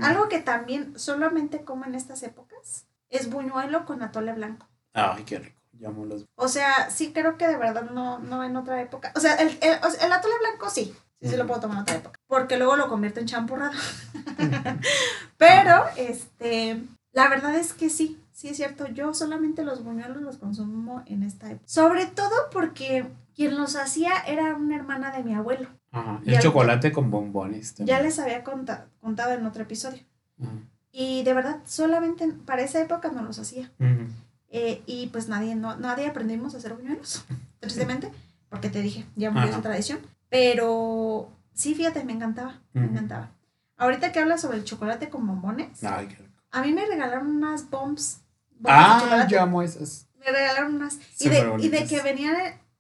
Algo 0.01 0.29
que 0.29 0.39
también 0.39 0.97
solamente 0.97 1.63
como 1.65 1.83
en 1.85 1.95
estas 1.95 2.23
épocas 2.23 2.85
es 3.09 3.29
buñuelo 3.29 3.85
con 3.85 4.01
atole 4.03 4.33
blanco. 4.33 4.67
Ay, 4.93 5.23
qué 5.23 5.39
rico. 5.39 5.55
Llamo 5.77 6.05
los. 6.05 6.25
O 6.35 6.47
sea, 6.47 6.89
sí 6.89 7.11
creo 7.11 7.37
que 7.37 7.47
de 7.47 7.57
verdad 7.57 7.89
no, 7.91 8.19
no 8.19 8.43
en 8.43 8.55
otra 8.55 8.81
época. 8.81 9.11
O 9.15 9.19
sea, 9.19 9.35
el, 9.35 9.49
el, 9.61 9.77
el 10.01 10.11
atole 10.11 10.33
blanco 10.39 10.69
sí. 10.69 10.95
Sí, 11.21 11.29
sí 11.29 11.35
lo 11.37 11.43
Ujú. 11.43 11.47
puedo 11.49 11.61
tomar 11.61 11.77
en 11.77 11.81
otra 11.83 11.95
época. 11.95 12.19
Porque 12.27 12.57
luego 12.57 12.75
lo 12.77 12.87
convierto 12.89 13.19
en 13.19 13.25
champurrado. 13.25 13.73
Pero, 15.37 15.83
este, 15.97 16.81
la 17.13 17.29
verdad 17.29 17.55
es 17.55 17.73
que 17.73 17.89
sí. 17.89 18.21
Sí 18.31 18.49
es 18.49 18.57
cierto. 18.57 18.87
Yo 18.87 19.13
solamente 19.13 19.63
los 19.63 19.83
buñuelos 19.83 20.21
los 20.21 20.37
consumo 20.37 21.03
en 21.05 21.23
esta 21.23 21.47
época. 21.51 21.63
Sobre 21.67 22.05
todo 22.05 22.31
porque 22.51 23.07
quien 23.33 23.57
los 23.57 23.75
hacía 23.75 24.13
era 24.27 24.55
una 24.55 24.75
hermana 24.75 25.11
de 25.11 25.23
mi 25.23 25.33
abuelo. 25.33 25.69
Ajá. 25.91 26.21
El 26.25 26.35
al- 26.35 26.41
chocolate 26.41 26.91
con 26.91 27.09
bombones. 27.11 27.75
Ya 27.79 28.01
les 28.01 28.19
había 28.19 28.43
conta- 28.43 28.87
contado 29.01 29.33
en 29.33 29.45
otro 29.45 29.63
episodio. 29.63 30.03
Ajá. 30.41 30.51
Y 30.97 31.23
de 31.23 31.33
verdad, 31.33 31.57
solamente 31.65 32.25
para 32.45 32.61
esa 32.61 32.79
época 32.79 33.09
no 33.11 33.21
los 33.21 33.37
hacía. 33.37 33.69
Eh, 34.49 34.81
y 34.85 35.07
pues 35.07 35.27
nadie, 35.27 35.53
no, 35.55 35.75
nadie 35.75 36.07
aprendimos 36.07 36.53
a 36.53 36.57
hacer 36.57 36.73
buñuelos, 36.73 37.25
tristemente, 37.59 38.09
porque 38.49 38.69
te 38.69 38.81
dije, 38.81 39.05
ya 39.17 39.29
murió 39.29 39.49
esa 39.49 39.61
tradición. 39.61 39.99
Pero 40.29 41.29
sí, 41.53 41.75
fíjate, 41.75 42.05
me 42.05 42.13
encantaba, 42.13 42.61
me 42.71 42.85
encantaba. 42.85 43.29
Ahorita 43.75 44.13
que 44.13 44.19
hablas 44.19 44.39
sobre 44.39 44.57
el 44.57 44.63
chocolate 44.63 45.09
con 45.09 45.27
bombones, 45.27 45.83
Ay, 45.83 46.07
qué 46.07 46.15
rico. 46.15 46.41
a 46.51 46.61
mí 46.61 46.71
me 46.71 46.85
regalaron 46.85 47.27
unas 47.27 47.69
bombs. 47.69 48.21
bombas 48.57 48.73
de 48.73 48.93
Ah, 48.95 48.99
chocolate. 49.01 49.33
yo 49.33 49.41
amo 49.41 49.61
esas. 49.61 50.07
Me 50.17 50.31
regalaron 50.31 50.75
unas. 50.75 50.97
Y 51.19 51.27
de, 51.27 51.55
y 51.59 51.67
de 51.67 51.85
que 51.85 51.99
venían 52.01 52.35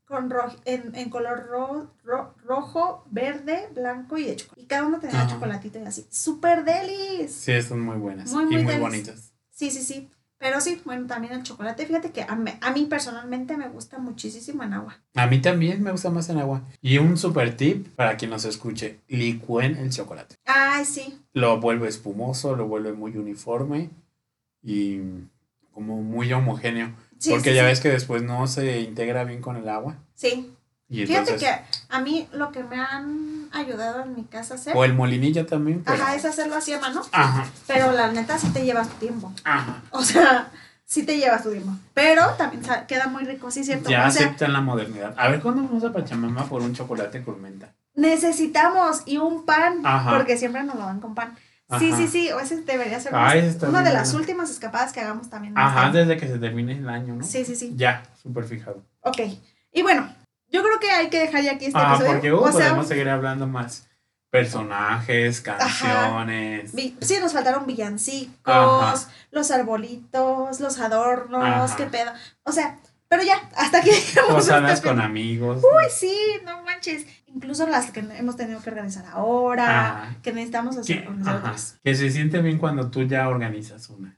con 0.05 0.29
ro- 0.29 0.55
en, 0.65 0.93
en 0.95 1.09
color 1.09 1.47
ro- 1.49 1.91
ro- 2.03 2.33
rojo, 2.45 3.03
verde, 3.09 3.69
blanco 3.73 4.17
y 4.17 4.25
de 4.25 4.35
chocolate. 4.35 4.61
Y 4.61 4.65
cada 4.65 4.85
uno 4.85 4.99
tenía 4.99 5.21
Ajá. 5.21 5.29
chocolatito 5.33 5.79
y 5.79 5.83
así. 5.83 6.05
¡Súper 6.09 6.63
delis! 6.63 7.31
Sí, 7.31 7.51
están 7.53 7.79
muy 7.81 7.97
buenas. 7.97 8.31
Muy, 8.31 8.43
y 8.43 8.47
muy 8.47 8.55
muy 8.57 8.65
delis. 8.65 8.79
bonitas. 8.79 9.33
Sí, 9.51 9.71
sí, 9.71 9.81
sí. 9.81 10.09
Pero 10.37 10.59
sí, 10.61 10.79
bueno, 10.85 11.07
también 11.07 11.33
el 11.33 11.43
chocolate. 11.43 11.85
Fíjate 11.87 12.11
que 12.11 12.21
a 12.21 12.35
mí, 12.35 12.51
a 12.61 12.71
mí 12.71 12.85
personalmente 12.85 13.55
me 13.57 13.69
gusta 13.69 13.97
muchísimo 13.99 14.63
en 14.63 14.73
agua. 14.73 15.01
A 15.15 15.27
mí 15.27 15.39
también 15.41 15.81
me 15.81 15.91
gusta 15.91 16.09
más 16.11 16.29
en 16.29 16.37
agua. 16.37 16.61
Y 16.81 16.97
un 16.97 17.17
super 17.17 17.55
tip 17.55 17.87
para 17.95 18.17
quien 18.17 18.31
nos 18.31 18.43
escuche, 18.45 18.99
licúen 19.07 19.77
el 19.77 19.89
chocolate. 19.91 20.35
Ay, 20.45 20.83
sí. 20.85 21.19
Lo 21.33 21.59
vuelve 21.61 21.87
espumoso, 21.87 22.55
lo 22.55 22.67
vuelve 22.67 22.91
muy 22.93 23.15
uniforme 23.17 23.89
y 24.61 24.99
como 25.71 26.01
muy 26.01 26.31
homogéneo. 26.33 26.93
Sí, 27.19 27.29
porque 27.31 27.49
sí, 27.51 27.55
ya 27.55 27.61
sí. 27.61 27.67
ves 27.67 27.79
que 27.79 27.89
después 27.89 28.21
no 28.23 28.45
se 28.47 28.81
integra 28.81 29.23
bien 29.23 29.41
con 29.41 29.55
el 29.57 29.67
agua. 29.69 29.95
Sí. 30.13 30.51
Y 30.87 31.05
Fíjate 31.07 31.31
entonces, 31.31 31.49
que 31.49 31.77
a 31.89 31.99
mí 32.01 32.27
lo 32.31 32.51
que 32.51 32.63
me 32.63 32.75
han 32.79 33.49
ayudado 33.51 34.03
en 34.03 34.13
mi 34.15 34.23
casa 34.23 34.53
a 34.53 34.57
hacer, 34.57 34.75
o 34.77 34.83
el 34.85 34.93
molinillo 34.93 35.45
también. 35.47 35.81
pero- 35.83 36.03
ajá, 36.03 36.13
es 36.15 36.25
hacerlo 36.25 36.55
así 36.55 36.73
a 36.73 36.79
mano, 36.79 37.01
Ajá, 37.11 37.45
pero 37.65 37.91
la 37.91 38.11
neta 38.11 38.37
sí 38.37 38.49
te 38.49 38.63
llevas 38.63 38.89
tu 38.89 38.95
tiempo. 38.97 39.33
ajá. 39.43 39.81
O 39.89 40.03
sea, 40.03 40.51
sí 40.85 41.03
te 41.03 41.17
llevas 41.17 41.41
tu 41.41 41.49
tiempo. 41.51 41.71
Pero 41.95 42.27
también 42.37 42.61
queda 42.87 43.07
muy 43.07 43.23
rico, 43.23 43.49
sí, 43.49 43.63
cierto. 43.63 43.89
Ya 43.89 44.07
o 44.07 44.11
sea, 44.11 44.25
aceptan 44.27 44.53
la 44.53 44.61
modernidad. 44.61 45.15
A 45.17 45.29
ver, 45.29 45.41
¿cuándo 45.41 45.63
vamos 45.63 45.83
a 45.83 45.91
Pachamama 45.91 46.45
por 46.45 46.61
un 46.61 46.73
chocolate 46.75 47.23
con 47.23 47.41
menta? 47.41 47.73
necesitamos 47.95 49.03
y 49.05 49.17
un 49.17 49.45
pan, 49.45 49.79
Ajá. 49.83 50.15
porque 50.17 50.37
siempre 50.37 50.63
nos 50.63 50.75
lo 50.75 50.81
dan 50.85 50.99
con 50.99 51.15
pan. 51.15 51.35
Sí, 51.79 51.87
Ajá. 51.91 51.97
sí, 51.97 52.07
sí, 52.07 52.31
o 52.31 52.39
ese 52.39 52.61
debería 52.61 52.99
ser 52.99 53.11
una- 53.13 53.33
está 53.35 53.67
una 53.69 53.81
de 53.81 53.91
las 53.91 54.13
últimas 54.13 54.51
escapadas 54.51 54.93
que 54.93 54.99
hagamos 55.01 55.29
también. 55.31 55.57
Ajá, 55.57 55.85
año. 55.87 55.93
desde 55.93 56.17
que 56.17 56.27
se 56.27 56.37
termine 56.37 56.73
el 56.73 56.87
año, 56.87 57.15
¿no? 57.15 57.23
Sí, 57.25 57.43
sí, 57.43 57.55
sí. 57.55 57.73
Ya, 57.75 58.03
súper 58.21 58.43
fijado. 58.45 58.83
Ok. 59.01 59.17
Y 59.71 59.81
bueno, 59.81 60.07
yo 60.49 60.61
creo 60.61 60.79
que 60.79 60.91
hay 60.91 61.09
que 61.09 61.19
dejar 61.19 61.41
ya 61.41 61.53
aquí 61.53 61.65
este 61.65 61.79
Ah, 61.79 61.93
episodio. 61.95 62.11
porque 62.11 62.31
uh, 62.33 62.37
o 62.39 62.51
sea, 62.51 62.67
podemos 62.69 62.87
seguir 62.87 63.09
hablando 63.09 63.47
más. 63.47 63.87
Personajes, 64.29 65.39
canciones. 65.41 66.73
vi- 66.75 66.95
sí, 67.01 67.17
nos 67.21 67.33
faltaron 67.33 67.65
villancicos, 67.65 68.43
Ajá. 68.53 68.95
los 69.31 69.49
arbolitos, 69.49 70.59
los 70.59 70.79
adornos, 70.79 71.43
Ajá. 71.71 71.75
qué 71.77 71.85
pedo. 71.85 72.11
O 72.43 72.51
sea, 72.51 72.77
pero 73.07 73.23
ya, 73.23 73.41
hasta 73.55 73.77
aquí. 73.79 73.91
Posadas 74.29 74.73
este 74.73 74.87
con 74.89 74.99
amigos. 75.01 75.63
Uy, 75.63 75.85
sí, 75.89 76.17
no 76.43 76.61
manches. 76.63 77.05
Incluso 77.35 77.67
las 77.67 77.91
que 77.91 77.99
hemos 77.99 78.37
tenido 78.37 78.61
que 78.61 78.69
organizar 78.69 79.05
ahora, 79.11 80.03
Ajá. 80.03 80.15
que 80.23 80.31
necesitamos 80.31 80.77
hacer 80.77 81.03
Que, 81.03 81.09
otras. 81.09 81.77
que 81.83 81.93
se 81.93 82.09
siente 82.09 82.41
bien 82.41 82.57
cuando 82.57 82.89
tú 82.89 83.03
ya 83.03 83.27
organizas 83.27 83.89
una. 83.89 84.17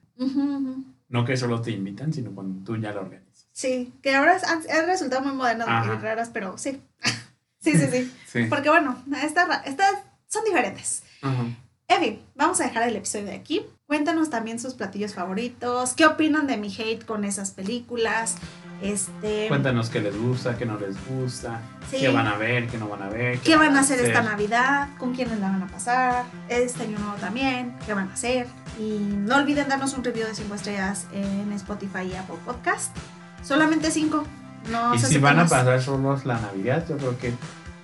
No 1.10 1.26
que 1.26 1.36
solo 1.36 1.62
te 1.62 1.72
invitan, 1.72 2.14
sino 2.14 2.32
cuando 2.32 2.64
tú 2.64 2.78
ya 2.78 2.92
la 2.94 3.02
organizas. 3.02 3.48
Sí, 3.52 3.92
que 4.04 4.16
ahora 4.16 4.38
han, 4.48 4.86
resultado 4.86 5.24
muy 5.24 5.34
modernas 5.34 5.68
Ajá. 5.68 5.96
y 5.96 5.98
raras, 5.98 6.30
pero 6.32 6.58
sí. 6.60 6.80
sí, 7.60 7.72
sí, 7.74 7.88
sí. 7.92 8.14
Sí. 8.28 8.44
Porque 8.50 8.70
bueno, 8.70 9.04
estas, 9.24 9.66
estas 9.66 9.94
son 10.28 10.44
diferentes. 10.46 11.02
Ajá. 11.24 11.44
En 11.90 12.02
fin, 12.02 12.20
vamos 12.36 12.60
a 12.62 12.66
dejar 12.66 12.84
el 12.88 12.98
episodio 12.98 13.26
de 13.26 13.36
aquí. 13.36 13.66
Cuéntanos 13.88 14.30
también 14.30 14.60
sus 14.60 14.74
platillos 14.74 15.14
favoritos. 15.16 15.94
¿Qué 15.94 16.06
opinan 16.06 16.46
de 16.46 16.58
mi 16.58 16.68
hate 16.68 17.04
con 17.06 17.24
esas 17.24 17.52
películas? 17.52 18.36
Este. 18.82 19.48
Cuéntanos 19.48 19.90
qué 19.90 20.00
les 20.00 20.16
gusta, 20.18 20.58
qué 20.58 20.66
no 20.66 20.78
les 20.78 20.96
gusta, 21.08 21.62
Sí. 21.90 21.98
qué 22.00 22.10
van 22.10 22.28
a 22.28 22.36
ver, 22.38 22.68
qué 22.68 22.78
no 22.78 22.88
van 22.88 23.02
a 23.02 23.10
ver. 23.10 23.40
¿Qué 23.40 23.56
van 23.56 23.76
a 23.76 23.80
hacer 23.80 24.00
esta 24.00 24.22
Navidad? 24.22 24.90
¿Con 24.98 25.16
quiénes 25.16 25.40
la 25.40 25.50
van 25.50 25.64
a 25.64 25.68
pasar? 25.68 26.26
Este 26.48 26.84
año 26.84 27.00
nuevo 27.00 27.16
también. 27.16 27.76
¿Qué 27.86 27.94
van 27.94 28.10
a 28.10 28.14
hacer? 28.14 28.48
Y 28.80 29.00
no 29.00 29.38
olviden 29.38 29.68
darnos 29.68 29.94
un 29.96 30.04
review 30.04 30.28
de 30.28 30.36
5 30.36 30.54
estrellas 30.56 31.08
en 31.12 31.52
Spotify 31.54 32.04
y 32.12 32.16
Apple 32.16 32.38
Podcast. 32.46 32.96
Solamente 33.44 33.90
5. 33.90 34.24
No 34.72 34.94
Y 34.94 35.00
si 35.00 35.18
van 35.18 35.40
a 35.40 35.48
pasar 35.48 35.82
solos 35.82 36.26
la 36.26 36.40
Navidad, 36.40 36.86
yo 36.88 36.98
creo 36.98 37.18
que 37.18 37.34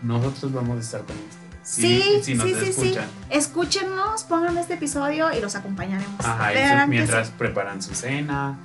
nosotros 0.02 0.52
vamos 0.54 0.78
a 0.78 0.82
estar 0.82 1.02
con 1.02 1.16
ustedes. 1.16 1.44
Sí, 1.64 2.20
si 2.22 2.36
nos 2.36 2.46
sí, 2.46 2.56
sí, 2.66 2.74
sí. 2.74 2.96
Escúchenos, 3.30 4.24
pongan 4.24 4.58
este 4.58 4.74
episodio 4.74 5.32
y 5.32 5.40
los 5.40 5.56
acompañaremos. 5.56 6.24
Ajá, 6.26 6.52
que 6.52 6.88
mientras 6.88 7.28
sí. 7.28 7.34
preparan 7.38 7.82
su 7.82 7.96
cena, 7.96 8.58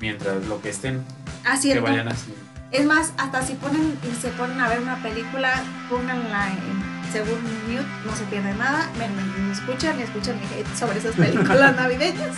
mientras 0.00 0.44
lo 0.46 0.62
que 0.62 0.70
estén, 0.70 1.04
Así 1.46 1.68
que 1.70 1.78
es. 1.78 1.82
vayan 1.82 2.08
haciendo. 2.08 2.42
Es 2.72 2.84
más, 2.84 3.12
hasta 3.16 3.42
si 3.42 3.54
ponen 3.54 3.96
y 4.02 4.20
se 4.20 4.28
ponen 4.30 4.60
a 4.60 4.68
ver 4.68 4.80
una 4.80 4.96
película, 5.02 5.62
pónganla 5.88 6.48
en 6.48 6.96
según 7.12 7.40
mute, 7.68 7.86
no 8.04 8.14
se 8.16 8.24
pierde 8.24 8.52
nada. 8.54 8.90
Me, 8.98 9.08
me- 9.08 9.22
me 9.46 9.52
escuchan 9.52 9.98
y 9.98 10.02
escuchan 10.02 10.36
mi 10.40 10.44
hate 10.46 10.76
sobre 10.76 10.98
esas 10.98 11.14
películas 11.14 11.76
navideñas, 11.80 12.34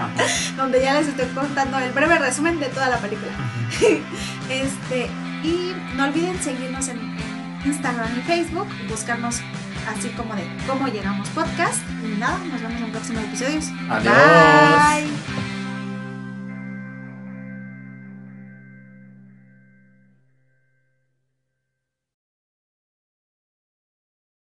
donde 0.56 0.82
ya 0.82 1.00
les 1.00 1.08
estoy 1.08 1.26
contando 1.34 1.78
el 1.78 1.90
breve 1.92 2.18
resumen 2.18 2.60
de 2.60 2.66
toda 2.66 2.88
la 2.90 2.98
película. 2.98 3.32
Este, 4.50 5.06
y 5.42 5.74
no 5.96 6.04
olviden 6.04 6.38
seguirnos 6.42 6.88
en, 6.88 6.98
en 6.98 7.62
Instagram 7.64 8.08
y 8.18 8.22
Facebook, 8.22 8.66
buscarnos 8.88 9.40
así 9.88 10.08
como 10.10 10.34
de 10.34 10.44
cómo 10.66 10.86
llegamos 10.88 11.28
podcast. 11.30 11.78
Y 12.04 12.18
nada, 12.18 12.38
nos 12.52 12.60
vemos 12.60 12.80
en 12.82 12.90
próximos 12.92 13.24
episodios. 13.24 13.64
Adiós. 13.88 15.39